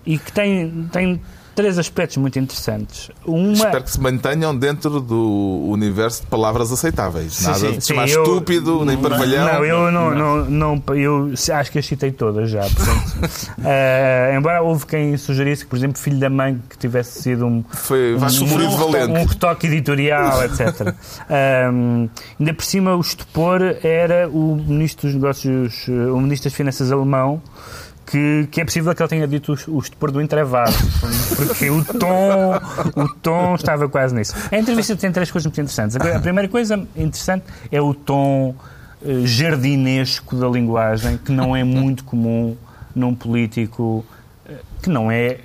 e 0.05 0.17
que 0.17 0.31
tem, 0.31 0.87
tem 0.91 1.21
três 1.57 1.79
aspectos 1.79 2.17
muito 2.17 2.37
interessantes. 2.37 3.09
Uma, 3.25 3.51
Espero 3.51 3.83
que 3.83 3.89
se 3.89 3.99
mantenham 3.99 4.55
dentro 4.55 5.01
do 5.01 5.65
universo 5.67 6.21
de 6.21 6.27
palavras 6.27 6.71
aceitáveis. 6.71 7.41
Nada 7.41 7.57
sim. 7.57 7.77
de 7.79 7.83
chamar 7.83 8.07
Sim, 8.07 8.13
eu- 8.13 8.23
estúpido, 8.23 8.85
nem 8.85 8.95
parvalhão. 8.95 9.43
Não, 9.43 9.65
eu 9.65 9.91
não, 9.91 10.13
não, 10.13 10.45
não, 10.45 10.83
eu 10.95 11.33
acho 11.55 11.71
que 11.71 11.79
as 11.79 11.85
citei 11.87 12.11
todas 12.11 12.51
já. 12.51 12.61
Portanto, 12.61 13.55
eh, 13.65 14.35
embora 14.37 14.61
houve 14.61 14.85
quem 14.85 15.17
sugerisse 15.17 15.63
que, 15.63 15.69
por 15.71 15.77
exemplo, 15.77 15.97
filho 15.97 16.19
da 16.19 16.29
mãe 16.29 16.61
que 16.69 16.77
tivesse 16.77 17.23
sido 17.23 17.47
um, 17.47 17.63
Foi 17.71 18.13
um, 18.13 18.19
um, 18.19 19.19
um 19.21 19.25
retoque 19.25 19.65
editorial, 19.65 20.43
etc. 20.45 20.93
Ahm, 21.27 22.07
ainda 22.39 22.53
por 22.53 22.65
cima, 22.65 22.95
o 22.95 23.01
estupor 23.01 23.61
era 23.81 24.29
o 24.29 24.57
ministro 24.57 25.07
dos 25.07 25.15
Negócios, 25.15 25.87
eh, 25.89 25.91
o 25.91 26.21
ministro 26.21 26.51
das 26.51 26.55
Finanças 26.55 26.91
alemão. 26.91 27.41
Que, 28.09 28.47
que 28.49 28.61
é 28.61 28.63
possível 28.65 28.95
que 28.95 29.01
ele 29.01 29.09
tenha 29.09 29.27
dito 29.27 29.53
o, 29.53 29.75
o 29.75 29.79
estupor 29.79 30.11
do 30.11 30.21
entrevado, 30.21 30.71
porque 31.35 31.69
o 31.69 31.83
tom, 31.83 32.53
o 32.95 33.09
tom 33.15 33.55
estava 33.55 33.89
quase 33.89 34.15
nisso. 34.15 34.33
A 34.49 34.57
entrevista 34.57 34.95
tem 34.95 35.11
três 35.11 35.29
coisas 35.29 35.45
muito 35.45 35.59
interessantes. 35.59 35.97
A, 35.97 36.19
primeira 36.21 36.47
coisa 36.47 36.75
interessante 36.95 37.43
é 37.69 37.81
o 37.81 37.93
tom 37.93 38.55
eh, 39.05 39.25
jardinesco 39.25 40.37
da 40.37 40.47
linguagem, 40.47 41.17
que 41.17 41.33
não 41.33 41.53
é 41.53 41.65
muito 41.65 42.05
comum 42.05 42.55
num 42.95 43.13
político 43.13 44.05
eh, 44.47 44.55
que 44.81 44.89
não 44.89 45.11
é 45.11 45.39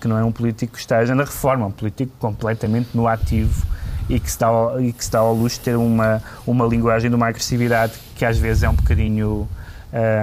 que 0.00 0.08
não 0.08 0.18
é 0.18 0.24
um 0.24 0.32
político 0.32 0.74
que 0.74 0.80
esteja 0.80 1.14
na 1.14 1.22
reforma, 1.22 1.64
é 1.64 1.68
um 1.68 1.72
político 1.72 2.12
completamente 2.18 2.88
no 2.92 3.06
ativo 3.06 3.66
e 4.10 4.18
que 4.18 4.44
ao, 4.44 4.80
e 4.80 4.92
que 4.92 5.08
dá 5.08 5.20
ao 5.20 5.34
luxo 5.34 5.58
de 5.58 5.64
ter 5.64 5.76
uma, 5.76 6.20
uma 6.46 6.66
linguagem 6.66 7.08
de 7.08 7.16
uma 7.16 7.28
agressividade 7.28 7.92
que 8.16 8.24
às 8.24 8.36
vezes 8.36 8.64
é 8.64 8.68
um 8.68 8.74
bocadinho 8.74 9.48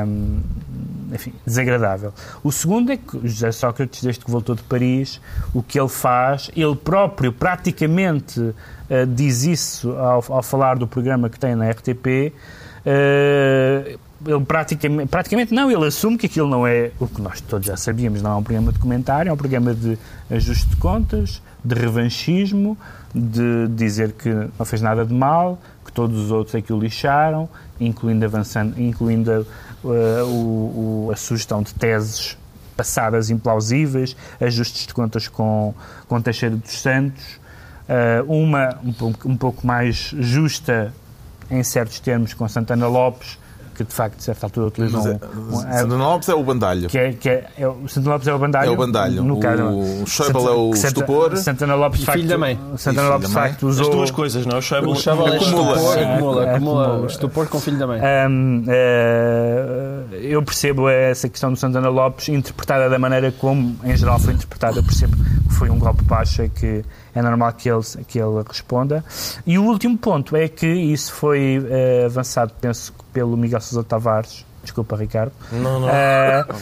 hum, 0.06 0.40
enfim, 1.12 1.34
desagradável. 1.46 2.14
O 2.44 2.52
segundo 2.52 2.92
é 2.92 2.98
que 2.98 3.20
José 3.28 3.52
Sócrates, 3.52 4.02
desde 4.04 4.24
que 4.24 4.32
voltou 4.32 4.56
de 4.56 4.64
Paris, 4.64 5.22
o 5.54 5.64
que 5.64 5.80
ele 5.80 5.90
faz, 5.90 6.52
ele 6.56 6.76
próprio 6.76 7.32
praticamente 7.32 8.54
eh, 8.90 9.06
diz 9.06 9.44
isso 9.44 9.92
ao, 9.92 10.24
ao 10.30 10.44
falar 10.44 10.78
do 10.78 10.88
programa 10.88 11.30
que 11.30 11.40
tem 11.40 11.56
na 11.56 11.70
RTP. 11.70 12.34
eh, 12.86 13.98
ele 14.26 14.44
praticamente, 14.46 15.10
praticamente 15.10 15.54
não, 15.54 15.70
ele 15.70 15.86
assume 15.86 16.18
que 16.18 16.26
aquilo 16.26 16.50
não 16.50 16.66
é 16.66 16.92
o 17.00 17.08
que 17.08 17.22
nós 17.22 17.40
todos 17.42 17.68
já 17.68 17.78
sabíamos, 17.78 18.22
não 18.22 18.32
é 18.32 18.36
um 18.36 18.44
programa 18.44 18.72
de 18.72 18.80
comentário, 18.80 19.30
é 19.30 19.34
um 19.34 19.38
programa 19.38 19.74
de 19.74 19.98
ajuste 20.30 20.68
de 20.70 20.76
contas, 20.78 21.42
de 21.68 21.76
revanchismo, 21.76 22.78
de 23.14 23.68
dizer 23.70 24.12
que 24.14 24.30
não 24.58 24.66
fez 24.66 24.82
nada 24.82 25.06
de 25.06 25.14
mal, 25.14 25.60
que 25.86 25.92
todos 25.92 26.18
os 26.20 26.32
outros 26.32 26.56
é 26.56 26.62
que 26.62 26.72
o 26.72 26.80
lixaram, 26.80 27.50
incluindo, 27.80 28.24
avançando, 28.26 28.80
incluindo 28.82 29.32
eh, 29.86 30.24
o- 30.24 31.08
o- 31.08 31.10
a 31.12 31.16
sugestão 31.16 31.62
de 31.62 31.74
teses 31.74 32.38
passadas 32.76 33.30
implausíveis, 33.30 34.16
ajustes 34.42 34.86
de 34.88 34.94
contas 34.94 35.28
com, 35.28 35.74
com 36.08 36.22
Teixeira 36.22 36.56
dos 36.56 36.72
Santos, 36.80 37.40
eh, 37.88 38.24
uma 38.28 38.78
um, 38.84 39.32
um 39.32 39.38
pouco 39.38 39.66
mais 39.66 40.14
justa 40.20 40.94
em 41.50 41.64
certos 41.64 42.00
termos 42.00 42.34
com 42.34 42.48
Santana 42.48 42.88
Lopes, 42.88 43.38
que 43.78 43.84
de 43.84 43.94
facto, 43.94 44.18
a 44.18 44.22
certa 44.22 44.46
altura, 44.48 44.68
utilizam. 44.68 45.02
Mas 45.04 45.08
é, 45.08 45.16
um- 45.38 45.80
Santana 45.80 46.04
Lopes 46.08 46.30
é 46.30 46.34
o 46.34 46.44
bandalho. 46.44 46.90
que 46.90 46.98
é, 46.98 47.14
que 47.14 47.30
é, 47.30 47.48
é 47.60 47.68
o 47.68 47.88
Santana 47.88 48.14
Lopes 48.16 48.28
é 48.28 48.34
o 48.34 48.40
bandalho. 48.40 48.68
É 48.68 48.72
o 48.72 48.76
bandalho. 48.76 49.24
No 49.24 49.40
caso, 49.40 49.64
O 49.64 50.06
Schäuble 50.08 50.46
é 50.46 50.50
o 50.50 50.74
Santa- 50.74 50.88
estupor. 50.88 51.38
Santana 51.38 51.76
Lopes, 51.76 52.02
E 52.02 52.06
facto, 52.06 52.18
filho 52.18 52.30
da 52.30 52.38
mãe. 52.38 52.60
Santana 52.78 53.10
Lopes, 53.10 53.32
facto, 53.32 53.68
As 53.68 53.76
usou. 53.80 53.92
duas 53.92 54.12
coisas, 54.12 54.46
não 54.46 54.56
é? 54.56 54.60
O 54.60 54.62
Schäuble 54.62 54.92
O 54.92 54.96
Chaval 54.96 55.28
é 55.28 55.36
Acumula. 55.38 55.74
estupor, 55.76 55.98
É, 55.98 56.14
acumula, 56.14 56.44
é, 56.46 56.56
acumula. 56.56 56.86
acumula. 56.88 57.08
Estupor 57.08 57.48
com 57.48 57.60
filho 57.60 57.78
da 57.78 57.88
mãe. 57.88 58.02
Hum, 58.30 58.64
eh, 58.68 60.04
eu 60.24 60.42
percebo 60.44 60.90
essa 60.90 61.30
questão 61.30 61.52
do 61.52 61.58
Santana 61.58 61.90
Lopes 61.90 62.30
interpretada 62.30 62.90
da 62.90 62.98
maneira 63.00 63.32
como, 63.32 63.76
em 63.84 63.96
geral, 63.96 64.20
foi 64.20 64.34
interpretada. 64.34 64.80
Eu 64.80 64.84
percebo 64.84 65.16
que 65.16 65.54
foi 65.54 65.70
um 65.70 65.80
golpe 65.80 66.04
baixo 66.04 66.44
e 66.44 66.50
que 66.50 66.84
é 67.16 67.22
normal 67.22 67.54
que 67.54 67.70
ele, 67.70 67.82
que 68.08 68.20
ele 68.20 68.44
responda. 68.48 69.04
E 69.46 69.58
o 69.58 69.64
último 69.64 69.98
ponto 69.98 70.36
é 70.36 70.48
que 70.48 70.68
isso 70.68 71.12
foi 71.14 71.66
eh, 71.70 72.04
avançado, 72.06 72.52
penso, 72.60 72.94
pelo 73.18 73.36
Miguel 73.36 73.60
Sousa 73.60 73.84
Tavares. 73.84 74.46
Desculpa, 74.62 74.96
Ricardo. 74.96 75.32
Não, 75.52 75.80
não. 75.80 75.88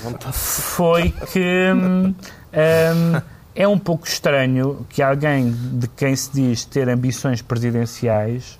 Vontade. 0.03 0.33
foi 0.37 1.13
que 1.33 1.73
hum, 1.75 2.13
hum, 2.53 3.21
é 3.53 3.67
um 3.67 3.77
pouco 3.77 4.07
estranho 4.07 4.85
que 4.89 5.01
alguém 5.01 5.51
de 5.73 5.85
quem 5.89 6.15
se 6.15 6.31
diz 6.31 6.63
ter 6.63 6.87
ambições 6.87 7.41
presidenciais 7.41 8.57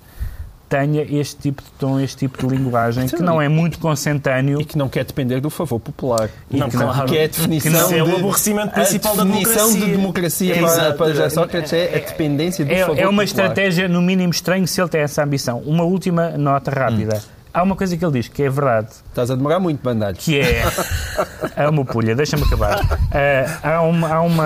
tenha 0.68 1.02
este 1.02 1.36
tipo 1.36 1.62
de 1.62 1.70
tom, 1.78 1.98
este 2.00 2.16
tipo 2.26 2.44
de 2.44 2.54
linguagem, 2.54 3.06
que 3.06 3.22
não 3.22 3.40
é 3.40 3.48
muito 3.48 3.78
consentâneo. 3.78 4.60
E 4.60 4.64
que 4.64 4.76
não 4.76 4.88
quer 4.90 5.04
depender 5.04 5.40
do 5.40 5.48
favor 5.48 5.78
popular. 5.78 6.28
E 6.50 6.58
Não, 6.58 6.68
que, 6.68 6.76
claro. 6.76 7.06
que 7.08 7.16
é 7.16 7.24
a 7.24 7.28
definição 7.28 7.72
Isso 7.72 7.94
é 7.94 8.02
o 8.02 8.16
aborrecimento 8.16 8.74
principal 8.74 9.12
a 9.12 9.16
da 9.16 9.24
definição 9.24 9.54
democracia. 9.72 9.80
de 9.86 9.90
democracia 9.92 10.54
para, 10.54 10.64
Exato. 10.64 10.98
para 10.98 11.08
José 11.08 11.30
Sócrates 11.30 11.72
é 11.72 11.84
a 11.94 11.98
dependência 12.10 12.64
do 12.64 12.74
favor 12.74 12.98
É, 12.98 13.00
é 13.02 13.08
uma 13.08 13.22
popular. 13.22 13.24
estratégia, 13.24 13.88
no 13.88 14.02
mínimo, 14.02 14.32
estranho 14.32 14.66
se 14.66 14.78
ele 14.82 14.88
tem 14.90 15.00
essa 15.02 15.22
ambição. 15.22 15.60
Uma 15.60 15.84
última 15.84 16.30
nota 16.30 16.70
rápida. 16.72 17.22
Há 17.58 17.62
uma 17.62 17.74
coisa 17.74 17.96
que 17.96 18.04
ele 18.04 18.12
diz 18.20 18.28
que 18.28 18.42
é 18.42 18.50
verdade, 18.50 18.88
Estás 19.08 19.30
a 19.30 19.34
demorar 19.34 19.58
muito, 19.58 19.82
bandalho. 19.82 20.14
que 20.14 20.38
é. 20.38 20.62
É 21.56 21.66
uma 21.66 21.84
pulha, 21.86 22.14
deixa-me 22.14 22.42
acabar. 22.42 22.78
Ah, 23.10 23.76
há, 23.76 23.80
uma, 23.82 24.12
há 24.12 24.20
uma 24.20 24.44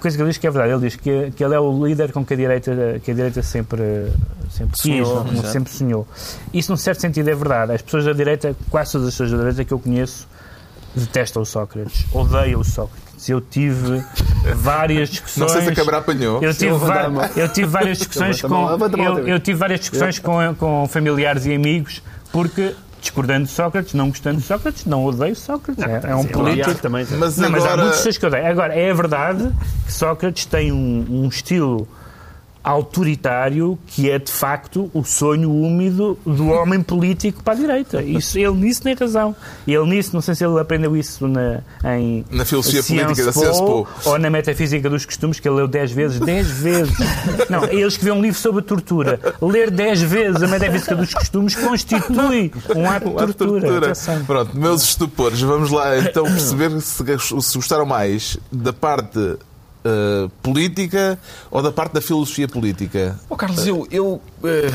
coisa 0.00 0.16
que 0.16 0.22
ele 0.22 0.30
diz 0.30 0.38
que 0.38 0.46
é 0.46 0.50
verdade. 0.52 0.72
Ele 0.72 0.82
diz 0.88 0.94
que, 0.94 1.32
que 1.32 1.42
ele 1.44 1.52
é 1.52 1.58
o 1.58 1.84
líder 1.84 2.12
com 2.12 2.24
que 2.24 2.32
a 2.32 2.36
direita, 2.36 3.00
que 3.02 3.10
a 3.10 3.14
direita 3.14 3.42
sempre, 3.42 4.12
sempre 4.50 4.72
quis, 4.74 4.82
Sonhou, 5.06 5.24
não- 5.24 5.32
exato. 5.32 5.48
sempre 5.48 5.72
sonhou. 5.72 6.06
Isso, 6.52 6.70
num 6.70 6.76
certo 6.76 7.00
sentido, 7.00 7.28
é 7.28 7.34
verdade. 7.34 7.72
As 7.72 7.82
pessoas 7.82 8.04
da 8.04 8.12
direita, 8.12 8.54
quase 8.70 8.92
todas 8.92 9.08
as 9.08 9.14
pessoas 9.14 9.32
da 9.32 9.38
direita 9.38 9.64
que 9.64 9.72
eu 9.74 9.78
conheço, 9.80 10.28
detestam 10.94 11.42
o 11.42 11.46
Sócrates, 11.46 12.04
odeiam 12.12 12.60
o 12.60 12.64
Sócrates. 12.64 13.28
Eu 13.28 13.40
tive 13.40 14.04
várias 14.54 15.08
Não 15.08 15.12
discussões. 15.46 15.50
sei 15.52 15.62
se 15.62 15.68
a 15.70 15.74
câmara 15.74 15.98
apanhou. 15.98 16.40
Eu 16.40 16.54
tive, 16.54 16.74
eu 17.36 17.48
tive 17.48 17.66
várias 17.66 17.98
discussões 17.98 18.40
com 18.42 18.70
eu, 18.70 19.26
eu 19.28 19.40
tive 19.40 19.58
várias 19.58 19.80
discussões 19.80 20.18
com, 20.20 20.54
com 20.54 20.86
familiares 20.88 21.46
e 21.46 21.54
amigos 21.54 22.00
porque 22.34 22.74
discordando 23.00 23.44
de 23.46 23.52
Sócrates, 23.52 23.94
não 23.94 24.08
gostando 24.08 24.38
de 24.40 24.42
Sócrates, 24.44 24.84
não 24.86 25.04
odeio 25.04 25.36
Sócrates. 25.36 25.84
é, 25.84 26.10
é 26.10 26.16
um 26.16 26.24
político. 26.24 26.74
também. 26.82 27.06
Mas 27.16 27.36
Não, 27.36 27.48
mas 27.48 27.62
há 27.62 27.66
agora. 27.66 27.82
muitas 27.82 27.98
pessoas 27.98 28.18
que 28.18 28.26
odeiam. 28.26 28.46
Agora, 28.48 28.74
é 28.74 28.92
verdade 28.92 29.52
que 29.86 29.92
Sócrates 29.92 30.44
tem 30.44 30.72
um, 30.72 31.06
um 31.08 31.28
estilo 31.28 31.86
autoritário 32.64 33.78
que 33.86 34.10
é 34.10 34.18
de 34.18 34.32
facto 34.32 34.90
o 34.94 35.04
sonho 35.04 35.52
úmido 35.52 36.18
do 36.24 36.48
homem 36.48 36.82
político 36.82 37.42
para 37.42 37.52
a 37.52 37.56
direita. 37.56 38.02
Isso, 38.02 38.38
ele 38.38 38.52
nisso 38.52 38.82
tem 38.82 38.94
razão. 38.94 39.36
Ele 39.66 39.84
nisso, 39.84 40.10
não 40.14 40.22
sei 40.22 40.34
se 40.34 40.44
ele 40.44 40.58
aprendeu 40.58 40.96
isso 40.96 41.28
na, 41.28 41.60
em 41.94 42.24
Na 42.30 42.44
filosofia 42.44 42.82
Sciences 42.82 43.04
política 43.04 43.26
da 43.26 43.32
Po 43.32 43.40
Sciences 43.40 43.60
Po. 43.60 44.10
ou 44.10 44.18
na 44.18 44.30
metafísica 44.30 44.88
dos 44.88 45.04
costumes 45.04 45.38
que 45.38 45.46
ele 45.46 45.56
leu 45.56 45.68
10 45.68 45.92
vezes, 45.92 46.20
10 46.20 46.50
vezes. 46.50 46.94
Não, 47.50 47.64
ele 47.64 47.82
escreveu 47.86 48.14
um 48.14 48.22
livro 48.22 48.40
sobre 48.40 48.60
a 48.60 48.64
tortura. 48.64 49.20
Ler 49.42 49.70
10 49.70 50.02
vezes 50.02 50.42
a 50.42 50.48
metafísica 50.48 50.96
dos 50.96 51.12
costumes 51.12 51.54
constitui 51.54 52.50
um 52.74 52.88
ato 52.88 53.10
de 53.10 53.34
tortura. 53.34 53.60
tortura. 53.60 53.92
Pronto, 54.26 54.56
meus 54.56 54.82
estupores, 54.82 55.40
vamos 55.40 55.70
lá 55.70 55.98
então 55.98 56.24
perceber 56.24 56.80
se, 56.80 57.04
se 57.42 57.56
gostaram 57.56 57.84
mais 57.84 58.38
da 58.50 58.72
parte 58.72 59.36
eh, 59.84 60.28
política 60.42 61.18
ou 61.50 61.60
da 61.60 61.70
parte 61.70 61.92
da 61.92 62.00
filosofia 62.00 62.48
política. 62.48 63.18
Oh, 63.28 63.36
Carlos, 63.36 63.66
eu, 63.66 63.86
eu, 63.90 64.20
eh, 64.44 64.72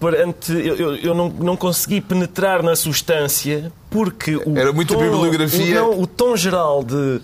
perante, 0.00 0.52
eu, 0.52 0.76
eu, 0.76 0.96
eu 0.96 1.14
não, 1.14 1.28
não 1.28 1.56
consegui 1.56 2.00
penetrar 2.00 2.62
na 2.62 2.74
substância 2.74 3.70
porque 3.90 4.36
o 4.36 4.56
Era 4.56 4.72
muita 4.72 4.94
tom, 4.94 5.00
bibliografia. 5.00 5.84
O, 5.84 5.90
não, 5.90 6.00
o 6.02 6.06
tom 6.06 6.36
geral 6.36 6.82
de 6.82 7.20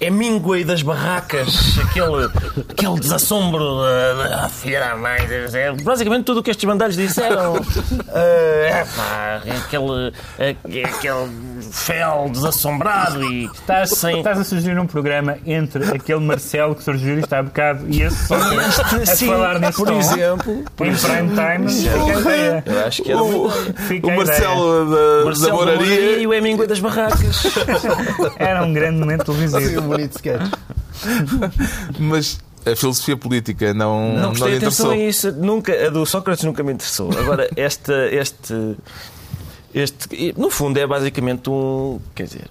Hemingway 0.00 0.62
das 0.64 0.80
barracas, 0.82 1.76
aquele, 1.82 2.26
aquele 2.70 3.00
desassombro 3.00 3.80
da, 3.82 4.28
da 4.42 4.48
filha 4.48 4.78
da 4.80 4.96
mãe, 4.96 5.18
é 5.54 5.72
basicamente 5.82 6.24
tudo 6.24 6.38
o 6.38 6.42
que 6.42 6.50
estes 6.50 6.64
bandalhos 6.64 6.96
disseram. 6.96 7.54
Eh, 8.14 8.82
epá, 8.82 9.42
aquele, 9.64 10.12
eh, 10.38 10.56
aquele 10.62 11.62
fel 11.70 12.28
desassombrado 12.32 13.22
e 13.22 13.44
Estás, 13.46 13.90
sem, 13.90 14.18
estás 14.18 14.38
a 14.40 14.44
sugerir 14.44 14.78
um 14.78 14.86
programa 14.86 15.36
entre 15.44 15.84
aquele 15.94 16.20
Marcelo 16.20 16.74
que 16.74 16.82
surgiu 16.82 17.18
isto 17.18 17.32
há 17.34 17.42
bocado 17.42 17.84
e 17.88 18.02
esse 18.02 18.26
Sócrates 18.26 18.80
a 18.80 19.06
Sim, 19.16 19.26
falar 19.26 19.58
nesse 19.58 19.76
por 19.78 19.88
tom. 19.88 19.98
exemplo, 19.98 20.64
em 20.80 20.94
prime 20.94 21.28
time, 21.28 21.68
fica 21.70 21.94
a 21.94 22.20
ideia. 22.20 22.62
eu 22.66 22.86
acho 22.86 23.02
que 23.02 23.12
era 23.12 23.22
O, 23.22 23.50
Fica 23.50 24.06
o 24.06 24.16
Marcelo 24.16 24.90
da, 24.90 25.24
Marcelo 25.26 25.48
da 25.66 25.72
Moraria. 25.72 26.18
e 26.18 26.26
o 26.26 26.32
Hemingway 26.34 26.66
das 26.66 26.80
barracas. 26.80 27.42
Era 28.38 28.64
um 28.64 28.72
grande 28.72 28.98
momento 28.98 29.24
televisivo. 29.24 29.87
Bonito 29.88 30.16
sketch. 30.16 30.50
Mas 31.98 32.38
a 32.66 32.76
filosofia 32.76 33.16
política 33.16 33.72
não, 33.74 34.12
Não 34.12 34.20
não, 34.20 34.28
prestei 34.30 34.50
lhe 34.50 34.56
atenção 34.58 34.92
interessou. 34.92 34.92
a 34.92 34.96
isso. 34.96 35.32
Nunca, 35.32 35.86
a 35.86 35.90
do 35.90 36.04
Sócrates 36.06 36.44
nunca 36.44 36.62
me 36.62 36.72
interessou. 36.72 37.10
Agora, 37.18 37.48
esta, 37.56 38.06
este, 38.12 38.76
este. 39.74 40.34
No 40.36 40.50
fundo, 40.50 40.78
é 40.78 40.86
basicamente 40.86 41.48
um. 41.50 42.00
Quer 42.14 42.24
dizer. 42.24 42.46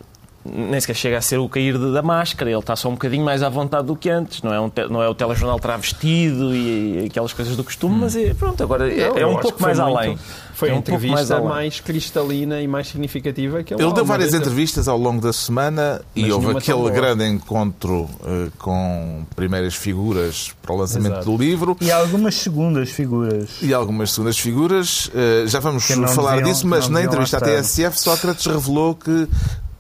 Nem 0.54 0.80
sequer 0.80 0.96
chega 0.96 1.18
a 1.18 1.22
ser 1.22 1.38
o 1.38 1.48
cair 1.50 1.78
da 1.78 2.02
máscara, 2.02 2.50
ele 2.50 2.60
está 2.60 2.76
só 2.76 2.90
um 2.90 2.94
bocadinho 2.94 3.24
mais 3.26 3.44
à 3.44 3.50
vontade 3.50 3.88
do 3.88 3.96
que 3.96 4.10
antes. 4.10 4.42
Não 4.42 4.54
é, 4.54 4.60
um 4.60 4.70
te- 4.70 4.88
não 4.88 5.02
é 5.02 5.08
o 5.10 5.14
telejornal 5.16 5.60
travestido 5.60 6.56
e, 6.56 7.04
e 7.04 7.06
aquelas 7.08 7.34
coisas 7.34 7.56
do 7.56 7.64
costume, 7.64 7.96
mas 8.00 8.16
é, 8.16 8.34
pronto, 8.34 8.62
agora 8.64 8.92
é, 8.92 9.10
Não, 9.10 9.18
é 9.18 9.24
eu 9.24 9.30
um 9.30 9.38
pouco 9.38 9.62
mais 9.62 9.78
muito- 9.80 9.98
além. 9.98 10.18
Foi 10.54 10.70
É 10.70 10.72
a 10.72 10.76
um 10.76 10.82
pouco 10.82 11.04
entrevista 11.06 11.40
mais 11.40 11.80
cristalina 11.80 12.60
e 12.60 12.68
mais 12.68 12.88
significativa 12.88 13.62
que 13.62 13.76
ele 13.76 13.84
Ele 13.84 13.94
deu 13.94 14.04
várias 14.04 14.32
vez- 14.32 14.42
entrevistas 14.42 14.88
ao 14.88 14.98
longo 14.98 15.22
da 15.22 15.32
semana 15.32 16.02
e 16.16 16.22
Mas 16.24 16.32
houve 16.32 16.46
nenhuma 16.48 16.62
tão 16.62 16.76
aquele 16.84 16.96
grande 17.00 17.26
encontro 17.28 18.10
eh, 18.26 18.48
com 18.58 19.24
primeiras 19.36 19.76
figuras 19.76 20.52
para 20.64 20.74
o 20.74 20.78
lançamento 20.80 21.12
Exato. 21.14 21.26
do 21.32 21.38
livro 21.38 21.78
E 21.80 21.92
algumas 21.92 22.34
segundas 22.34 22.90
figuras. 22.90 23.50
e 23.62 23.72
algumas 23.72 24.12
segundas 24.12 24.40
figuras. 24.40 25.12
Eh, 25.14 25.44
já 25.46 25.60
vamos 25.60 25.84
falar 25.86 26.38
deviam- 26.38 26.52
disso, 26.52 26.66
mas 26.68 26.88
na 26.90 27.04
entrevista 27.04 27.38
à. 27.38 27.42
TSF, 27.42 28.00
Sócrates 28.00 28.46
revelou 28.48 28.96
que 28.96 29.28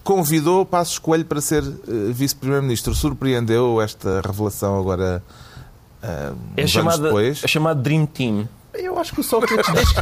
convidou 0.07 0.65
Passos 0.65 0.97
Coelho 0.97 1.25
para 1.25 1.41
ser 1.41 1.61
eh, 1.61 2.11
vice-primeiro-ministro. 2.13 2.95
Surpreendeu 2.95 3.81
esta 3.81 4.21
revelação 4.25 4.79
agora, 4.79 5.21
eh, 6.01 6.31
É 6.31 6.31
uns 6.31 6.57
anos 6.59 6.71
chamada, 6.71 7.03
depois? 7.03 7.43
é 7.43 7.47
chamado 7.47 7.81
Dream 7.81 8.05
Team. 8.05 8.47
Eu 8.73 8.97
acho 8.97 9.13
que 9.13 9.19
o 9.19 9.23
Sócrates, 9.23 9.73
desde 9.73 9.93
que, 9.95 10.01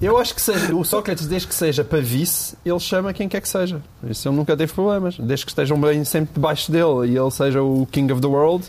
eu 0.00 0.18
acho 0.18 0.34
que 0.34 0.40
seja, 0.40 0.74
o 0.74 0.84
Sócrates, 0.84 1.28
desde 1.28 1.46
que 1.46 1.54
seja 1.54 1.84
para 1.84 2.00
vice, 2.00 2.56
ele 2.64 2.80
chama 2.80 3.12
quem 3.12 3.28
quer 3.28 3.40
que 3.40 3.48
seja. 3.48 3.80
Isso 4.10 4.28
ele 4.28 4.34
nunca 4.34 4.56
teve 4.56 4.72
problemas. 4.72 5.16
Desde 5.16 5.46
que 5.46 5.52
estejam 5.52 5.80
bem 5.80 6.02
sempre 6.04 6.34
debaixo 6.34 6.72
dele 6.72 7.12
e 7.12 7.16
ele 7.16 7.30
seja 7.30 7.62
o 7.62 7.86
King 7.86 8.12
of 8.12 8.20
the 8.20 8.26
World, 8.26 8.66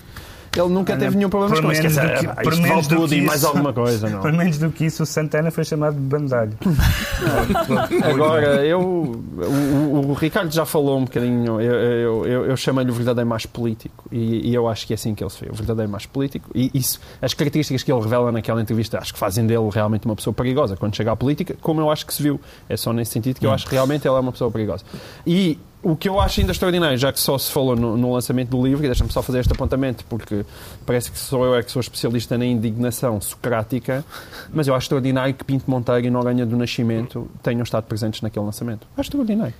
ele 0.59 0.69
nunca 0.69 0.95
teve 0.97 1.15
nenhum 1.17 1.29
problema 1.29 1.61
com 1.61 1.71
isso. 1.71 1.81
Quer 1.81 1.89
menos 1.89 1.95
dizer, 1.95 2.15
do 2.15 2.19
que- 2.19 2.27
ah, 2.27 2.43
por 2.43 2.53
isto 2.53 2.61
menos 2.61 2.87
vale 2.87 2.95
do 2.95 3.01
tudo 3.01 3.13
e 3.15 3.21
mais 3.21 3.39
isso. 3.39 3.47
alguma 3.47 3.73
coisa, 3.73 4.09
não. 4.09 4.19
Por 4.27 4.31
menos 4.33 4.57
do 4.57 4.69
que 4.71 4.85
isso, 4.85 5.03
o 5.03 5.05
Santana 5.05 5.51
foi 5.51 5.63
chamado 5.63 5.93
de 5.95 6.01
bandalho. 6.01 6.53
Agora, 8.03 8.65
eu, 8.65 8.79
o, 8.81 9.41
o- 9.41 10.09
o 10.09 10.13
Ricardo 10.13 10.51
já 10.53 10.65
falou 10.65 10.97
um 10.97 11.05
bocadinho, 11.05 11.59
eu, 11.61 11.73
eu, 11.73 12.25
eu, 12.25 12.45
eu 12.45 12.57
chamei-lhe 12.57 12.91
o 12.91 12.93
verdadeiro 12.93 13.29
mais 13.29 13.45
político 13.45 14.05
e, 14.11 14.49
e 14.49 14.53
eu 14.55 14.67
acho 14.67 14.85
que 14.87 14.93
é 14.93 14.95
assim 14.95 15.13
que 15.15 15.23
ele 15.23 15.29
se 15.29 15.43
vê, 15.43 15.49
o 15.51 15.55
verdadeiro 15.55 15.91
mais 15.91 16.05
político. 16.05 16.49
E 16.53 16.71
isso, 16.73 16.99
as 17.21 17.33
características 17.33 17.83
que 17.83 17.91
ele 17.91 18.01
revela 18.01 18.31
naquela 18.31 18.61
entrevista 18.61 18.97
acho 18.99 19.13
que 19.13 19.19
fazem 19.19 19.45
dele 19.45 19.69
realmente 19.71 20.05
uma 20.05 20.15
pessoa 20.15 20.33
perigosa 20.33 20.75
quando 20.77 20.95
chega 20.95 21.11
à 21.11 21.15
política, 21.15 21.55
como 21.61 21.81
eu 21.81 21.89
acho 21.91 22.05
que 22.05 22.13
se 22.13 22.21
viu. 22.23 22.39
É 22.69 22.77
só 22.77 22.91
nesse 22.93 23.11
sentido 23.11 23.39
que 23.39 23.45
eu 23.45 23.51
acho 23.51 23.65
que 23.67 23.73
realmente 23.73 24.07
ele 24.07 24.15
é 24.15 24.19
uma 24.19 24.31
pessoa 24.31 24.51
perigosa. 24.51 24.83
E 25.25 25.59
o 25.83 25.95
que 25.95 26.09
eu 26.09 26.19
acho 26.19 26.39
ainda 26.39 26.51
extraordinário, 26.51 26.97
já 26.97 27.13
que 27.13 27.19
só 27.19 27.37
se 27.37 27.51
falou 27.51 27.75
no, 27.75 27.95
no 27.95 28.11
lançamento 28.11 28.49
do 28.49 28.65
livro, 28.65 28.83
e 28.83 28.87
deixa-me 28.87 29.11
só 29.11 29.21
fazer 29.21 29.39
este 29.39 29.53
apontamento, 29.53 30.03
porque 30.09 30.45
parece 30.85 31.11
que 31.11 31.17
sou 31.17 31.45
eu 31.45 31.55
é 31.55 31.63
que 31.63 31.71
sou 31.71 31.79
especialista 31.79 32.37
na 32.37 32.45
indignação 32.45 33.21
socrática, 33.21 34.03
mas 34.51 34.67
eu 34.67 34.75
acho 34.75 34.85
extraordinário 34.85 35.33
que 35.33 35.43
Pinto 35.43 35.69
Monteiro 35.69 36.05
e 36.05 36.09
Noronha 36.09 36.45
do 36.45 36.57
Nascimento 36.57 37.29
tenham 37.43 37.63
estado 37.63 37.83
presentes 37.85 38.21
naquele 38.21 38.45
lançamento. 38.45 38.87
Acho 38.97 39.07
extraordinário. 39.09 39.53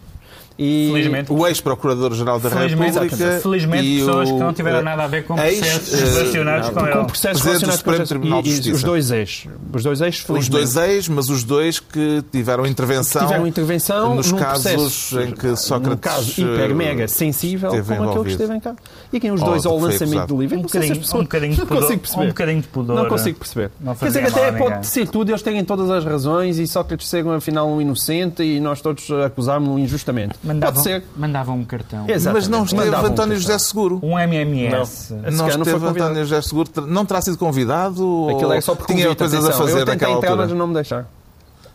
E 0.60 0.90
Felizmente. 0.92 1.32
o 1.32 1.46
ex-procurador-geral 1.48 2.40
da 2.40 2.50
Felizmente, 2.50 2.94
República 2.98 3.40
felizmente 3.42 3.86
e 3.86 4.00
pessoas 4.00 4.30
o, 4.30 4.34
que 4.34 4.40
não 4.40 4.54
tiveram 4.54 4.80
eh, 4.80 4.82
nada 4.82 5.04
a 5.04 5.08
ver 5.08 5.24
com 5.26 5.36
processos 5.36 5.94
eh, 5.94 6.06
relacionados 6.06 6.70
com 6.70 6.74
com 6.76 6.86
ele. 6.88 7.06
processos 7.06 7.44
relacionados 7.44 7.82
com 7.84 7.90
Supremo 7.92 8.08
Tribunal 8.08 8.42
de 8.42 8.50
e- 8.50 8.52
e 8.52 8.56
Justiça. 8.56 8.76
os 8.76 8.84
dois 8.84 9.12
ex. 9.12 9.46
Os 9.74 9.84
dois 9.84 10.02
ex, 10.02 10.16
Os 10.16 10.22
felizmente. 10.22 10.52
dois 10.52 10.76
ex, 10.76 11.08
mas 11.10 11.30
os 11.30 11.44
dois 11.44 11.80
que 11.80 12.24
tiveram 12.32 12.66
intervenção, 12.66 13.22
tiveram 13.22 13.46
intervenção 13.46 14.16
nos 14.16 14.32
num 14.32 14.40
casos 14.40 14.64
processo, 14.74 15.20
em 15.22 15.32
que 15.32 15.56
Sócrates 15.56 15.90
num 15.90 15.98
caso 15.98 16.32
hiper 16.42 16.72
eh, 16.72 16.74
mega 16.74 17.08
sensível 17.08 17.70
como 17.70 17.82
aquele 17.82 17.98
que 17.98 18.04
envolvido. 18.04 18.30
esteve 18.32 18.54
em 18.56 18.60
cá. 18.60 18.76
E 19.14 19.18
aqui 19.18 19.30
os 19.32 19.42
dois 19.42 19.66
ao 19.66 19.74
que 19.76 19.80
foi 19.82 19.92
lançamento 19.92 20.28
do 20.28 20.42
livro. 20.42 20.56
Um 20.56 20.60
não 20.62 20.66
bocadinho- 20.66 20.96
pessoas- 20.98 21.14
um 21.20 21.24
bocadinho 21.24 21.52
de 21.54 21.60
não 21.60 21.66
pudor- 21.68 21.82
consigo 21.84 22.00
perceber. 22.02 22.24
um 22.24 22.28
bocadinho 22.30 22.62
de 22.62 22.68
pudor, 22.68 22.96
Não 22.96 23.06
consigo 23.08 23.38
perceber. 23.40 23.72
não 23.80 23.96
Quer 23.96 24.06
dizer 24.08 24.22
que 24.26 24.40
até 24.40 24.52
pode 24.54 24.88
ser 24.88 25.08
tudo, 25.08 25.30
eles 25.32 25.42
têm 25.44 25.64
todas 25.64 25.90
as 25.92 26.04
razões 26.04 26.58
e 26.58 26.66
Sócrates 26.66 27.08
ser 27.08 27.28
afinal 27.28 27.70
um 27.70 27.80
inocente 27.80 28.42
e 28.42 28.60
nós 28.60 28.82
todos 28.82 29.08
acusámos-lo 29.12 29.78
injustamente. 29.78 30.34
Mandavam, 30.48 30.74
Pode 30.74 30.84
ser. 30.84 31.04
mandavam 31.16 31.56
um 31.58 31.66
cartão. 31.66 32.06
Exatamente. 32.08 32.34
Mas 32.34 32.48
não 32.48 32.64
esteve 32.64 32.86
Mandavam 32.86 33.10
um 33.10 33.12
António 33.14 33.36
cartão. 33.36 33.42
José 33.54 33.58
Seguro. 33.60 34.00
Um 34.02 34.18
MMS. 34.20 35.14
Não 35.14 35.20
não 35.32 35.38
foi 35.38 35.48
esteve 35.58 35.72
convidado. 35.80 35.88
António 36.06 36.24
José 36.26 36.42
Seguro. 36.42 36.70
Não 36.88 37.06
terá 37.06 37.22
sido 37.22 37.38
convidado? 37.38 38.28
Aquilo 38.30 38.48
ou 38.48 38.54
é 38.54 38.62
só 38.62 38.76
por 38.76 38.88
tinha 38.88 39.04
convite, 39.04 39.18
coisas 39.20 39.40
a 39.40 39.48
atenção. 39.50 39.66
fazer 39.66 39.80
Eu 39.82 39.86
tentei 39.86 39.94
naquela 39.96 40.16
altura? 40.16 40.36
mas 40.38 40.52
não 40.52 40.68
me 40.68 40.74
deixaram. 40.74 41.06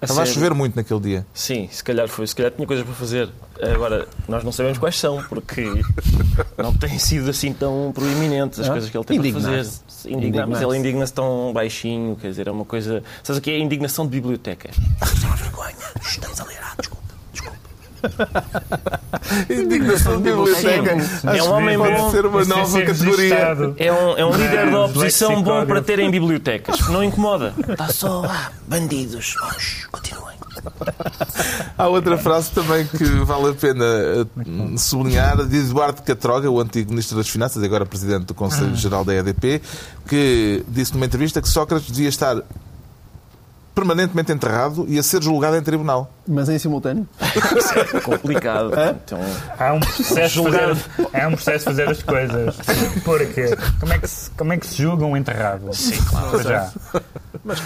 A 0.00 0.04
Estava 0.04 0.22
a 0.22 0.26
chover 0.26 0.52
muito 0.52 0.74
naquele 0.74 0.98
dia. 0.98 1.26
Sim, 1.32 1.68
se 1.70 1.84
calhar 1.84 2.08
foi. 2.08 2.26
Se 2.26 2.34
calhar 2.34 2.50
tinha 2.50 2.66
coisas 2.66 2.84
para 2.84 2.94
fazer. 2.94 3.28
Agora, 3.72 4.08
nós 4.26 4.42
não 4.42 4.50
sabemos 4.50 4.76
quais 4.78 4.98
são, 4.98 5.22
porque 5.28 5.62
não 6.58 6.74
têm 6.74 6.98
sido 6.98 7.30
assim 7.30 7.52
tão 7.52 7.92
proeminentes 7.94 8.58
as 8.58 8.66
Ah, 8.68 8.72
coisas 8.72 8.90
que 8.90 8.96
ele 8.98 9.04
tem 9.04 9.20
para 9.20 9.32
fazer. 9.40 9.70
Indignar, 10.06 10.48
mas 10.48 10.60
ele 10.60 10.76
indigna-se 10.76 11.12
tão 11.12 11.52
baixinho, 11.52 12.16
quer 12.16 12.30
dizer, 12.30 12.48
é 12.48 12.50
uma 12.50 12.64
coisa. 12.64 13.00
Sabes 13.22 13.38
o 13.38 13.40
que 13.40 13.52
é 13.52 13.54
a 13.54 13.58
indignação 13.60 14.04
de 14.04 14.10
biblioteca? 14.10 14.70
Estamos 15.04 15.40
vergonha, 15.40 15.74
estamos 16.04 16.40
a 16.40 16.44
ler, 16.46 16.58
ah, 16.64 16.74
desculpa, 16.76 17.04
desculpa. 17.32 17.56
Indignação 19.48 20.16
de 20.16 20.22
biblioteca. 20.24 20.96
É 21.34 21.42
um 21.42 21.52
homem 21.52 21.76
que 21.76 21.84
pode 21.84 21.96
bom. 21.96 22.10
ser 22.10 22.26
uma 22.26 22.42
é 22.42 22.44
nova 22.44 22.66
ser 22.66 22.86
categoria. 22.86 23.34
É 23.76 23.92
um, 23.92 24.18
é 24.18 24.24
um 24.24 24.32
líder 24.32 24.70
da 24.70 24.84
oposição 24.84 25.42
bom 25.42 25.64
para 25.66 25.82
ter 25.82 25.98
em 25.98 26.10
bibliotecas, 26.10 26.80
não 26.88 27.02
incomoda. 27.02 27.54
Está 27.68 27.88
só, 27.88 28.24
ah, 28.24 28.50
bandidos, 28.66 29.34
Vamos, 29.40 29.86
continuem. 29.90 30.32
Há 31.76 31.88
outra 31.88 32.18
frase 32.18 32.50
também 32.50 32.86
que 32.86 33.04
vale 33.04 33.50
a 33.50 33.54
pena 33.54 33.84
eh, 33.84 34.26
sublinhar, 34.76 35.44
de 35.44 35.56
Eduardo 35.56 36.02
Catroga, 36.02 36.50
o 36.50 36.60
antigo 36.60 36.90
Ministro 36.90 37.16
das 37.16 37.28
Finanças 37.28 37.62
e 37.62 37.66
agora 37.66 37.84
Presidente 37.86 38.26
do 38.26 38.34
Conselho 38.34 38.76
Geral 38.76 39.04
da 39.04 39.14
EDP, 39.14 39.60
que 40.06 40.64
disse 40.68 40.92
numa 40.92 41.06
entrevista 41.06 41.40
que 41.40 41.48
Sócrates 41.48 41.90
devia 41.90 42.08
estar 42.08 42.36
permanentemente 43.74 44.30
enterrado 44.32 44.84
e 44.88 44.98
a 44.98 45.02
ser 45.02 45.22
julgado 45.22 45.56
em 45.56 45.62
tribunal. 45.62 46.10
Mas 46.28 46.48
em 46.48 46.58
simultâneo. 46.58 47.06
É 47.94 48.00
complicado. 48.00 48.70
Então, 49.04 49.18
Há 49.58 49.72
um 49.72 49.80
processo 49.80 50.42
de 50.42 50.50
fazer, 50.50 50.76
há 51.14 51.26
um 51.28 51.32
processo 51.32 51.64
fazer 51.64 51.88
as 51.88 52.02
coisas. 52.02 52.56
Porque 53.04 53.56
como 53.80 53.92
é 53.92 53.98
que 53.98 54.06
se, 54.08 54.30
como 54.30 54.52
é 54.52 54.56
que 54.56 54.66
se 54.66 54.82
julga 54.82 55.04
um 55.04 55.16
enterrado? 55.16 55.72
Sim, 55.74 56.00
claro. 56.08 56.42
Já. 56.42 56.70
Mas 57.44 57.60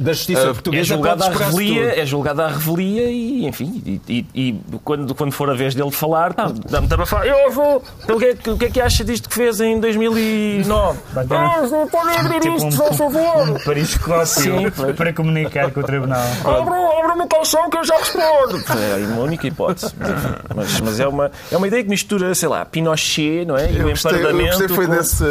da 0.00 0.12
justiça 0.12 0.40
é 0.40 0.44
portuguesa 0.52 0.84
julgado 0.94 1.24
à 1.24 1.28
revelia, 1.30 1.88
tudo. 1.90 2.00
é 2.00 2.06
julgado 2.06 2.42
à 2.42 2.48
revelia 2.48 3.10
e, 3.10 3.46
enfim, 3.46 3.82
e, 3.86 4.00
e- 4.08 4.26
e 4.34 4.60
quando, 4.84 5.14
quando 5.14 5.32
for 5.32 5.48
a 5.48 5.54
vez 5.54 5.74
dele 5.74 5.88
de 5.88 5.96
falar, 5.96 6.34
tá, 6.34 6.52
dá-me 6.68 6.88
para 6.88 7.06
falar. 7.06 7.26
Eu 7.26 7.50
vou. 7.52 7.82
O, 8.08 8.18
que 8.18 8.24
é, 8.26 8.34
que- 8.34 8.50
o 8.50 8.58
que 8.58 8.64
é 8.66 8.70
que 8.70 8.80
acha 8.82 9.02
disto 9.02 9.28
que 9.30 9.34
fez 9.34 9.60
em 9.60 9.80
2009? 9.80 10.98
Vai 11.14 11.24
ter 11.26 11.34
um- 11.34 11.38
Ah, 11.38 11.60
não 11.70 11.88
pode 11.88 12.16
abrir 12.18 12.40
Tipo 12.40 12.56
isto, 12.56 12.66
um, 12.66 12.72
faz 12.72 12.96
favor. 12.96 13.48
um 13.50 13.54
periscópio 13.54 14.26
Sim, 14.26 14.70
pois. 14.76 14.96
para 14.96 15.12
comunicar 15.14 15.43
com 15.50 15.80
o 15.80 15.82
tribunal. 15.84 16.20
Abra, 16.44 16.74
abra 16.98 17.14
uma 17.14 17.26
calção 17.26 17.68
que 17.70 17.76
eu 17.78 17.84
já 17.84 17.96
respondo. 17.96 18.62
É 18.78 19.04
a 19.16 19.20
única 19.20 19.46
hipótese. 19.46 19.94
Mas, 19.98 20.10
enfim, 20.10 20.34
mas, 20.54 20.80
mas 20.80 21.00
é, 21.00 21.06
uma, 21.08 21.30
é 21.50 21.56
uma 21.56 21.66
ideia 21.66 21.82
que 21.82 21.88
mistura, 21.90 22.34
sei 22.34 22.48
lá, 22.48 22.64
Pinochet, 22.64 23.44
não 23.44 23.56
é? 23.56 23.70
E 23.70 23.78
Eu 23.78 23.86
o 23.86 23.90
gostei, 23.90 24.24
eu 24.24 24.38
gostei 24.38 24.68
foi 24.68 24.86
com- 24.86 24.92
desse, 24.96 25.24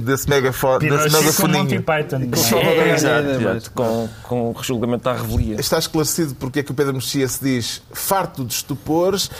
desse 0.00 0.28
megafone, 0.28 0.88
desse 0.90 1.04
Pinochet 1.08 1.36
com 1.36 1.48
Monty 1.48 1.74
megafoninho. 1.78 1.82
Python. 1.82 2.18
não 2.18 2.58
é? 2.58 2.62
É, 2.62 2.88
É, 2.90 2.94
exato, 2.94 3.26
é, 3.28 3.36
exato, 3.36 3.70
com, 3.72 4.08
com 4.22 4.50
o 4.50 4.62
julgamento 4.62 5.08
à 5.08 5.12
revelia. 5.14 5.60
Está 5.60 5.78
esclarecido 5.78 6.34
porque 6.34 6.60
é 6.60 6.62
que 6.62 6.70
o 6.70 6.74
Pedro 6.74 6.94
Mexia 6.94 7.26
se 7.28 7.42
diz 7.42 7.82
farto 7.92 8.44
de 8.44 8.52
estupores. 8.54 9.30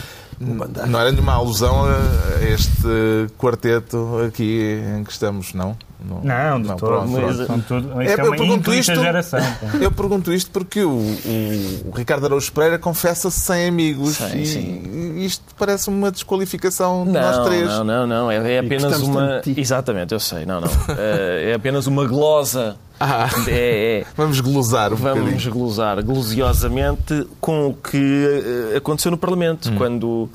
Não 0.41 0.99
era 0.99 1.12
nenhuma 1.12 1.35
alusão 1.35 1.85
a 1.85 2.45
este 2.45 3.29
quarteto 3.39 4.18
aqui 4.27 4.83
em 4.99 5.05
que 5.05 5.12
estamos, 5.12 5.55
não? 5.55 5.77
Não, 6.22 6.61
de 6.61 6.68
todo. 6.68 6.78
pronto, 6.78 7.12
pronto. 7.12 7.46
São 7.46 7.61
tudo, 7.61 8.00
É, 8.00 8.05
isto 8.07 8.18
é, 8.20 8.22
eu 8.22 8.26
uma 8.28 8.36
pergunto 8.36 8.74
isto- 8.74 8.94
geração. 8.94 9.40
Eu 9.80 9.90
pergunto 9.90 10.32
isto 10.32 10.50
porque 10.50 10.82
o, 10.82 10.90
o- 10.90 11.88
o 11.88 11.90
Ricardo 11.94 12.26
Araújo 12.26 12.53
Pereira 12.53 12.78
confessa-se 12.78 13.38
sem 13.40 13.68
amigos 13.68 14.16
Sim, 14.16 14.40
e, 14.40 14.46
sim. 14.46 15.14
isto 15.24 15.44
parece 15.59 15.88
uma 15.88 16.11
desqualificação 16.11 17.05
de 17.05 17.12
nós 17.12 17.44
três. 17.46 17.68
Não, 17.68 17.84
não, 17.84 18.07
não. 18.07 18.30
É, 18.30 18.55
é 18.55 18.59
apenas 18.59 19.00
uma. 19.00 19.40
Exatamente, 19.57 20.12
eu 20.14 20.20
sei. 20.20 20.44
Não, 20.46 20.61
não. 20.61 20.68
É, 20.98 21.50
é 21.53 21.55
apenas 21.55 21.86
uma 21.86 22.05
glosa. 22.07 22.76
Ah, 23.00 23.28
É, 23.48 24.00
é. 24.00 24.05
vamos 24.16 24.38
glosar 24.40 24.92
um 24.92 24.96
Vamos 24.96 25.24
bocadinho. 25.24 25.53
glosar 25.53 26.03
glosiosamente 26.05 27.26
com 27.40 27.68
o 27.68 27.74
que 27.74 28.70
eh, 28.72 28.76
aconteceu 28.76 29.11
no 29.11 29.18
Parlamento, 29.18 29.70
Hum. 29.70 29.76
quando. 29.76 30.30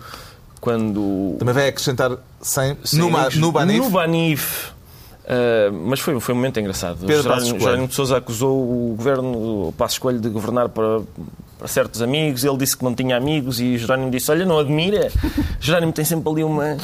Quando. 0.59 1.36
Também 1.39 1.53
vai 1.53 1.68
acrescentar 1.70 2.11
100 2.41 2.78
Sim, 2.84 2.97
no, 2.99 3.09
no 3.39 3.51
Banif. 3.51 3.78
No 3.80 3.89
Banif. 3.89 4.72
Uh, 5.28 5.74
mas 5.88 6.00
foi, 6.00 6.18
foi 6.22 6.34
um 6.34 6.38
momento 6.38 6.58
engraçado. 6.58 7.00
Pedro 7.06 7.24
Jerónimo, 7.60 7.88
de 7.90 7.94
Sousa 7.94 8.16
acusou 8.16 8.58
o 8.58 8.96
governo, 8.96 9.68
o 9.68 9.74
Passo 9.78 9.96
Escolho, 9.96 10.22
de 10.22 10.30
governar 10.30 10.70
para, 10.70 11.02
para 11.60 11.68
certos 11.68 12.02
amigos. 12.02 12.46
Ele 12.46 12.56
disse 12.56 12.78
que 12.78 12.84
não 12.86 12.96
tinha 12.96 13.18
amigos 13.18 13.60
e 13.60 13.78
Jerónimo 13.78 14.10
disse: 14.10 14.32
Olha, 14.32 14.46
não 14.46 14.58
admira. 14.58 15.12
Jerónimo 15.60 15.92
tem 15.92 16.06
sempre 16.06 16.32
ali 16.32 16.46
uma, 16.46 16.78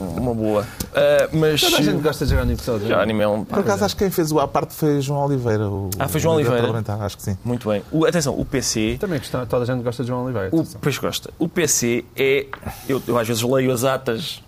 uma 0.00 0.34
boa. 0.34 0.62
Uh, 0.62 1.36
mas 1.36 1.60
Toda 1.60 1.76
a 1.76 1.82
gente 1.82 2.00
gosta 2.00 2.24
de 2.24 2.30
Jerónimo 2.30 2.56
de 2.56 2.62
Sousa. 2.62 2.86
Jerónimo 2.86 3.20
é 3.22 3.28
um. 3.28 3.44
Por 3.44 3.58
acaso, 3.58 3.84
acho 3.84 3.94
que 3.94 4.04
quem 4.04 4.10
fez 4.10 4.32
o 4.32 4.40
à 4.40 4.48
parte 4.48 4.72
foi 4.72 5.02
João 5.02 5.26
Oliveira. 5.26 5.68
O, 5.68 5.90
Ah, 5.98 6.08
foi 6.08 6.20
João 6.22 6.36
Oliveira. 6.36 6.82
Acho 7.00 7.18
que 7.18 7.22
sim. 7.22 7.36
Muito 7.44 7.68
bem. 7.68 7.82
O- 7.92 8.06
atenção, 8.06 8.32
o 8.38 8.46
PC. 8.46 8.96
Também 8.98 9.20
toda 9.20 9.64
a 9.64 9.66
gente 9.66 9.82
gosta 9.82 10.02
de 10.02 10.08
João 10.08 10.24
Oliveira. 10.24 10.48
O, 10.52 10.64
pois 10.80 10.96
gosta. 10.96 11.30
O 11.38 11.46
PC 11.46 12.02
é. 12.16 12.46
Eu, 12.88 13.02
eu 13.06 13.18
às 13.18 13.28
vezes 13.28 13.42
leio 13.42 13.70
as 13.70 13.84
atas. 13.84 14.40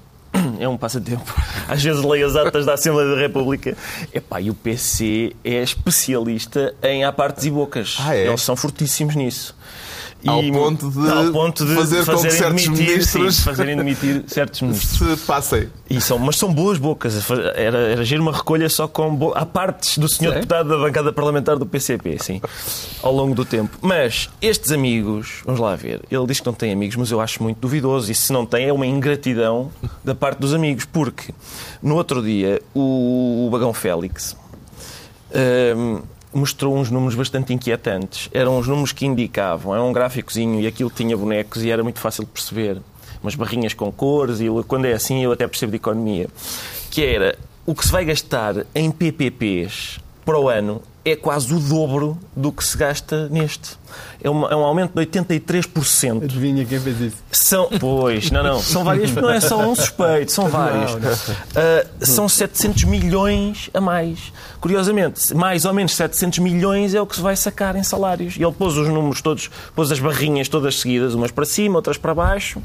É 0.59 0.69
um 0.69 0.77
passatempo. 0.77 1.35
Às 1.69 1.83
vezes 1.83 2.03
leio 2.03 2.27
as 2.27 2.37
atas 2.37 2.67
da 2.67 2.75
Assembleia 2.75 3.15
da 3.15 3.21
República. 3.21 3.77
Epá, 4.13 4.41
e 4.41 4.51
o 4.51 4.55
PC 4.55 5.35
é 5.45 5.63
especialista 5.63 6.75
em 6.83 7.05
apartes 7.05 7.45
e 7.45 7.51
bocas. 7.51 7.97
Ah, 8.01 8.15
é? 8.15 8.27
Eles 8.27 8.43
são 8.43 8.55
fortíssimos 8.57 9.17
nisso. 9.17 9.55
Ao 10.27 10.43
E- 10.43 10.53
ponto 10.53 10.91
de 10.91 11.11
ao 11.11 11.33
ponto 11.33 11.65
de 11.65 11.75
fazer 11.75 12.05
com 12.05 12.13
que 12.23 12.31
certos 12.31 12.65
demitir, 12.65 12.87
ministros- 12.89 13.37
sim, 13.37 13.43
fazerem 13.43 13.77
demitir 13.77 14.25
certos 14.27 14.61
ministros. 14.63 15.19
Se 15.19 15.25
passem. 15.27 15.69
E 15.89 16.01
são, 16.01 16.19
mas 16.19 16.37
são 16.37 16.53
boas 16.53 16.77
bocas. 16.79 17.29
Era, 17.55 17.79
era 17.79 18.05
giro 18.05 18.23
uma 18.23 18.33
recolha 18.33 18.69
só 18.69 18.87
com 18.87 19.15
bo... 19.15 19.33
há 19.35 19.47
partes 19.47 19.97
do 19.99 20.09
senhor 20.09 20.31
Sim. 20.33 20.41
deputado 20.41 20.69
da 20.69 20.77
bancada 20.79 21.13
parlamentar 21.13 21.57
do 21.59 21.65
PCP, 21.67 22.19
sim, 22.21 22.41
ao 23.03 23.13
longo 23.15 23.35
do 23.35 23.45
tempo. 23.45 23.77
Mas 23.81 24.29
estes 24.43 24.71
amigos, 24.73 25.43
vamos 25.45 25.61
lá 25.61 25.75
ver, 25.75 26.03
ele 26.11 26.27
diz 26.27 26.39
que 26.41 26.47
não 26.47 26.53
tem 26.55 26.71
amigos, 26.73 26.97
mas 26.97 27.11
eu 27.11 27.21
acho 27.21 27.43
muito 27.43 27.59
duvidoso. 27.59 28.13
E 28.13 28.15
se 28.15 28.33
não 28.33 28.45
tem, 28.45 28.67
é 28.69 28.73
uma 28.73 28.87
ingratidão 28.87 29.71
da 30.05 30.15
parte 30.15 30.39
dos 30.39 30.53
amigos, 30.55 30.85
porque 30.85 31.33
no 31.83 31.97
outro 31.97 32.23
dia 32.23 32.61
o, 32.75 33.47
o 33.47 33.51
Bagão 33.51 33.73
Félix. 33.73 34.37
hum, 35.77 36.03
mostrou 36.33 36.77
uns 36.77 36.91
números 36.91 37.15
bastante 37.15 37.53
inquietantes. 37.53 38.29
Eram 38.33 38.59
uns 38.59 38.67
números 38.67 38.93
que 38.93 39.07
indicavam, 39.07 39.75
era 39.75 39.83
um 39.83 39.93
gráficozinho 39.93 40.61
e 40.61 40.67
aquilo 40.67 40.91
tinha 40.91 41.17
bonecos 41.17 41.63
e 41.65 41.71
era 41.71 41.83
muito 41.83 42.01
fácil 42.01 42.25
de 42.25 42.31
perceber. 42.31 42.81
Umas 43.23 43.35
barrinhas 43.35 43.75
com 43.75 43.93
cores 43.93 44.41
e 44.41 44.47
quando 44.67 44.87
é 44.87 44.93
assim 44.93 45.23
eu 45.23 45.33
até 45.33 45.47
percebo 45.47 45.71
de 45.71 45.77
economia. 45.77 46.29
Que 46.91 47.05
era 47.05 47.39
o 47.67 47.75
que 47.75 47.85
se 47.85 47.93
vai 47.93 48.05
gastar 48.05 48.67
em 48.75 48.91
PPPs 48.91 50.01
para 50.25 50.39
o 50.39 50.49
ano 50.49 50.83
é 51.03 51.17
quase 51.17 51.53
o 51.55 51.59
dobro 51.59 52.19
do 52.37 52.53
que 52.53 52.63
se 52.63 52.77
gasta 52.77 53.27
neste. 53.31 53.71
É, 54.23 54.29
uma- 54.29 54.49
é 54.49 54.55
um 54.55 54.63
aumento 54.65 54.93
de 54.95 55.01
83%. 55.01 56.25
Adivinha 56.25 56.65
quem 56.65 56.79
fez 56.79 57.01
isso? 57.01 57.17
São, 57.33 57.69
pois, 57.81 58.31
não, 58.31 58.43
não, 58.43 58.61
são 58.61 58.85
várias, 58.85 59.11
não 59.13 59.31
é 59.31 59.41
só 59.41 59.59
um 59.67 59.75
suspeito, 59.75 60.31
são 60.31 60.49
vários. 60.49 60.93
Ah, 61.57 61.87
são 62.01 62.29
700 62.29 62.85
milhões 62.85 63.71
a 63.73 63.81
mais. 63.81 64.33
Curiosamente, 64.61 65.35
mais 65.35 65.65
ou 65.65 65.73
menos 65.73 65.95
700 65.97 66.39
milhões 66.41 66.95
é 66.95 67.01
o 67.01 67.07
que 67.07 67.17
se 67.17 67.23
vai 67.23 67.35
sacar 67.35 67.75
em 67.77 67.83
salários. 67.83 68.37
E 68.37 68.43
ele 68.45 68.53
pôs 68.53 68.77
os 68.77 68.87
números 68.87 69.23
todos, 69.23 69.51
pôs 69.75 69.91
as 69.91 69.99
barrinhas 69.99 70.49
todas 70.49 70.79
seguidas, 70.81 71.15
umas 71.15 71.31
para 71.31 71.47
cima, 71.47 71.77
outras 71.77 71.97
para 71.97 72.15
baixo. 72.15 72.61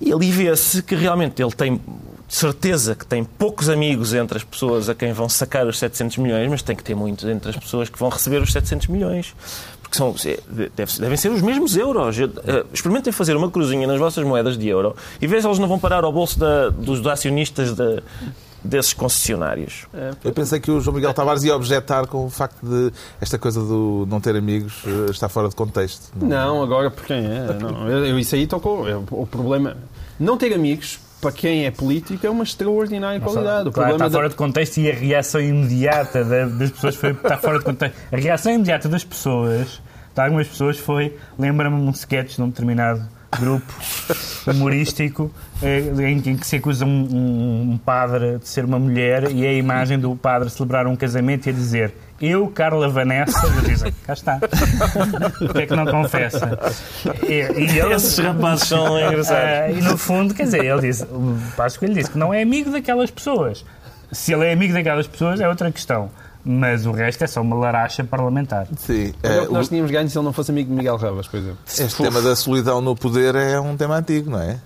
E 0.00 0.12
ali 0.12 0.30
vê-se 0.30 0.82
que 0.82 0.94
realmente 0.94 1.42
ele 1.42 1.52
tem 1.52 1.80
certeza 2.28 2.94
que 2.94 3.06
tem 3.06 3.22
poucos 3.24 3.68
amigos 3.68 4.12
entre 4.14 4.38
as 4.38 4.44
pessoas 4.44 4.88
a 4.88 4.94
quem 4.94 5.12
vão 5.12 5.28
sacar 5.28 5.66
os 5.66 5.78
700 5.78 6.16
milhões, 6.18 6.50
mas 6.50 6.62
tem 6.62 6.74
que 6.76 6.82
ter 6.82 6.94
muitos 6.94 7.24
entre 7.24 7.50
as 7.50 7.56
pessoas 7.56 7.88
que 7.88 7.98
vão 7.98 8.08
receber 8.08 8.42
os 8.42 8.52
700 8.52 8.88
milhões. 8.88 9.34
Porque 9.82 9.96
são, 9.96 10.12
deve- 10.50 10.98
devem 10.98 11.16
ser 11.16 11.30
os 11.30 11.40
mesmos 11.40 11.76
euros. 11.76 12.18
Eu, 12.18 12.28
eh, 12.44 12.64
Experimentem 12.72 13.12
fazer 13.12 13.36
uma 13.36 13.48
cruzinha 13.50 13.86
nas 13.86 13.98
vossas 14.00 14.24
moedas 14.24 14.58
de 14.58 14.66
euro 14.68 14.96
e 15.20 15.26
vejam 15.28 15.42
se 15.42 15.46
eles 15.48 15.58
não 15.60 15.68
vão 15.68 15.78
parar 15.78 16.02
ao 16.02 16.12
bolso 16.12 16.38
da- 16.40 16.70
dos 16.70 17.06
acionistas 17.06 17.72
da, 17.72 18.02
desses 18.64 18.92
concessionários. 18.92 19.86
Eu 20.24 20.32
pensei 20.32 20.58
que 20.58 20.72
o 20.72 20.80
João 20.80 20.96
Miguel 20.96 21.14
Tavares 21.14 21.44
ia 21.44 21.54
objetar 21.54 22.08
com 22.08 22.26
o 22.26 22.30
facto 22.30 22.66
de 22.66 22.92
esta 23.20 23.38
coisa 23.38 23.60
do 23.60 24.04
não 24.10 24.20
ter 24.20 24.34
amigos 24.34 24.82
eh, 24.84 25.10
estar 25.12 25.28
fora 25.28 25.48
de 25.48 25.54
contexto. 25.54 26.10
Não, 26.16 26.64
agora 26.64 26.90
por 26.90 27.04
quem 27.06 27.18
é? 27.24 27.52
Não, 27.52 27.88
eu, 27.88 28.06
eu- 28.06 28.18
isso 28.18 28.34
aí 28.34 28.44
tocou. 28.48 28.88
Eu- 28.88 29.04
o 29.12 29.24
problema. 29.24 29.76
Não 30.18 30.36
ter 30.36 30.52
amigos, 30.52 30.98
para 31.26 31.32
quem 31.36 31.66
é 31.66 31.70
político, 31.70 32.26
é 32.26 32.30
uma 32.30 32.44
extraordinária 32.44 33.20
qualidade. 33.20 33.68
O 33.68 33.72
Claro, 33.72 33.72
problema 33.72 33.94
está 33.94 34.08
da- 34.08 34.10
fora 34.12 34.28
de 34.28 34.34
contexto 34.34 34.76
e 34.78 34.90
a 34.90 34.94
reação 34.94 35.40
imediata 35.40 36.24
da- 36.24 36.46
das 36.46 36.70
pessoas 36.70 36.94
foi, 36.96 37.10
está 37.10 37.36
fora 37.36 37.58
de 37.58 37.64
contexto. 37.64 37.94
A 38.12 38.16
reação 38.16 38.52
imediata 38.52 38.88
das 38.88 39.04
pessoas, 39.04 39.80
de 40.14 40.20
algumas 40.20 40.46
pessoas, 40.48 40.78
foi 40.78 41.16
lembra-me 41.38 41.76
um 41.76 41.90
sketch 41.90 42.36
de 42.36 42.42
um 42.42 42.48
determinado 42.48 43.02
grupo 43.38 43.72
humorístico 44.46 45.30
eh, 45.62 45.82
em, 46.10 46.20
que- 46.20 46.30
em 46.30 46.36
que 46.36 46.46
se 46.46 46.56
acusa 46.56 46.84
um, 46.84 46.88
um- 46.88 47.70
um 47.72 47.78
padre 47.78 48.38
de 48.38 48.48
ser 48.48 48.64
uma 48.64 48.78
mulher 48.78 49.30
e 49.32 49.44
é 49.44 49.50
a 49.50 49.54
imagem 49.54 49.98
do 49.98 50.14
padre 50.14 50.48
celebrar 50.48 50.86
um 50.86 50.94
casamento 50.96 51.46
e 51.46 51.50
a 51.50 51.52
dizer 51.52 51.92
eu, 52.20 52.48
Carla 52.48 52.88
Vanessa, 52.88 53.46
e 53.62 53.66
dizem, 53.68 53.92
cá 54.06 54.12
está. 54.12 54.38
O 55.42 55.52
que 55.52 55.62
é 55.62 55.66
que 55.66 55.76
não 55.76 55.86
confessa? 55.86 56.58
E, 57.22 57.32
e 57.32 57.78
ele, 57.78 57.94
Esses 57.94 58.18
rapazes 58.18 58.68
são 58.68 58.98
engraçados. 58.98 59.30
ah, 59.44 59.70
e 59.70 59.80
no 59.82 59.96
fundo, 59.98 60.34
quer 60.34 60.44
dizer, 60.44 60.64
ele 60.64 60.80
disse, 60.80 61.04
o 61.04 61.36
Passos 61.56 61.78
Coelho 61.78 61.94
disse 61.94 62.10
que 62.10 62.18
não 62.18 62.32
é 62.32 62.42
amigo 62.42 62.70
daquelas 62.70 63.10
pessoas. 63.10 63.64
Se 64.12 64.32
ele 64.32 64.46
é 64.46 64.52
amigo 64.52 64.72
daquelas 64.72 65.06
pessoas 65.06 65.40
é 65.40 65.48
outra 65.48 65.70
questão. 65.70 66.10
Mas 66.48 66.86
o 66.86 66.92
resto 66.92 67.24
é 67.24 67.26
só 67.26 67.40
uma 67.42 67.56
laracha 67.56 68.04
parlamentar. 68.04 68.68
Sim. 68.78 69.12
Eh, 69.20 69.40
o 69.40 69.46
que 69.48 69.52
nós 69.52 69.68
tínhamos 69.68 69.90
ganho 69.90 70.08
se 70.08 70.16
ele 70.16 70.24
não 70.24 70.32
fosse 70.32 70.52
amigo 70.52 70.70
de 70.70 70.76
Miguel 70.76 70.96
Rabas, 70.96 71.26
por 71.26 71.38
exemplo. 71.38 71.58
este 71.66 72.00
tema 72.00 72.22
da 72.22 72.36
solidão 72.36 72.80
no 72.80 72.94
poder 72.94 73.34
é 73.34 73.58
um 73.58 73.76
tema 73.76 73.96
antigo, 73.96 74.30
não 74.30 74.40
é? 74.40 74.56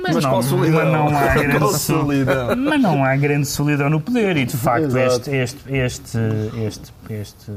Mas, 0.00 0.16
não, 0.16 0.30
qual 0.30 0.42
solidão? 0.42 0.78
mas 0.78 0.92
não 0.92 1.18
há 1.18 1.34
grande 1.34 1.78
solidão? 1.78 2.56
Mas 2.56 2.80
não 2.80 3.04
há 3.04 3.16
grande 3.16 3.46
solidão 3.46 3.90
no 3.90 4.00
poder 4.00 4.36
e 4.36 4.46
de 4.46 4.56
facto 4.56 4.96
este, 4.96 5.30
este, 5.30 5.74
este, 5.74 6.18
este, 6.56 6.92
este 7.10 7.52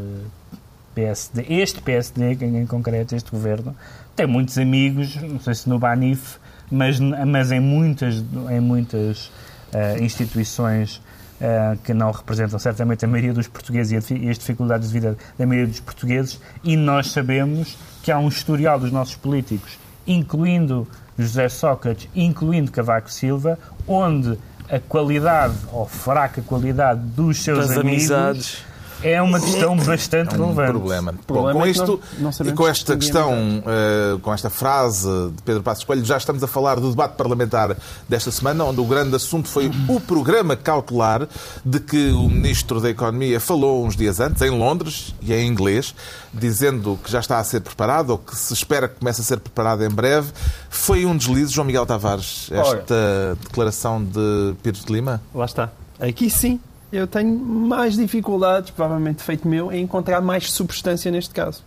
PSD, 0.94 1.46
este 1.50 1.82
PSD 1.82 2.34
em, 2.42 2.66
concreto, 2.66 3.16
este 3.16 3.32
governo, 3.32 3.76
tem 4.16 4.28
muitos 4.28 4.58
amigos, 4.58 5.16
não 5.22 5.40
sei 5.40 5.54
se 5.54 5.70
no 5.70 5.80
Banif, 5.80 6.38
mas, 6.72 7.00
mas 7.00 7.52
em 7.52 7.60
muitas, 7.60 8.24
em 8.50 8.60
muitas 8.60 9.32
eh, 9.74 9.98
instituições 10.02 11.02
eh, 11.40 11.78
que 11.84 11.94
não 11.94 12.12
representam 12.12 12.58
certamente 12.58 13.04
a 13.04 13.08
maioria 13.08 13.34
dos 13.34 13.48
portugueses 13.48 14.10
e, 14.10 14.16
e 14.16 14.30
as 14.30 14.38
dificuldades 14.38 14.88
de 14.88 14.94
vida 14.94 15.18
da 15.38 15.46
maioria 15.46 15.68
dos 15.68 15.82
portugueses, 15.82 16.40
e 16.64 16.78
nós 16.78 17.12
sabemos 17.12 17.78
que 18.02 18.12
há 18.12 18.18
um 18.18 18.30
historial 18.30 18.80
dos 18.80 18.92
nossos 18.92 19.16
políticos, 19.16 19.78
incluindo 20.08 20.88
José 21.18 21.50
Sócrates, 21.50 22.10
incluindo 22.16 22.72
Cavaco 22.72 23.12
Silva, 23.12 23.58
onde 23.88 24.38
a 24.70 24.80
qualidade 24.80 25.56
ou 25.72 25.86
fraca 25.86 26.42
qualidade 26.42 27.00
dos 27.02 27.42
seus 27.42 27.68
Das 27.68 27.78
amigos 27.78 28.12
amizades. 28.12 28.66
É 29.04 29.22
uma 29.22 29.40
questão 29.40 29.76
bastante 29.78 30.36
É 30.36 30.38
um 30.38 30.54
relevante. 30.54 30.72
problema. 30.72 31.12
Bom, 31.12 31.18
problema 31.26 31.60
com 31.60 31.66
é 31.66 31.70
isto 31.70 32.02
nós 32.20 32.40
e 32.40 32.52
com 32.54 32.68
esta 32.68 32.96
questão, 32.98 33.34
eh, 33.66 34.18
com 34.22 34.34
esta 34.34 34.50
frase 34.50 35.08
de 35.36 35.42
Pedro 35.44 35.64
Passos 35.64 35.84
Coelho, 35.84 36.04
já 36.06 36.18
estamos 36.18 36.44
a 36.44 36.48
falar 36.48 36.80
do 36.80 36.90
debate 36.90 37.16
parlamentar 37.16 37.76
desta 38.08 38.32
semana, 38.32 38.64
onde 38.64 38.80
o 38.80 38.86
grande 38.86 39.16
assunto 39.16 39.48
foi 39.50 39.72
o 39.88 40.00
programa 40.00 40.56
cautelar 40.56 41.28
de 41.64 41.80
que 41.80 42.10
o 42.12 42.30
Ministro 42.30 42.80
da 42.82 42.90
Economia 42.90 43.40
falou 43.40 43.86
uns 43.86 43.96
dias 43.96 44.20
antes, 44.20 44.42
em 44.42 44.50
Londres 44.50 45.14
e 45.22 45.34
em 45.34 45.48
inglês, 45.48 45.94
dizendo 46.34 47.00
que 47.04 47.12
já 47.12 47.20
está 47.20 47.40
a 47.40 47.44
ser 47.44 47.62
preparado 47.62 48.12
ou 48.12 48.18
que 48.18 48.36
se 48.36 48.54
espera 48.54 48.88
que 48.88 49.00
comece 49.00 49.22
a 49.22 49.24
ser 49.24 49.40
preparado 49.40 49.84
em 49.84 49.90
breve. 49.90 50.32
Foi 50.70 51.06
um 51.06 51.16
deslize, 51.16 51.52
João 51.54 51.66
Miguel 51.66 51.86
Tavares, 51.86 52.50
esta 52.52 53.38
declaração 53.42 54.04
de 54.04 54.54
Pires 54.64 54.84
de 54.84 54.92
Lima? 54.92 55.22
Lá 55.34 55.46
está. 55.46 55.70
Aqui 56.00 56.30
sim, 56.30 56.60
eu 56.92 57.08
tenho 57.08 57.34
mais 57.38 57.96
dificuldades, 57.96 58.72
provavelmente 58.72 59.24
feito 59.24 59.48
meu, 59.48 59.72
em 59.72 59.84
encontrar 59.84 60.22
mais 60.22 60.52
substância 60.52 61.12
neste 61.12 61.34
caso. 61.34 61.64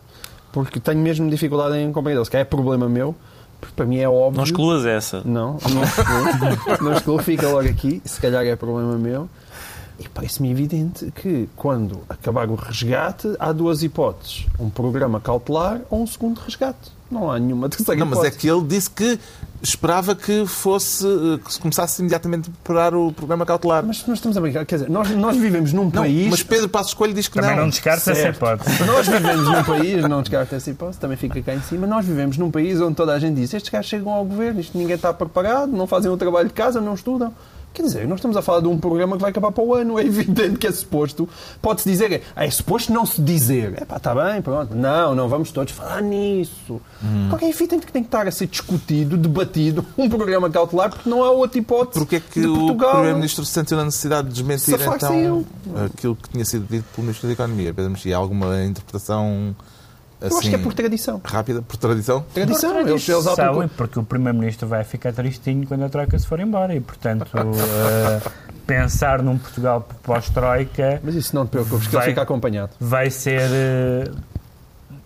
Porque 0.52 0.80
tenho 0.80 1.00
mesmo 1.00 1.28
dificuldade 1.28 1.76
em 1.76 1.92
compreender. 1.92 2.24
Se 2.24 2.30
calhar 2.30 2.46
é 2.46 2.48
problema 2.48 2.88
meu, 2.88 3.14
porque 3.60 3.74
para 3.74 3.84
mim 3.84 3.98
é 3.98 4.08
óbvio. 4.08 4.38
Não 4.38 4.44
excluas 4.44 4.86
essa. 4.86 5.22
Não, 5.24 5.58
não 5.70 5.82
excluo. 5.82 6.76
não 6.80 6.92
excluo, 6.92 7.18
fica 7.18 7.48
logo 7.48 7.68
aqui. 7.68 8.00
Se 8.04 8.20
calhar 8.20 8.44
é 8.44 8.56
problema 8.56 8.96
meu. 8.96 9.28
E 9.98 10.08
parece-me 10.08 10.50
evidente 10.50 11.10
que 11.10 11.48
quando 11.56 12.02
acabar 12.08 12.48
o 12.48 12.54
resgate, 12.54 13.34
há 13.38 13.52
duas 13.52 13.82
hipóteses: 13.82 14.46
um 14.58 14.70
programa 14.70 15.20
cautelar 15.20 15.80
ou 15.90 16.02
um 16.02 16.06
segundo 16.06 16.38
resgate. 16.38 16.97
Não 17.10 17.30
há 17.30 17.38
nenhuma 17.38 17.68
terceira 17.70 17.98
Não, 17.98 18.06
mas 18.06 18.22
é 18.24 18.30
que 18.30 18.48
ele 18.48 18.64
disse 18.64 18.90
que 18.90 19.18
esperava 19.60 20.14
que 20.14 20.46
fosse 20.46 21.04
eh, 21.06 21.38
que 21.44 21.52
se 21.52 21.58
começasse 21.58 22.00
imediatamente 22.00 22.48
a 22.48 22.52
preparar 22.52 22.94
o 22.94 23.12
programa 23.12 23.44
cautelar. 23.44 23.84
Mas 23.84 24.06
nós 24.06 24.18
estamos 24.18 24.36
a 24.36 24.40
brincar. 24.40 24.64
Quer 24.64 24.76
dizer, 24.76 24.90
nós, 24.90 25.10
nós 25.10 25.36
vivemos 25.36 25.72
num 25.72 25.84
Não, 25.84 25.90
país. 25.90 26.30
mas 26.30 26.42
Pedro 26.42 26.68
Passos 26.68 26.94
Coelho 26.94 27.14
diz 27.14 27.26
que 27.26 27.34
Também 27.34 27.56
não, 27.56 27.62
não. 27.64 27.68
descarta 27.70 28.12
essa 28.12 28.28
hipótese. 28.28 28.84
Nós 28.86 29.08
vivemos 29.08 29.44
num 29.46 29.64
país, 29.64 30.02
não 30.08 30.20
descarta 30.22 30.56
essa 30.56 30.70
hipótese, 30.70 30.98
também 31.00 31.16
fica 31.16 31.42
cá 31.42 31.54
em 31.54 31.62
cima. 31.62 31.86
Nós 31.86 32.04
vivemos 32.06 32.36
num 32.38 32.50
país 32.50 32.80
onde 32.80 32.94
toda 32.94 33.12
a 33.14 33.18
gente 33.18 33.34
diz: 33.34 33.52
estes 33.52 33.70
gajos 33.70 33.88
chegam 33.90 34.12
ao 34.12 34.24
governo, 34.24 34.60
isto 34.60 34.76
ninguém 34.78 34.94
está 34.94 35.12
preparado, 35.12 35.72
não 35.72 35.86
fazem 35.88 36.10
o 36.10 36.16
trabalho 36.16 36.48
de 36.48 36.54
casa, 36.54 36.80
não 36.80 36.94
estudam. 36.94 37.32
Quer 37.72 37.82
dizer, 37.82 38.08
nós 38.08 38.18
estamos 38.18 38.36
a 38.36 38.42
falar 38.42 38.60
de 38.60 38.66
um 38.66 38.78
programa 38.78 39.16
que 39.16 39.22
vai 39.22 39.30
acabar 39.30 39.52
para 39.52 39.62
o 39.62 39.74
ano. 39.74 39.98
É 39.98 40.02
evidente 40.04 40.56
que 40.58 40.66
é 40.66 40.72
suposto. 40.72 41.28
Pode-se 41.62 41.88
dizer, 41.88 42.22
ah, 42.34 42.44
é 42.44 42.50
suposto 42.50 42.92
não 42.92 43.06
se 43.06 43.20
dizer. 43.20 43.74
É 43.80 43.84
pá, 43.84 43.96
está 43.96 44.14
bem, 44.14 44.42
pronto. 44.42 44.74
Não, 44.74 45.14
não 45.14 45.28
vamos 45.28 45.52
todos 45.52 45.72
falar 45.72 46.02
nisso. 46.02 46.80
Porque 47.30 47.44
é 47.44 47.50
evidente 47.50 47.86
que 47.86 47.92
tem 47.92 48.02
que 48.02 48.08
estar 48.08 48.26
a 48.26 48.30
ser 48.30 48.46
discutido, 48.46 49.16
debatido, 49.16 49.86
um 49.96 50.08
programa 50.08 50.50
cautelar, 50.50 50.90
porque 50.90 51.08
não 51.08 51.22
há 51.22 51.30
outra 51.30 51.58
hipótese. 51.58 51.98
Porque 51.98 52.16
é 52.16 52.20
que 52.20 52.46
o. 52.46 52.74
Primeiro-Ministro 52.74 53.44
se 53.44 53.52
sentiu 53.52 53.76
na 53.76 53.84
necessidade 53.84 54.28
de 54.28 54.34
desmentir 54.34 54.74
então 54.74 55.44
aquilo 55.84 56.16
que 56.16 56.30
tinha 56.30 56.44
sido 56.44 56.66
dito 56.68 56.84
pelo 56.94 57.06
Ministro 57.06 57.28
da 57.28 57.32
Economia? 57.32 57.72
Pedro 57.72 57.90
Mexia, 57.90 58.16
alguma 58.16 58.64
interpretação 58.64 59.54
assim, 60.20 60.32
Eu 60.34 60.38
acho 60.38 60.48
que 60.48 60.54
é 60.54 60.58
por 60.58 60.74
tradição. 60.74 61.20
rápida, 61.24 61.62
por 61.62 61.76
tradição? 61.76 62.24
Tradição, 62.34 62.70
Por 62.72 62.80
eles, 62.80 62.90
eles 62.90 63.04
tradição, 63.24 63.30
autam- 63.46 63.62
e 63.64 63.68
porque 63.68 63.98
o 63.98 64.02
Primeiro-Ministro 64.02 64.66
vai 64.68 64.84
ficar 64.84 65.12
tristinho 65.12 65.66
quando 65.66 65.84
a 65.84 65.88
Troika 65.88 66.18
se 66.18 66.26
for 66.26 66.40
embora 66.40 66.74
e, 66.74 66.80
portanto, 66.80 67.26
eh, 67.36 68.20
pensar 68.66 69.22
num 69.22 69.38
Portugal 69.38 69.86
pós-Troika 70.02 71.00
Mas 71.02 71.14
isso 71.14 71.34
não 71.34 71.46
te 71.46 71.50
preocupes, 71.50 71.86
que 71.86 71.92
Vai. 71.94 72.04
ele 72.04 72.10
fica 72.12 72.22
acompanhado. 72.22 72.70
vai 72.80 73.10
ser 73.10 73.40
eh, 73.52 74.10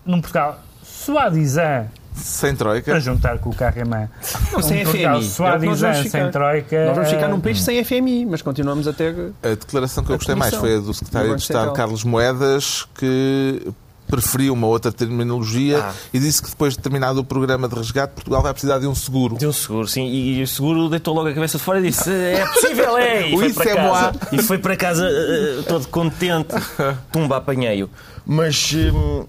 num 0.05 0.21
Portugal 0.21 0.61
suadizan 0.83 1.87
Sem 2.15 2.55
troika? 2.55 3.01
juntar 3.01 3.39
com 3.39 3.51
o 3.51 3.55
Carreman. 3.55 4.09
Não, 4.53 4.61
sem 4.63 4.83
um 4.83 4.85
Portugal 4.85 5.15
FMI. 5.15 5.25
É 5.25 5.29
que 5.29 5.35
suadizan 5.35 5.93
vamos 5.93 5.97
sem 6.11 6.11
ficar. 6.11 6.31
Troika. 6.31 6.85
Nós 6.87 6.95
vamos 6.97 7.11
ficar 7.11 7.27
eh, 7.27 7.29
num 7.29 7.41
país 7.41 7.63
sem 7.63 7.85
FMI, 7.85 8.27
mas 8.27 8.43
continuamos 8.43 8.87
a 8.87 8.93
ter. 8.93 9.33
A 9.43 9.49
declaração 9.49 10.05
que 10.05 10.13
eu 10.13 10.17
gostei 10.17 10.35
mais 10.35 10.55
foi 10.55 10.77
a 10.77 10.81
do 10.81 10.93
Secretário 10.93 11.35
de 11.37 11.43
Estado, 11.43 11.59
Central. 11.59 11.75
Carlos 11.75 12.05
Moedas, 12.05 12.87
que 12.95 13.67
preferiu 14.13 14.53
uma 14.53 14.67
outra 14.67 14.93
terminologia 14.93 15.79
Ah. 15.83 15.95
e 16.13 16.19
disse 16.19 16.43
que 16.43 16.51
depois 16.51 16.75
de 16.75 16.81
terminado 16.81 17.19
o 17.21 17.25
programa 17.25 17.67
de 17.67 17.75
resgate, 17.75 18.13
Portugal 18.13 18.43
vai 18.43 18.53
precisar 18.53 18.79
de 18.79 18.87
um 18.87 18.95
seguro. 18.95 19.39
De 19.39 19.47
um 19.47 19.53
seguro, 19.53 19.89
sim. 19.89 20.07
E 20.07 20.43
o 20.43 20.47
seguro 20.47 20.91
deitou 20.91 21.15
logo 21.15 21.29
a 21.29 21.33
cabeça 21.33 21.57
de 21.57 21.65
fora 21.65 21.81
e 21.81 21.85
disse: 21.85 22.11
É 22.11 22.45
possível, 22.53 22.99
é! 22.99 23.31
E 23.31 23.35
O 23.35 23.39
foi 23.39 23.53
para 23.55 23.71
é 23.71 23.75
casa. 23.75 24.13
E 24.33 24.43
foi 24.43 24.59
para 24.59 24.77
casa 24.77 25.09
eh, 25.09 25.63
todo 25.67 25.89
contente. 25.89 26.55
Tumba, 27.11 27.39
apanhei-o. 27.39 27.89
Mas, 28.27 28.75
hum, 28.75 29.25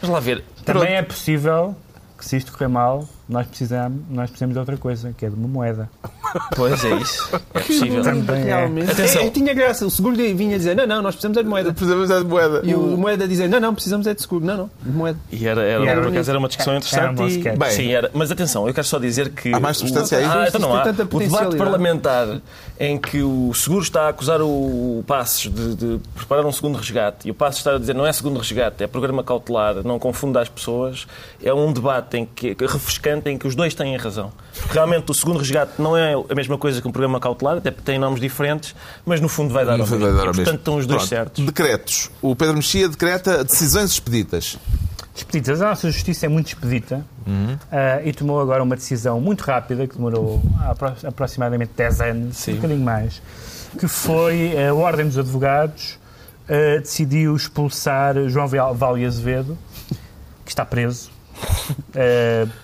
vamos 0.00 0.14
lá 0.14 0.20
ver. 0.20 0.44
Também 0.64 0.94
é 0.94 1.02
possível 1.02 1.74
que, 2.16 2.24
se 2.24 2.36
isto 2.36 2.52
correr 2.52 2.68
mal, 2.68 3.08
nós 3.28 3.46
precisamos, 3.46 4.00
nós 4.08 4.30
precisamos 4.30 4.54
de 4.54 4.58
outra 4.58 4.76
coisa, 4.76 5.14
que 5.16 5.26
é 5.26 5.28
de 5.28 5.34
uma 5.34 5.48
moeda. 5.48 5.90
Pois 6.56 6.84
é 6.84 6.94
isso. 6.96 7.28
É 7.54 7.60
possível. 7.60 8.02
Também 8.02 8.42
é. 8.42 8.44
Realmente. 8.44 8.90
Atenção. 8.90 9.22
É, 9.22 9.26
é, 9.26 9.30
tinha 9.30 9.54
graça. 9.54 9.86
O 9.86 9.90
seguro 9.90 10.16
vinha 10.16 10.56
dizer: 10.56 10.74
não, 10.74 10.86
não, 10.86 11.02
nós 11.02 11.14
precisamos 11.14 11.38
é 11.38 11.42
de 11.42 11.48
moeda. 11.48 11.72
Precisamos 11.72 12.10
é 12.10 12.18
de 12.18 12.24
moeda. 12.24 12.60
E 12.64 12.74
o 12.74 12.96
moeda 12.96 13.28
dizer: 13.28 13.48
não, 13.48 13.60
não, 13.60 13.74
precisamos 13.74 14.06
é 14.06 14.14
de 14.14 14.20
seguro. 14.20 14.44
Não, 14.44 14.56
não, 14.56 14.70
de 14.82 14.90
moeda. 14.90 15.18
E 15.30 15.46
era, 15.46 15.62
era, 15.62 15.84
E 15.84 15.88
era 15.88 16.00
por 16.02 16.10
acaso 16.10 16.30
era 16.30 16.38
uma 16.38 16.48
discussão 16.48 16.74
Era 16.74 16.80
um 16.80 17.14
interessante. 17.14 17.16
bom 17.16 17.50
e-. 17.50 17.56
Bem. 17.56 17.70
sim, 17.70 17.92
era. 17.92 18.10
Mas 18.14 18.30
atenção, 18.30 18.66
eu 18.66 18.74
quero 18.74 18.86
só 18.86 18.98
dizer 18.98 19.30
que. 19.30 19.52
Há 19.52 19.60
mais 19.60 19.76
substância 19.76 20.18
o, 20.18 20.20
aí? 20.20 20.26
Ah, 20.26 20.44
então 20.48 20.60
não 20.60 20.74
há. 20.74 20.82
O 20.82 21.18
debate 21.18 21.56
parlamentar 21.56 22.40
em 22.78 22.98
que 22.98 23.22
o 23.22 23.52
Seguro 23.54 23.82
está 23.82 24.02
a 24.02 24.08
acusar 24.08 24.40
o 24.40 25.02
Passos 25.06 25.52
de, 25.52 25.74
de 25.74 26.00
preparar 26.14 26.44
um 26.46 26.52
segundo 26.52 26.76
resgate 26.76 27.26
e 27.26 27.30
o 27.30 27.34
Passos 27.34 27.58
está 27.58 27.74
a 27.74 27.78
dizer 27.78 27.94
não 27.94 28.06
é 28.06 28.12
segundo 28.12 28.38
resgate, 28.38 28.84
é 28.84 28.86
programa 28.86 29.24
cautelar, 29.24 29.82
não 29.84 29.98
confunda 29.98 30.40
as 30.40 30.48
pessoas, 30.48 31.06
é 31.42 31.52
um 31.52 31.72
debate 31.72 32.16
em 32.16 32.26
que, 32.26 32.56
refrescante 32.60 33.17
em 33.26 33.38
que 33.38 33.46
os 33.46 33.54
dois 33.54 33.74
têm 33.74 33.96
razão. 33.96 34.30
Realmente 34.70 35.10
o 35.10 35.14
segundo 35.14 35.38
resgate 35.38 35.72
não 35.80 35.96
é 35.96 36.12
a 36.14 36.34
mesma 36.34 36.58
coisa 36.58 36.80
que 36.82 36.86
um 36.86 36.92
programa 36.92 37.18
cautelar, 37.18 37.56
até 37.58 37.70
porque 37.70 37.84
tem 37.90 37.98
nomes 37.98 38.20
diferentes, 38.20 38.74
mas 39.06 39.20
no 39.20 39.28
fundo 39.28 39.52
vai 39.52 39.64
dar 39.64 39.80
ao 39.80 39.86
foi 39.86 39.98
mesmo. 39.98 40.12
dar 40.14 40.20
ao 40.20 40.24
E, 40.26 40.28
mesmo. 40.28 40.44
portanto 40.44 40.58
estão 40.60 40.76
os 40.76 40.86
dois 40.86 40.98
Pronto. 41.00 41.08
certos. 41.08 41.44
Decretos. 41.46 42.10
O 42.20 42.36
Pedro 42.36 42.54
Mexia 42.56 42.88
decreta 42.88 43.42
decisões 43.44 43.90
expeditas. 43.92 44.58
Expeditas. 45.14 45.60
A 45.62 45.70
nossa 45.70 45.90
justiça 45.90 46.26
é 46.26 46.28
muito 46.28 46.46
expedita 46.48 47.04
Uhum. 47.26 47.58
ah, 47.72 48.00
e 48.04 48.12
tomou 48.12 48.40
agora 48.40 48.62
uma 48.62 48.76
decisão 48.76 49.20
muito 49.20 49.40
rápida, 49.42 49.86
que 49.86 49.94
demorou 49.96 50.40
apro- 50.60 50.94
aproximadamente 51.04 51.72
10 51.76 52.00
anos, 52.00 52.36
Sim. 52.36 52.52
um 52.52 52.56
bocadinho 52.56 52.80
mais, 52.84 53.20
que 53.78 53.88
foi 53.88 54.52
a 54.64 54.72
Ordem 54.72 55.06
dos 55.06 55.18
Advogados 55.18 55.98
ah, 56.48 56.78
decidiu 56.80 57.34
expulsar 57.36 58.14
João 58.28 58.46
Val- 58.46 58.74
Val 58.74 58.96
e 58.96 59.04
Azevedo, 59.04 59.58
que 60.44 60.50
está 60.52 60.64
preso. 60.64 61.10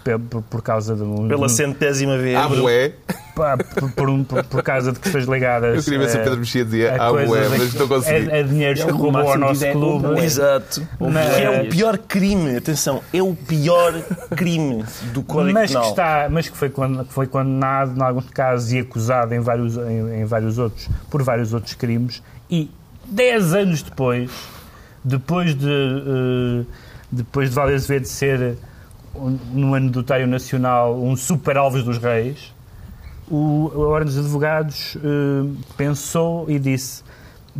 Pe- 0.02 0.18
por, 0.30 0.42
por 0.42 0.62
causa 0.62 0.94
de 0.94 1.02
um, 1.02 1.28
Pela 1.28 1.48
centésima 1.48 2.16
vez. 2.18 2.36
Ah, 2.36 2.48
bué. 2.48 2.92
por, 3.34 3.92
por, 3.92 4.08
um- 4.10 4.22
por- 4.24 4.44
por 4.44 4.62
causa 4.62 4.92
de 4.92 5.00
questões 5.00 5.24
ligadas 5.26 5.76
Eu 5.76 5.82
queria 5.82 5.98
ver 5.98 6.08
se 6.08 6.16
o 6.16 6.20
a- 6.20 6.22
Pedro 6.24 6.38
Mexia 6.38 6.64
dizia 6.64 6.92
a 6.94 7.06
ah, 7.06 7.10
coisas 7.10 7.30
ué, 7.30 7.46
em 7.46 7.48
mas 7.58 7.72
que- 7.72 7.78
não 7.78 7.88
consegui. 7.88 8.30
a, 8.30 8.36
a 8.36 8.42
dinheiros 8.42 8.84
que 8.84 8.90
É 8.90 8.92
o 8.92 8.96
roubou 8.96 9.28
ao 9.28 9.38
nosso 9.38 9.60
que 9.64 9.72
clube. 9.72 10.08
quiser, 10.14 10.24
Exato. 10.24 10.80
Que 10.98 11.42
é 11.42 11.62
o 11.62 11.68
pior 11.68 11.98
crime, 11.98 12.56
atenção, 12.56 13.02
é 13.12 13.22
o 13.22 13.34
pior 13.34 13.92
crime 14.36 14.84
do 15.12 15.22
Código 15.22 15.54
mas 15.54 15.70
que, 15.74 15.78
está, 15.82 16.28
mas 16.30 16.48
que 16.48 16.56
foi, 16.56 16.68
que 16.70 16.76
foi 17.08 17.26
condenado 17.26 17.98
em 17.98 18.02
alguns 18.02 18.30
casos 18.30 18.72
e 18.72 18.78
acusado 18.78 19.34
em 19.34 19.40
vários, 19.40 19.76
em, 19.76 20.20
em 20.22 20.24
vários 20.24 20.58
outros, 20.58 20.88
por 21.10 21.22
vários 21.22 21.52
outros 21.52 21.74
crimes 21.74 22.22
e 22.50 22.70
10 23.06 23.54
anos 23.54 23.82
depois, 23.82 24.30
depois 25.02 25.54
de, 25.54 25.68
eh, 25.68 26.64
depois 27.14 27.48
de 27.50 27.54
Vale 27.54 27.74
Azevedo 27.74 28.06
ser, 28.06 28.56
no 29.52 29.74
ano 29.74 29.90
do 29.90 30.02
Tário 30.02 30.26
Nacional, 30.26 30.94
um 31.00 31.16
super 31.16 31.56
Alves 31.56 31.82
dos 31.84 31.98
Reis, 31.98 32.52
o, 33.30 33.70
a 33.74 33.78
Ordem 33.78 34.06
dos 34.14 34.18
Advogados 34.18 34.96
eh, 34.96 35.48
pensou 35.76 36.50
e 36.50 36.58
disse 36.58 37.02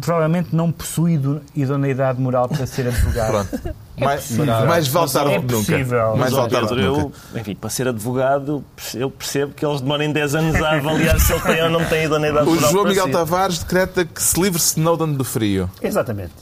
provavelmente 0.01 0.49
não 0.55 0.73
possui 0.73 1.13
ido- 1.15 1.41
idoneidade 1.55 2.21
moral 2.21 2.49
para 2.49 2.67
ser 2.67 2.89
advogado. 2.89 3.31
Pronto. 3.49 3.75
Mais, 3.97 4.29
mais 4.67 4.89
vale 4.89 5.09
tarde 5.13 5.35
é 5.35 5.39
do 5.41 5.47
que 5.47 5.53
nunca. 5.55 5.73
possível. 5.73 6.17
Mais 6.17 6.33
vale 6.33 6.51
tarde 6.51 6.67
do 6.67 6.75
Pedro, 6.75 6.93
que 6.95 6.99
eu, 7.01 7.03
nunca. 7.05 7.17
enfim, 7.41 7.55
para 7.55 7.71
ser 7.71 7.87
advogado, 7.89 8.65
eu 8.93 9.09
percebo 9.09 9.55
que 9.55 9.65
eles 9.65 9.81
demorem 9.81 10.13
10 10.13 10.35
anos 10.35 10.57
a 10.61 10.73
avaliar 10.73 11.21
se 11.21 11.33
ele 11.33 11.41
tem 11.43 11.63
ou 11.63 11.71
não 11.71 11.85
tem 11.85 12.05
idoneidade 12.07 12.49
O 12.49 12.55
moral 12.57 12.71
João 12.73 12.83
para 12.83 12.91
Miguel. 12.91 13.11
Tavares 13.13 13.59
decreta 13.61 14.05
que 14.05 14.21
se 14.21 14.41
livre 14.43 14.59
Snowden 14.61 15.13
do 15.15 15.25
frio. 15.25 15.71
Exatamente. 15.81 16.33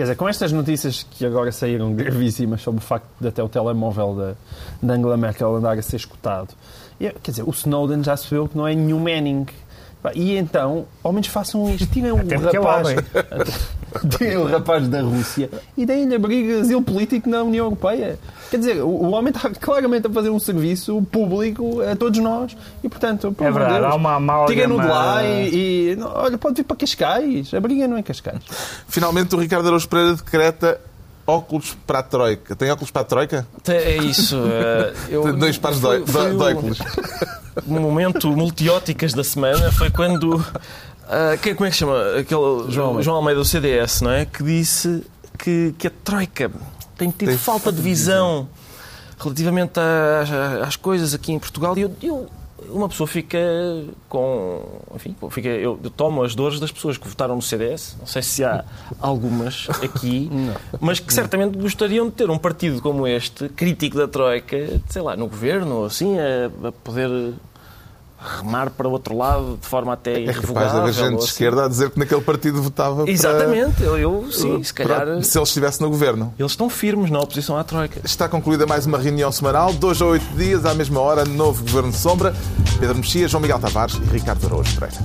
Quer 0.00 0.04
dizer, 0.04 0.16
com 0.16 0.26
estas 0.26 0.50
notícias 0.50 1.02
que 1.02 1.26
agora 1.26 1.52
saíram 1.52 1.92
gravíssimas 1.92 2.62
sobre 2.62 2.80
o 2.80 2.82
facto 2.82 3.04
de 3.20 3.28
até 3.28 3.42
o 3.42 3.50
telemóvel 3.50 4.34
da, 4.82 4.94
Angela 4.94 5.14
Merkel 5.14 5.56
andar 5.56 5.78
a 5.78 5.82
ser 5.82 5.96
escutado, 5.96 6.54
quer 6.98 7.30
dizer, 7.30 7.42
o 7.42 7.50
Snowden 7.50 8.02
já 8.02 8.16
se 8.16 8.30
viu 8.30 8.48
que 8.48 8.56
não 8.56 8.66
é 8.66 8.74
nenhum 8.74 8.98
Manning. 8.98 9.44
E 10.14 10.36
então, 10.36 10.86
ao 11.02 11.12
menos 11.12 11.28
façam 11.28 11.68
isto, 11.74 11.86
tirem 11.86 12.10
o 12.12 12.16
Até 12.16 12.38
porque 12.38 12.56
é 12.56 12.60
rapaz, 12.60 12.88
tirem 14.16 14.36
o 14.38 14.46
rapaz 14.46 14.88
da 14.88 15.02
Rússia. 15.02 15.50
E 15.76 15.84
deem-lhe 15.84 16.14
abrigo 16.14 16.48
de 16.48 16.60
asilo 16.60 16.82
político 16.82 17.28
na 17.28 17.42
União 17.42 17.66
Europeia. 17.66 18.18
Quer 18.50 18.56
dizer, 18.58 18.82
o, 18.82 18.88
o 18.88 19.10
homem 19.10 19.32
está 19.32 19.50
claramente 19.50 20.06
a 20.06 20.10
fazer 20.10 20.30
um 20.30 20.38
serviço 20.38 21.02
público 21.12 21.82
a 21.82 21.94
todos 21.94 22.18
nós. 22.18 22.56
E, 22.82 22.88
portanto, 22.88 23.30
pelo 23.32 23.48
É 23.48 23.52
verdade, 23.52 23.80
Deus, 23.80 23.92
há 23.92 23.94
uma 23.94 24.14
amálgama- 24.14 24.48
tirem-no 24.48 24.80
de 24.80 24.86
lá 24.86 25.22
e, 25.24 25.90
e- 25.92 25.96
não, 25.96 26.10
olha, 26.14 26.38
pode 26.38 26.56
vir 26.56 26.64
para 26.64 26.76
Cascais, 26.76 27.52
abriguem-no 27.52 27.98
em 27.98 28.02
Cascais. 28.02 28.40
Finalmente, 28.88 29.34
o 29.34 29.38
Ricardo 29.38 29.66
Araújo 29.66 29.88
Pereira 29.88 30.14
decreta 30.14 30.80
óculos 31.30 31.76
para 31.86 32.00
a 32.00 32.02
Troika. 32.02 32.54
Tem 32.56 32.70
óculos 32.70 32.90
para 32.90 33.02
a 33.02 33.04
Troika? 33.04 33.46
É 33.68 33.96
isso. 33.96 34.36
eh, 34.36 34.94
eu- 35.10 35.36
dois 35.36 35.56
pares 35.58 35.80
de, 35.80 35.98
de- 36.00 36.04
de 36.12 36.42
óculos. 36.42 36.78
O 37.66 37.72
momento 37.80 38.30
multióticas 38.36 39.12
da 39.14 39.24
semana 39.24 39.70
foi 39.72 39.90
quando. 39.90 40.44
ah, 41.08 41.36
quem, 41.40 41.54
como 41.54 41.66
é 41.66 41.70
que 41.70 41.76
chama? 41.76 41.96
Aquele 42.18 42.70
João 42.70 42.86
Almeida. 42.88 43.02
João 43.02 43.16
Almeida 43.16 43.40
do 43.40 43.44
CDS, 43.44 44.00
não 44.02 44.10
é? 44.10 44.24
Que 44.24 44.42
disse 44.42 45.02
que, 45.38 45.74
que 45.78 45.86
a 45.86 45.90
Troika 46.04 46.50
tem 46.96 47.10
tido 47.10 47.28
Tem 47.28 47.38
falta 47.38 47.72
de 47.72 47.80
visão 47.80 48.48
relativamente 49.18 49.78
às, 49.80 50.68
às 50.68 50.76
coisas 50.76 51.12
aqui 51.14 51.32
em 51.32 51.38
Portugal. 51.38 51.76
E 51.78 51.82
eu, 51.82 51.94
eu- 52.02 52.26
uma 52.68 52.88
pessoa 52.88 53.06
fica 53.06 53.38
com. 54.08 54.62
Enfim, 54.94 55.16
fica, 55.30 55.48
eu, 55.48 55.78
eu 55.82 55.90
tomo 55.90 56.22
as 56.22 56.34
dores 56.34 56.60
das 56.60 56.70
pessoas 56.70 56.96
que 56.98 57.08
votaram 57.08 57.36
no 57.36 57.42
CDS. 57.42 57.96
Não 57.98 58.06
sei 58.06 58.22
se 58.22 58.44
há 58.44 58.64
algumas 59.00 59.68
aqui, 59.82 60.30
mas 60.80 61.00
que 61.00 61.12
certamente 61.12 61.56
gostariam 61.58 62.06
de 62.06 62.12
ter 62.12 62.30
um 62.30 62.38
partido 62.38 62.80
como 62.80 63.06
este, 63.06 63.48
crítico 63.48 63.96
da 63.96 64.08
Troika, 64.08 64.56
sei 64.88 65.02
lá, 65.02 65.16
no 65.16 65.26
governo 65.26 65.76
ou 65.76 65.84
assim, 65.86 66.16
a, 66.18 66.68
a 66.68 66.72
poder 66.72 67.34
remar 68.22 68.70
para 68.70 68.86
o 68.86 68.90
outro 68.90 69.16
lado 69.16 69.58
de 69.60 69.66
forma 69.66 69.92
até 69.94 70.24
É 70.24 70.32
capaz 70.32 70.72
de 70.72 70.78
haver 70.78 70.92
gente 70.92 71.08
de 71.10 71.16
assim. 71.16 71.24
esquerda 71.26 71.64
a 71.64 71.68
dizer 71.68 71.90
que 71.90 71.98
naquele 71.98 72.20
partido 72.20 72.60
votava 72.62 73.02
para- 73.02 73.10
Exatamente, 73.10 73.82
eu, 73.82 73.96
eu 73.98 74.26
sim, 74.30 74.62
se 74.62 74.74
calhar. 74.74 74.98
para- 75.00 75.22
se 75.22 75.38
ele 75.38 75.44
estivesse 75.44 75.80
no 75.80 75.88
governo. 75.88 76.34
Eles 76.38 76.52
estão 76.52 76.68
firmes 76.68 77.10
na 77.10 77.18
oposição 77.20 77.56
à 77.56 77.64
Troika. 77.64 78.00
Está 78.04 78.28
concluída 78.28 78.66
mais 78.66 78.84
uma 78.86 78.98
reunião 78.98 79.32
semanal, 79.32 79.72
dois 79.72 80.00
a 80.02 80.06
oito 80.06 80.26
dias, 80.36 80.64
à 80.66 80.74
mesma 80.74 81.00
hora, 81.00 81.24
novo 81.24 81.62
Governo 81.62 81.90
de 81.90 81.96
Sombra. 81.96 82.34
Pedro 82.78 82.96
Mexia, 82.96 83.26
João 83.28 83.40
Miguel 83.40 83.58
Tavares 83.58 83.94
e 83.96 84.12
Ricardo 84.12 84.46
Araújo 84.46 84.74
Pereira. 84.78 85.02